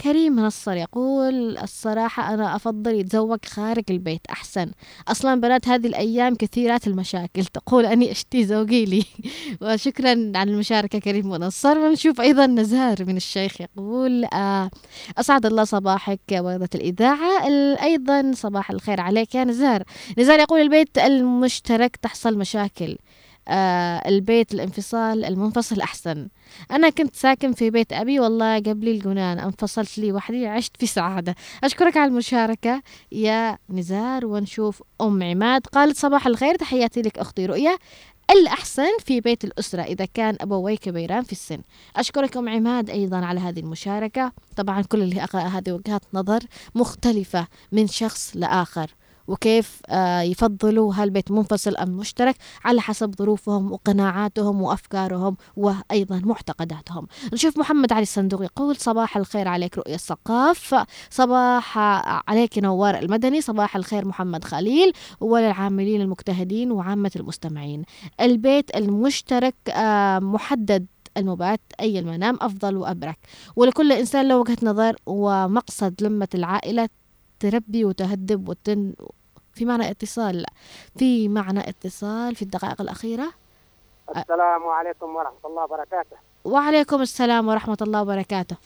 كريم 0.00 0.40
نصر 0.40 0.72
يقول 0.76 1.58
الصراحة 1.58 2.34
أنا 2.34 2.56
أفضل 2.56 2.94
يتزوج 2.94 3.38
خارج 3.44 3.84
البيت 3.90 4.20
أحسن. 4.30 4.70
أصلا 5.08 5.40
بنات 5.40 5.68
هذه 5.68 5.86
الأيام 5.86 6.34
كثيرات 6.34 6.86
المشاكل 6.86 7.44
تقول 7.44 7.86
أني 7.86 8.10
أشتي 8.12 8.44
زوجي 8.44 8.84
لي. 8.84 9.04
وشكرا 9.62 10.32
على 10.34 10.50
المشاركة 10.50 10.98
كريم 10.98 11.30
ونصر 11.30 11.78
ونشوف 11.78 12.20
أيضا 12.20 12.46
نزار 12.46 12.96
من 13.04 13.16
الشيخ 13.16 13.60
يقول 13.60 14.24
آه 14.24 14.70
أسعد 15.18 15.46
الله 15.46 15.64
صباحك 15.64 16.20
وردة 16.32 16.68
الإذاعة. 16.74 17.46
ال- 17.48 17.78
أيضا 17.78 18.32
صباح 18.34 18.70
الخير 18.70 19.00
عليك 19.00 19.34
يا 19.34 19.44
نزار. 19.44 19.82
نزار 20.18 20.40
يقول 20.40 20.60
البيت 20.60 20.98
المشترك 20.98 21.96
تحصل 21.96 22.38
مشاكل. 22.38 22.96
البيت 24.06 24.54
الانفصال 24.54 25.24
المنفصل 25.24 25.80
أحسن. 25.80 26.28
أنا 26.70 26.90
كنت 26.90 27.16
ساكن 27.16 27.52
في 27.52 27.70
بيت 27.70 27.92
أبي 27.92 28.20
والله 28.20 28.58
قبل 28.58 28.88
الجنان 28.88 29.38
انفصلت 29.38 29.98
لي 29.98 30.12
وحدي 30.12 30.46
عشت 30.46 30.76
في 30.78 30.86
سعادة. 30.86 31.34
أشكرك 31.64 31.96
على 31.96 32.10
المشاركة 32.10 32.82
يا 33.12 33.58
نزار 33.70 34.26
ونشوف 34.26 34.82
أم 35.00 35.22
عماد. 35.22 35.66
قالت 35.66 35.96
صباح 35.96 36.26
الخير 36.26 36.54
تحياتي 36.54 37.02
لك 37.02 37.18
أختي 37.18 37.46
رؤيا 37.46 37.78
الأحسن 38.30 38.98
في 39.04 39.20
بيت 39.20 39.44
الأسرة 39.44 39.82
إذا 39.82 40.04
كان 40.04 40.36
أبوي 40.40 40.76
كبيران 40.76 41.22
في 41.22 41.32
السن. 41.32 41.58
أشكرك 41.96 42.36
أم 42.36 42.48
عماد 42.48 42.90
أيضا 42.90 43.16
على 43.16 43.40
هذه 43.40 43.60
المشاركة. 43.60 44.32
طبعا 44.56 44.82
كل 44.82 45.02
اللي 45.02 45.26
هذه 45.34 45.72
وجهات 45.72 46.02
نظر 46.14 46.40
مختلفة 46.74 47.46
من 47.72 47.86
شخص 47.86 48.32
لآخر. 48.34 48.90
وكيف 49.28 49.80
آه، 49.88 50.20
يفضلوا 50.20 50.94
هل 50.94 51.10
بيت 51.10 51.30
منفصل 51.30 51.76
أم 51.76 51.90
مشترك 51.90 52.36
على 52.64 52.80
حسب 52.80 53.14
ظروفهم 53.18 53.72
وقناعاتهم 53.72 54.62
وأفكارهم 54.62 55.36
وأيضا 55.56 56.20
معتقداتهم. 56.24 57.06
نشوف 57.32 57.58
محمد 57.58 57.92
علي 57.92 58.02
الصندوق 58.02 58.44
يقول 58.44 58.76
صباح 58.76 59.16
الخير 59.16 59.48
عليك 59.48 59.78
رؤية 59.78 59.94
الثقاف. 59.94 60.74
صباح 61.10 61.78
عليك 62.28 62.58
نوار 62.58 62.98
المدني. 62.98 63.40
صباح 63.40 63.76
الخير 63.76 64.08
محمد 64.08 64.44
خليل 64.44 64.92
وللعاملين 65.20 66.00
المجتهدين 66.00 66.72
وعامة 66.72 67.10
المستمعين. 67.16 67.82
البيت 68.20 68.76
المشترك 68.76 69.54
آه، 69.70 70.18
محدد 70.18 70.86
المبات 71.16 71.60
أي 71.80 71.98
المنام 71.98 72.38
أفضل 72.40 72.76
وأبرك. 72.76 73.18
ولكل 73.56 73.92
إنسان 73.92 74.28
له 74.28 74.36
وجهة 74.38 74.56
نظر 74.62 74.96
ومقصد 75.06 75.94
لمة 76.02 76.28
العائلة 76.34 76.88
تربي 77.40 77.84
وتهذب 77.84 78.48
وتن 78.48 78.94
في 79.54 79.64
معنى 79.64 79.90
اتصال 79.90 80.44
في 80.96 81.28
معنى 81.28 81.68
اتصال 81.68 82.34
في 82.34 82.42
الدقائق 82.42 82.80
الأخيرة. 82.80 83.32
السلام 84.16 84.66
عليكم 84.66 85.16
ورحمة 85.16 85.44
الله 85.44 85.64
وبركاته. 85.64 86.16
وعليكم 86.44 87.02
السلام 87.02 87.48
ورحمة 87.48 87.78
الله 87.82 88.02
وبركاته. 88.02 88.56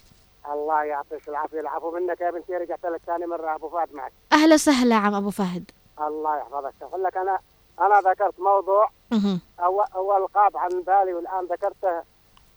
الله 0.52 0.84
يعطيك 0.84 1.28
العافية. 1.28 1.60
العفو 1.60 1.90
منك 1.90 2.20
يا 2.20 2.30
بنتي 2.30 2.52
رجعت 2.52 2.84
لك 2.84 3.00
ثاني 3.06 3.26
مرة. 3.26 3.54
أبو 3.54 3.68
فهد 3.68 3.94
معك. 3.94 4.12
أهلا 4.32 4.54
وسهلا 4.54 4.94
عم 4.94 5.14
أبو 5.14 5.30
فهد. 5.30 5.70
الله 6.00 6.36
يحفظك. 6.36 6.74
أقول 6.82 7.02
لك 7.02 7.16
أنا 7.16 7.38
أنا 7.80 8.10
ذكرت 8.10 8.40
موضوع. 8.40 8.90
أول, 9.60 9.84
أول 9.94 10.28
غاب 10.36 10.56
عن 10.56 10.68
بالي 10.68 11.14
والآن 11.14 11.44
ذكرته. 11.44 12.02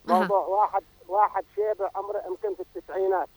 موضوع 0.06 0.46
واحد 0.46 0.84
واحد 1.08 1.44
شيب 1.56 1.90
عمره 1.96 2.22
يمكن 2.28 2.56
في 2.56 2.62
التسعينات. 2.62 3.30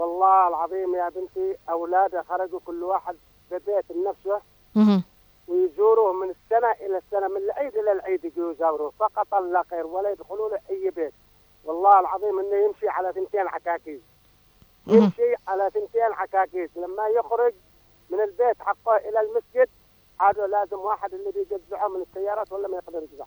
والله 0.00 0.48
العظيم 0.48 0.94
يا 0.94 1.08
بنتي 1.08 1.56
أولاده 1.70 2.22
خرجوا 2.22 2.60
كل 2.66 2.82
واحد 2.82 3.16
ببيت 3.50 3.84
لنفسه. 3.90 4.40
ويزوروه 5.48 6.12
من 6.12 6.30
السنة 6.30 6.70
إلى 6.72 6.98
السنة 6.98 7.28
من 7.28 7.36
العيد 7.36 7.76
إلى 7.76 7.92
العيد 7.92 8.24
يجوا 8.24 8.52
يزوروه 8.52 8.90
فقط 8.90 9.34
لا 9.34 9.62
خير 9.70 9.86
ولا 9.86 10.10
يدخلوا 10.10 10.48
له 10.48 10.58
أي 10.70 10.90
بيت. 10.90 11.12
والله 11.64 12.00
العظيم 12.00 12.38
إنه 12.38 12.56
يمشي 12.56 12.88
على 12.88 13.12
ثنتين 13.12 13.48
عكاكيز. 13.48 14.00
يمشي 14.86 15.34
على 15.48 15.70
ثنتين 15.74 16.12
عكاكيز. 16.12 16.70
لما 16.76 17.08
يخرج 17.08 17.54
من 18.10 18.20
البيت 18.20 18.62
حقه 18.62 18.96
إلى 18.96 19.20
المسجد 19.20 19.68
هذا 20.20 20.46
لازم 20.46 20.78
واحد 20.78 21.14
اللي 21.14 21.30
بيجزعه 21.32 21.88
من 21.88 22.02
السيارات 22.02 22.52
ولا 22.52 22.68
ما 22.68 22.76
يقدر 22.76 23.02
يجزع 23.02 23.26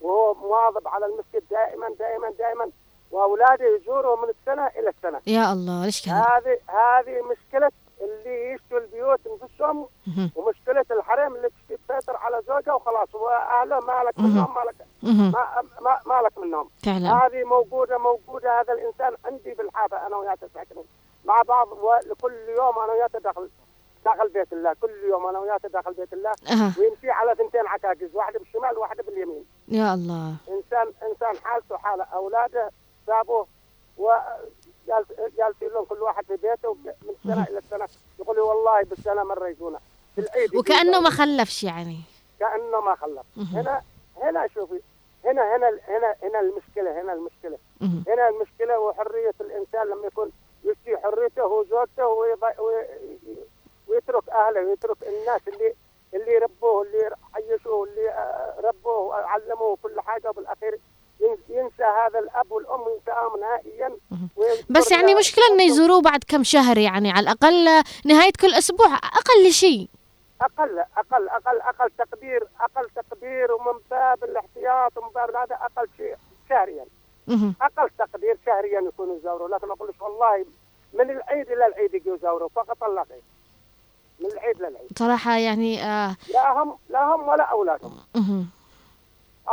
وهو 0.00 0.34
مواظب 0.34 0.88
على 0.88 1.06
المسجد 1.06 1.42
دائما 1.50 1.88
دائما 1.98 2.30
دائما. 2.30 2.70
وأولاده 3.10 3.76
يزوروه 3.76 4.16
من 4.22 4.28
السنة 4.28 4.66
إلى 4.66 4.88
السنة. 4.88 5.20
يا 5.26 5.52
الله 5.52 5.84
ليش 5.84 6.06
كذا؟ 6.06 6.14
هذه 6.14 6.58
هذه 6.66 7.22
مشكلة 7.22 7.70
اللي 8.00 8.52
يشتوا 8.52 8.78
البيوت 8.78 9.20
انفسهم 9.26 9.86
مهم. 10.06 10.30
ومشكلة 10.36 10.84
الحريم 10.90 11.34
اللي 11.36 11.48
تسيطر 11.68 12.16
على 12.16 12.42
زوجها 12.48 12.74
وخلاص 12.74 13.14
وأهله 13.14 13.80
مالك 13.80 14.18
مهم. 14.18 14.30
منهم 14.34 14.54
مالك 14.54 14.74
مهم. 15.02 15.32
ما 15.32 15.62
ما 15.80 16.00
مالك 16.06 16.38
منهم. 16.38 16.70
فعلا. 16.84 17.26
هذه 17.26 17.44
موجودة 17.44 17.98
موجودة. 17.98 18.60
هذا 18.60 18.72
الإنسان 18.72 19.16
عندي 19.24 19.54
بالحافة 19.54 20.06
أنا 20.06 20.16
وياه 20.16 20.38
ساكنين 20.54 20.84
مع 21.24 21.42
بعض 21.42 21.68
ولكل 21.72 22.32
يوم 22.58 22.78
أنا 22.78 22.92
وياه 22.92 23.10
داخل 23.24 23.48
داخل 24.04 24.28
بيت 24.28 24.52
الله. 24.52 24.76
كل 24.80 24.90
يوم 25.08 25.26
أنا 25.26 25.38
وياه 25.38 25.60
داخل 25.72 25.92
بيت 25.94 26.12
الله. 26.12 26.32
أها. 26.50 26.72
ويمشي 26.78 27.10
على 27.10 27.34
ثنتين 27.34 27.66
عكاكيز 27.66 28.14
واحدة 28.14 28.38
بالشمال 28.38 28.78
وواحدة 28.78 29.02
باليمين. 29.02 29.44
يا 29.68 29.94
الله. 29.94 30.34
إنسان 30.48 30.92
إنسان 31.10 31.44
حالته 31.44 31.76
حالة. 31.76 32.04
أولاده 32.04 32.70
سابوه 33.08 33.46
وجالسين 33.98 35.68
لهم 35.68 35.84
كل 35.84 36.02
واحد 36.02 36.24
في 36.24 36.36
بيته 36.36 36.74
من 36.84 36.92
سنة 37.24 37.46
إلى 37.50 37.58
السنة 37.58 37.88
يقول 38.18 38.38
والله 38.40 38.82
بالسنة 38.82 39.24
مرة 39.24 39.48
يجونا. 39.48 39.78
في 40.14 40.20
العيد 40.20 40.54
يجونا. 40.54 41.00
ما 41.00 41.10
خلفش 41.10 41.64
يعني. 41.64 42.00
كأنه 42.40 42.80
ما 42.80 42.94
خلف. 42.94 43.26
هنا 43.54 43.82
هنا 44.22 44.48
شوفي. 44.54 44.80
هنا 45.24 45.56
هنا 45.56 45.68
هنا 45.88 46.14
هنا 46.22 46.40
المشكلة 46.40 47.00
هنا 47.02 47.12
المشكلة. 47.12 47.58
مهم. 47.80 48.04
هنا 48.08 48.28
المشكلة 48.28 48.78
وحرية 48.80 49.34
الإنسان 49.40 49.86
لما 49.86 50.06
يكون 50.06 50.32
يشتي 50.64 50.96
حريته 50.98 51.44
وزوجته 51.46 52.06
ويترك 53.88 54.28
أهله 54.28 54.60
ويترك 54.66 54.96
الناس 55.02 55.40
اللي 55.48 55.74
اللي 56.14 56.38
ربوه 56.38 56.82
اللي 56.82 57.10
عيشوه 57.34 57.74
واللي 57.74 58.10
آه، 58.10 58.54
ربوه 58.64 58.98
وعلموه 58.98 59.78
كل 59.82 60.00
حاجة 60.00 60.30
وبالأخير 60.30 60.74
ين- 60.74 60.80
ينسى 61.48 61.84
هذا 61.84 62.18
الأب 62.18 62.52
والأم 62.52 62.80
ينساهم 62.80 63.40
نهائيا. 63.40 63.96
بس 64.70 64.92
يعني 64.92 65.14
مشكلة 65.14 65.44
إنه 65.50 65.62
يزوروه 65.62 66.00
بعد 66.00 66.24
كم 66.28 66.44
شهر 66.44 66.78
يعني 66.78 67.10
على 67.10 67.20
الأقل 67.20 67.84
نهاية 68.04 68.32
كل 68.40 68.54
أسبوع 68.54 68.94
أقل 68.94 69.52
شيء. 69.52 69.88
أقل 70.40 70.78
أقل 70.78 71.28
أقل 71.28 71.60
أقل 71.60 71.90
تقدير 71.98 72.48
أقل 72.60 72.88
تقدير 72.96 73.52
ومن 73.52 73.78
باب 73.90 74.24
الاحتياط 74.24 74.98
ومن 74.98 75.08
باب 75.14 75.36
هذا 75.36 75.54
أقل 75.54 75.88
شيء 75.96 76.16
شهريا. 76.48 76.84
أقل 77.62 77.90
تقدير 77.98 78.38
شهريا 78.46 78.80
يكونوا 78.80 79.16
يزوروا. 79.16 79.48
لكن 79.48 79.66
ما 79.66 79.74
اقولش 79.74 80.00
والله 80.00 80.46
من 80.92 81.10
العيد 81.10 81.50
إلى 81.50 81.66
العيد 81.66 81.94
يجوا 81.94 82.16
يزوروا. 82.16 82.48
فقط 82.48 82.82
الله 82.82 83.04
خير. 83.04 83.22
من 84.20 84.26
العيد 84.26 84.56
للعيد 84.56 84.98
صراحة 84.98 85.36
يعني 85.36 85.82
آه. 85.82 86.16
لا 86.34 86.62
هم 86.62 86.78
لا 86.88 87.14
هم 87.14 87.28
ولا 87.28 87.42
أولادهم. 87.42 87.96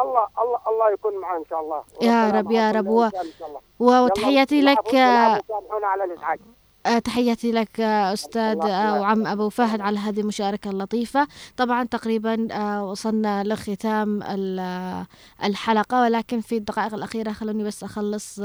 الله 0.02 0.28
الله 0.43 0.60
الله 0.68 0.93
يكون 0.93 1.22
معاه 1.22 1.38
إن 1.38 1.43
شاء 1.50 1.60
الله. 1.62 1.84
يا 2.02 2.32
رب 2.32 2.52
يا 2.52 2.72
رب. 2.72 2.88
و-. 2.88 3.10
وتحياتي 3.80 4.62
لك 4.62 4.96
آه 4.96 5.41
على 5.84 6.04
الإزعاج. 6.04 6.39
تحياتي 7.04 7.52
لك 7.52 7.80
آه، 7.80 8.14
أستاذ 8.14 8.58
آه،. 8.64 9.02
وعم 9.02 9.28
أبو 9.28 9.50
فهد 9.50 9.82
على 9.82 10.00
هذه 10.00 10.20
المشاركة 10.20 10.70
اللطيفة. 10.70 11.28
طبعا 11.58 11.84
تقريبا 11.84 12.36
وصلنا 12.82 13.43
لختام 13.43 14.24
ال- 14.24 15.06
الحلقة 15.43 16.02
ولكن 16.02 16.41
في 16.41 16.58
الدقائق 16.58 16.93
الأخيرة 16.93 17.32
خلوني 17.32 17.64
بس 17.64 17.84
أخلص 17.84 18.41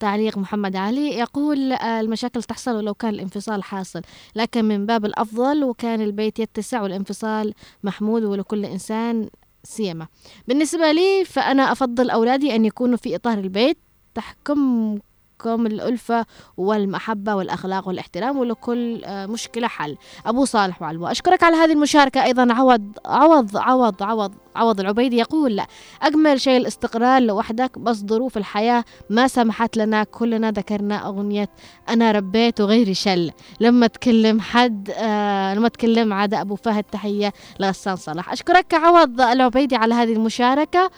تعليق 0.00 0.38
محمد 0.38 0.76
علي. 0.76 1.18
يقول 1.18 1.72
المشاكل 1.72 2.42
تحصل 2.42 2.76
ولو 2.76 2.94
كان 2.94 3.14
الانفصال 3.14 3.62
حاصل 3.64 4.02
لكن 4.36 4.64
من 4.64 4.86
باب 4.86 5.04
الأفضل 5.04 5.64
وكان 5.64 6.00
البيت 6.00 6.38
يتسع 6.38 6.82
والانفصال 6.82 7.54
محمود 7.84 8.22
ولكل 8.24 8.64
إنسان. 8.64 9.28
سيما. 9.66 10.06
بالنسبة 10.48 10.92
لي 10.92 11.24
فأنا 11.24 11.72
أفضل 11.72 12.10
أولادي 12.10 12.54
أن 12.54 12.64
يكونوا 12.64 12.96
في 12.96 13.16
إطار 13.16 13.38
البيت 13.38 13.78
تحكم 14.14 14.98
كم 15.38 15.66
الألفة 15.66 16.26
والمحبة 16.56 17.34
والأخلاق 17.34 17.88
والاحترام 17.88 18.38
ولكل 18.38 19.04
آه، 19.04 19.26
مشكلة 19.26 19.68
حل. 19.68 19.96
أبو 20.26 20.44
صالح 20.44 20.82
وعلوة 20.82 21.10
أشكرك 21.10 21.42
على 21.42 21.56
هذه 21.56 21.72
المشاركة. 21.72 22.24
أيضا 22.24 22.52
عوض 22.52 22.82
عوض 23.06 23.56
عوض 23.56 24.02
عوض 24.02 24.34
عوض 24.56 24.80
العبيدي 24.80 25.16
يقول 25.16 25.56
لا. 25.56 25.66
أجمل 26.02 26.40
شيء 26.40 26.56
الاستقرار 26.56 27.22
لوحدك 27.22 27.78
بس 27.78 27.96
ظروف 27.96 28.36
الحياة 28.36 28.84
ما 29.10 29.28
سمحت 29.28 29.76
لنا. 29.76 30.04
كلنا 30.04 30.50
ذكرنا 30.50 31.06
أغنية 31.06 31.48
أنا 31.88 32.12
ربيت 32.12 32.60
وغيري 32.60 32.94
شل. 32.94 33.30
لما 33.60 33.86
تكلم 33.86 34.40
حد 34.40 34.90
آه 34.96 35.54
لما 35.54 35.68
تكلم 35.68 36.12
عاد 36.12 36.34
أبو 36.34 36.54
فهد 36.54 36.84
تحية 36.84 37.32
لغسان 37.60 37.96
صلاح. 37.96 38.32
أشكرك 38.32 38.74
عوض 38.74 39.20
العبيدي 39.20 39.76
على 39.76 39.94
هذه 39.94 40.12
المشاركة. 40.12 40.90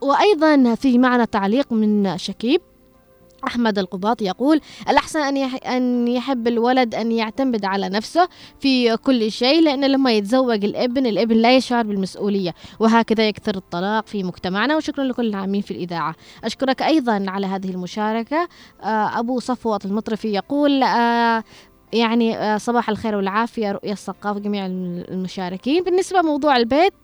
وأيضا 0.00 0.74
في 0.74 0.98
معنا 0.98 1.24
تعليق 1.24 1.72
من 1.72 2.18
شكيب. 2.18 2.60
أحمد 3.46 3.78
القباط 3.78 4.22
يقول 4.22 4.60
الأحسن 4.88 5.20
أن 5.20 5.36
أن 5.66 6.08
يحب 6.08 6.48
الولد 6.48 6.94
أن 6.94 7.12
يعتمد 7.12 7.64
على 7.64 7.88
نفسه 7.88 8.28
في 8.60 8.96
كل 8.96 9.32
شيء 9.32 9.62
لأن 9.62 9.84
لما 9.84 10.12
يتزوج 10.12 10.64
الابن 10.64 11.06
الابن 11.06 11.36
لا 11.36 11.56
يشعر 11.56 11.84
بالمسؤولية 11.86 12.54
وهكذا 12.80 13.28
يكثر 13.28 13.56
الطلاق 13.56 14.06
في 14.06 14.22
مجتمعنا. 14.22 14.76
وشكرا 14.76 15.04
لكل 15.04 15.26
العاملين 15.26 15.60
في 15.62 15.70
الإذاعة. 15.70 16.14
أشكرك 16.44 16.82
أيضا 16.82 17.24
على 17.28 17.46
هذه 17.46 17.70
المشاركة. 17.70 18.48
آه، 18.82 19.18
أبو 19.18 19.40
صفوة 19.40 19.80
المطرفي 19.84 20.28
يقول 20.28 20.82
آه، 20.82 21.44
يعني 21.92 22.36
آه، 22.38 22.58
صباح 22.58 22.88
الخير 22.88 23.14
والعافية 23.16 23.72
رؤية 23.72 23.92
الثقافة 23.92 24.40
جميع 24.40 24.66
الم- 24.66 25.04
المشاركين. 25.08 25.84
بالنسبة 25.84 26.18
لموضوع 26.18 26.56
البيت 26.56 26.94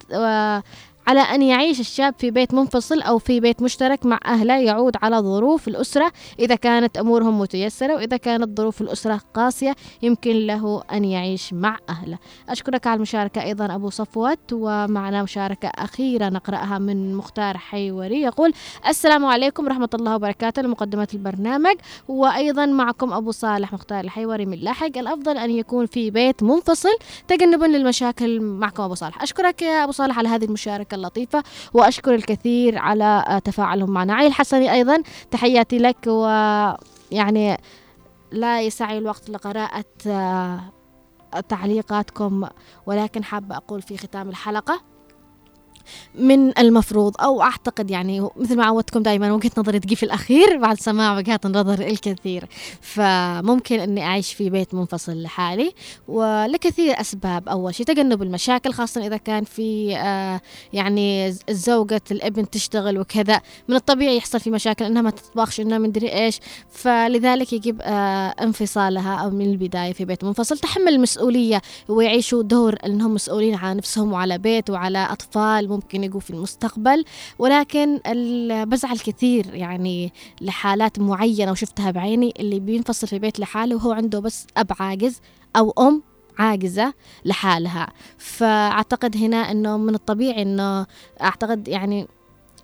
على 1.08 1.20
أن 1.20 1.42
يعيش 1.42 1.80
الشاب 1.80 2.14
في 2.18 2.30
بيت 2.30 2.54
منفصل 2.54 3.02
أو 3.02 3.18
في 3.18 3.40
بيت 3.40 3.62
مشترك 3.62 4.06
مع 4.06 4.18
أهله 4.26 4.58
يعود 4.58 4.96
على 5.02 5.16
ظروف 5.16 5.68
الأسرة. 5.68 6.12
إذا 6.38 6.54
كانت 6.54 6.96
أمورهم 6.96 7.40
متيسرة 7.40 7.94
وإذا 7.94 8.16
كانت 8.16 8.58
ظروف 8.58 8.80
الأسرة 8.80 9.20
قاسية 9.34 9.76
يمكن 10.02 10.32
له 10.32 10.82
أن 10.92 11.04
يعيش 11.04 11.52
مع 11.52 11.78
أهله. 11.88 12.18
أشكرك 12.48 12.86
على 12.86 12.96
المشاركة 12.96 13.42
أيضا 13.42 13.74
أبو 13.74 13.90
صفوت. 13.90 14.38
ومعنا 14.52 15.22
مشاركة 15.22 15.68
أخيرة 15.68 16.28
نقرأها 16.28 16.78
من 16.78 17.14
مختار 17.14 17.58
حيوري 17.58 18.22
يقول 18.22 18.52
السلام 18.88 19.24
عليكم 19.24 19.64
ورحمة 19.64 19.90
الله 19.94 20.14
وبركاته 20.14 20.62
لمقدمة 20.62 21.08
البرنامج. 21.14 21.76
وأيضا 22.08 22.66
معكم 22.66 23.12
أبو 23.12 23.30
صالح 23.30 23.72
مختار 23.72 24.04
الحيوري 24.04 24.46
من 24.46 24.58
لاحق. 24.58 24.98
الأفضل 24.98 25.38
أن 25.38 25.50
يكون 25.50 25.86
في 25.86 26.10
بيت 26.10 26.42
منفصل. 26.42 26.96
تجنبا 27.28 27.66
للمشاكل 27.66 28.40
معكم 28.40 28.82
أبو 28.82 28.94
صالح. 28.94 29.22
أشكرك 29.22 29.62
يا 29.62 29.84
أبو 29.84 29.92
صالح 29.92 30.18
على 30.18 30.28
هذه 30.28 30.44
المشاركة 30.44 30.97
اللطيفة 30.98 31.42
وأشكر 31.74 32.14
الكثير 32.14 32.78
على 32.78 33.40
تفاعلهم 33.44 33.90
معنا. 33.90 34.14
علي 34.14 34.26
الحسني 34.26 34.72
أيضا 34.72 35.02
تحياتي 35.30 35.78
لك 35.78 36.06
ويعني 36.06 37.56
لا 38.32 38.62
يسعي 38.62 38.98
الوقت 38.98 39.30
لقراءة 39.30 39.84
آه، 40.06 40.60
تعليقاتكم 41.48 42.44
ولكن 42.86 43.24
حابة 43.24 43.56
أقول 43.56 43.82
في 43.82 43.96
ختام 43.96 44.28
الحلقة 44.28 44.80
من 46.14 46.58
المفروض 46.58 47.14
أو 47.20 47.42
أعتقد 47.42 47.90
يعني 47.90 48.28
مثل 48.36 48.56
ما 48.56 48.64
عودتكم 48.64 49.02
دائما 49.02 49.32
وجهة 49.32 49.50
نظري 49.58 49.80
تجي 49.80 49.96
في 49.96 50.02
الأخير 50.02 50.56
بعد 50.64 50.80
سماع 50.80 51.16
وجهات 51.16 51.46
النظر 51.46 51.86
الكثير. 51.86 52.44
فممكن 52.80 53.80
إني 53.80 54.02
أعيش 54.02 54.32
في 54.32 54.50
بيت 54.50 54.74
منفصل 54.74 55.22
لحالي 55.22 55.72
ولكثير 56.08 57.00
أسباب. 57.00 57.48
أول 57.48 57.74
شيء 57.74 57.86
تجنب 57.86 58.22
المشاكل 58.22 58.72
خاصة 58.72 59.06
إذا 59.06 59.16
كان 59.16 59.44
في 59.44 59.96
آه 59.96 60.40
يعني 60.72 61.32
زوجة 61.50 62.02
الابن 62.10 62.50
تشتغل 62.50 62.98
وكذا. 62.98 63.40
من 63.68 63.76
الطبيعي 63.76 64.16
يحصل 64.16 64.40
في 64.40 64.50
مشاكل 64.50 64.84
إنها 64.84 65.02
ما 65.02 65.10
تطبخش 65.10 65.60
إنها 65.60 65.78
مدري 65.78 66.12
إيش. 66.12 66.40
فلذلك 66.70 67.52
يجب 67.52 67.80
آه 67.82 68.28
انفصالها 68.28 69.14
أو 69.14 69.30
من 69.30 69.50
البداية 69.50 69.92
في 69.92 70.04
بيت 70.04 70.24
منفصل. 70.24 70.58
تحمل 70.58 70.88
المسؤولية 70.88 71.62
ويعيشوا 71.88 72.42
دور 72.42 72.74
إنهم 72.86 73.14
مسؤولين 73.14 73.54
على 73.54 73.78
نفسهم 73.78 74.12
وعلى 74.12 74.38
بيت 74.38 74.70
وعلى 74.70 74.98
أطفال. 74.98 75.68
ممكن 75.78 76.04
يجوا 76.04 76.20
في 76.20 76.30
المستقبل 76.30 77.04
ولكن 77.38 78.00
بزعل 78.68 78.98
كثير 78.98 79.54
يعني 79.54 80.12
لحالات 80.40 80.98
معينة 80.98 81.52
وشفتها 81.52 81.90
بعيني 81.90 82.34
اللي 82.38 82.60
بينفصل 82.60 83.06
في 83.06 83.18
بيت 83.18 83.40
لحاله 83.40 83.76
وهو 83.76 83.92
عنده 83.92 84.18
بس 84.18 84.46
أب 84.56 84.72
عاجز 84.80 85.20
أو 85.56 85.70
أم 85.78 86.02
عاجزة 86.38 86.94
لحالها. 87.24 87.88
فأعتقد 88.18 89.16
هنا 89.16 89.36
أنه 89.36 89.76
من 89.76 89.94
الطبيعي 89.94 90.42
أنه 90.42 90.86
أعتقد 91.22 91.68
يعني 91.68 92.06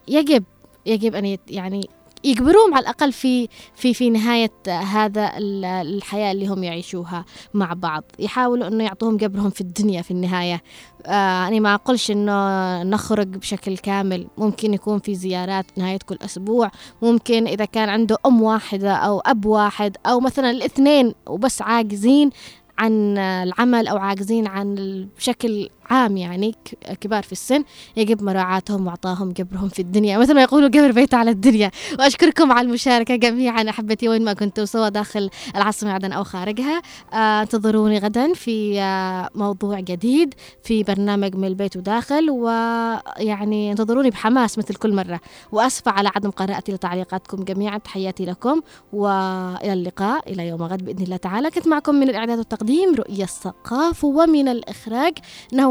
يجب 0.09 0.45
يجب 0.87 1.15
أن 1.15 1.39
يعني 1.49 1.89
يجبروهم 2.25 2.75
على 2.75 2.83
الأقل 2.83 3.13
في 3.13 3.49
في 3.75 3.95
في 3.95 4.11
نهاية 4.11 4.53
هذا 4.69 5.33
ال- 5.39 5.65
الحياة 5.65 6.33
اللي 6.33 6.47
هم 6.47 6.65
يعيشوها 6.65 7.25
مع 7.55 7.73
بعض. 7.73 8.05
يحاولوا 8.19 8.69
أنه 8.69 8.85
يعطوهم 8.85 9.19
قبرهم 9.19 9.51
في 9.51 9.61
الدنيا 9.61 10.03
في 10.03 10.11
النهاية. 10.11 10.63
آه 11.07 11.49
أنا 11.49 11.59
ما 11.61 11.75
أقولش 11.75 12.11
أنه 12.11 12.83
نخرج 12.83 13.29
بشكل 13.29 13.77
كامل. 13.79 14.27
ممكن 14.39 14.75
يكون 14.75 14.99
في 14.99 15.15
زيارات 15.15 15.67
نهاية 15.77 15.99
كل 16.07 16.19
أسبوع. 16.25 16.71
ممكن 17.03 17.47
إذا 17.47 17.65
كان 17.65 17.89
عنده 17.89 18.17
أم 18.27 18.43
واحدة 18.43 18.93
أو 18.95 19.21
أب 19.21 19.47
واحد 19.47 19.97
أو 20.07 20.21
مثلا 20.21 20.51
الاثنين 20.51 21.15
وبس 21.27 21.63
عاجزين 21.63 22.31
عن 22.79 23.19
العمل 23.19 23.89
أو 23.89 23.97
عاجزين 23.97 24.47
عن 24.47 24.75
بشكل 25.17 25.69
عام 25.91 26.17
يعني 26.17 26.55
كبار 27.01 27.23
في 27.23 27.33
السن 27.33 27.65
يجب 27.97 28.23
مراعاتهم 28.23 28.87
وإعطاهم 28.87 29.35
قبرهم 29.35 29.69
في 29.69 29.83
الدنيا 29.83 30.19
مثل 30.19 30.35
ما 30.35 30.43
يقولوا 30.43 30.69
قبر 30.69 30.93
بيت 30.93 31.15
على 31.15 31.31
الدنيا. 31.31 31.71
وأشكركم 31.99 32.53
على 32.53 32.67
المشاركة 32.67 33.17
جميعا 33.17 33.71
أحبتي 33.71 34.09
وين 34.09 34.25
ما 34.25 34.33
كنتوا 34.33 34.65
سواء 34.65 34.89
داخل 34.89 35.31
العاصمة 35.57 35.93
عدن 35.93 36.13
أو 36.13 36.25
خارجها. 36.25 36.83
آه، 37.13 37.43
انتظروني 37.43 37.99
غدا 37.99 38.33
في 38.33 38.81
آه، 38.81 39.29
موضوع 39.35 39.81
جديد 39.81 40.35
في 40.63 40.83
برنامج 40.83 41.35
من 41.37 41.45
البيت 41.45 41.77
وداخل 41.77 42.31
ويعني 42.31 43.71
انتظروني 43.71 44.11
بحماس 44.11 44.59
مثل 44.59 44.75
كل 44.75 44.95
مرة. 44.95 45.21
وأسفة 45.53 45.91
على 45.91 46.11
عدم 46.17 46.31
قراءتي 46.31 46.73
لتعليقاتكم 46.73 47.45
جميعا 47.45 47.79
تحياتي 47.79 48.25
لكم 48.25 48.61
وإلى 48.93 49.73
اللقاء 49.73 50.33
إلى 50.33 50.49
يوم 50.49 50.63
غد 50.63 50.85
بإذن 50.85 51.03
الله 51.03 51.17
تعالى. 51.17 51.51
كنت 51.51 51.69
معكم 51.69 51.95
من 51.95 52.09
الإعداد 52.09 52.39
والتقديم 52.39 52.95
رؤية 52.95 53.25
الثقاف 53.25 54.05
ومن 54.05 54.49
الإخراج 54.49 55.15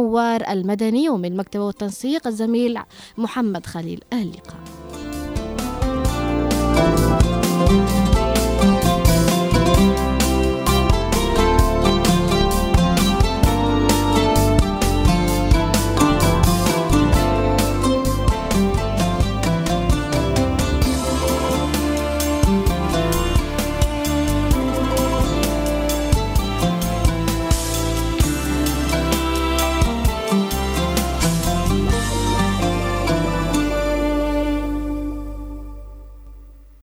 نوار 0.04 0.44
المدني 0.50 1.10
ومن 1.10 1.38
مكتب 1.38 1.60
والتنسيق 1.60 2.28
الزميل 2.28 2.80
محمد 3.18 3.66
خليل. 3.66 4.04
اللقاء. 4.14 4.64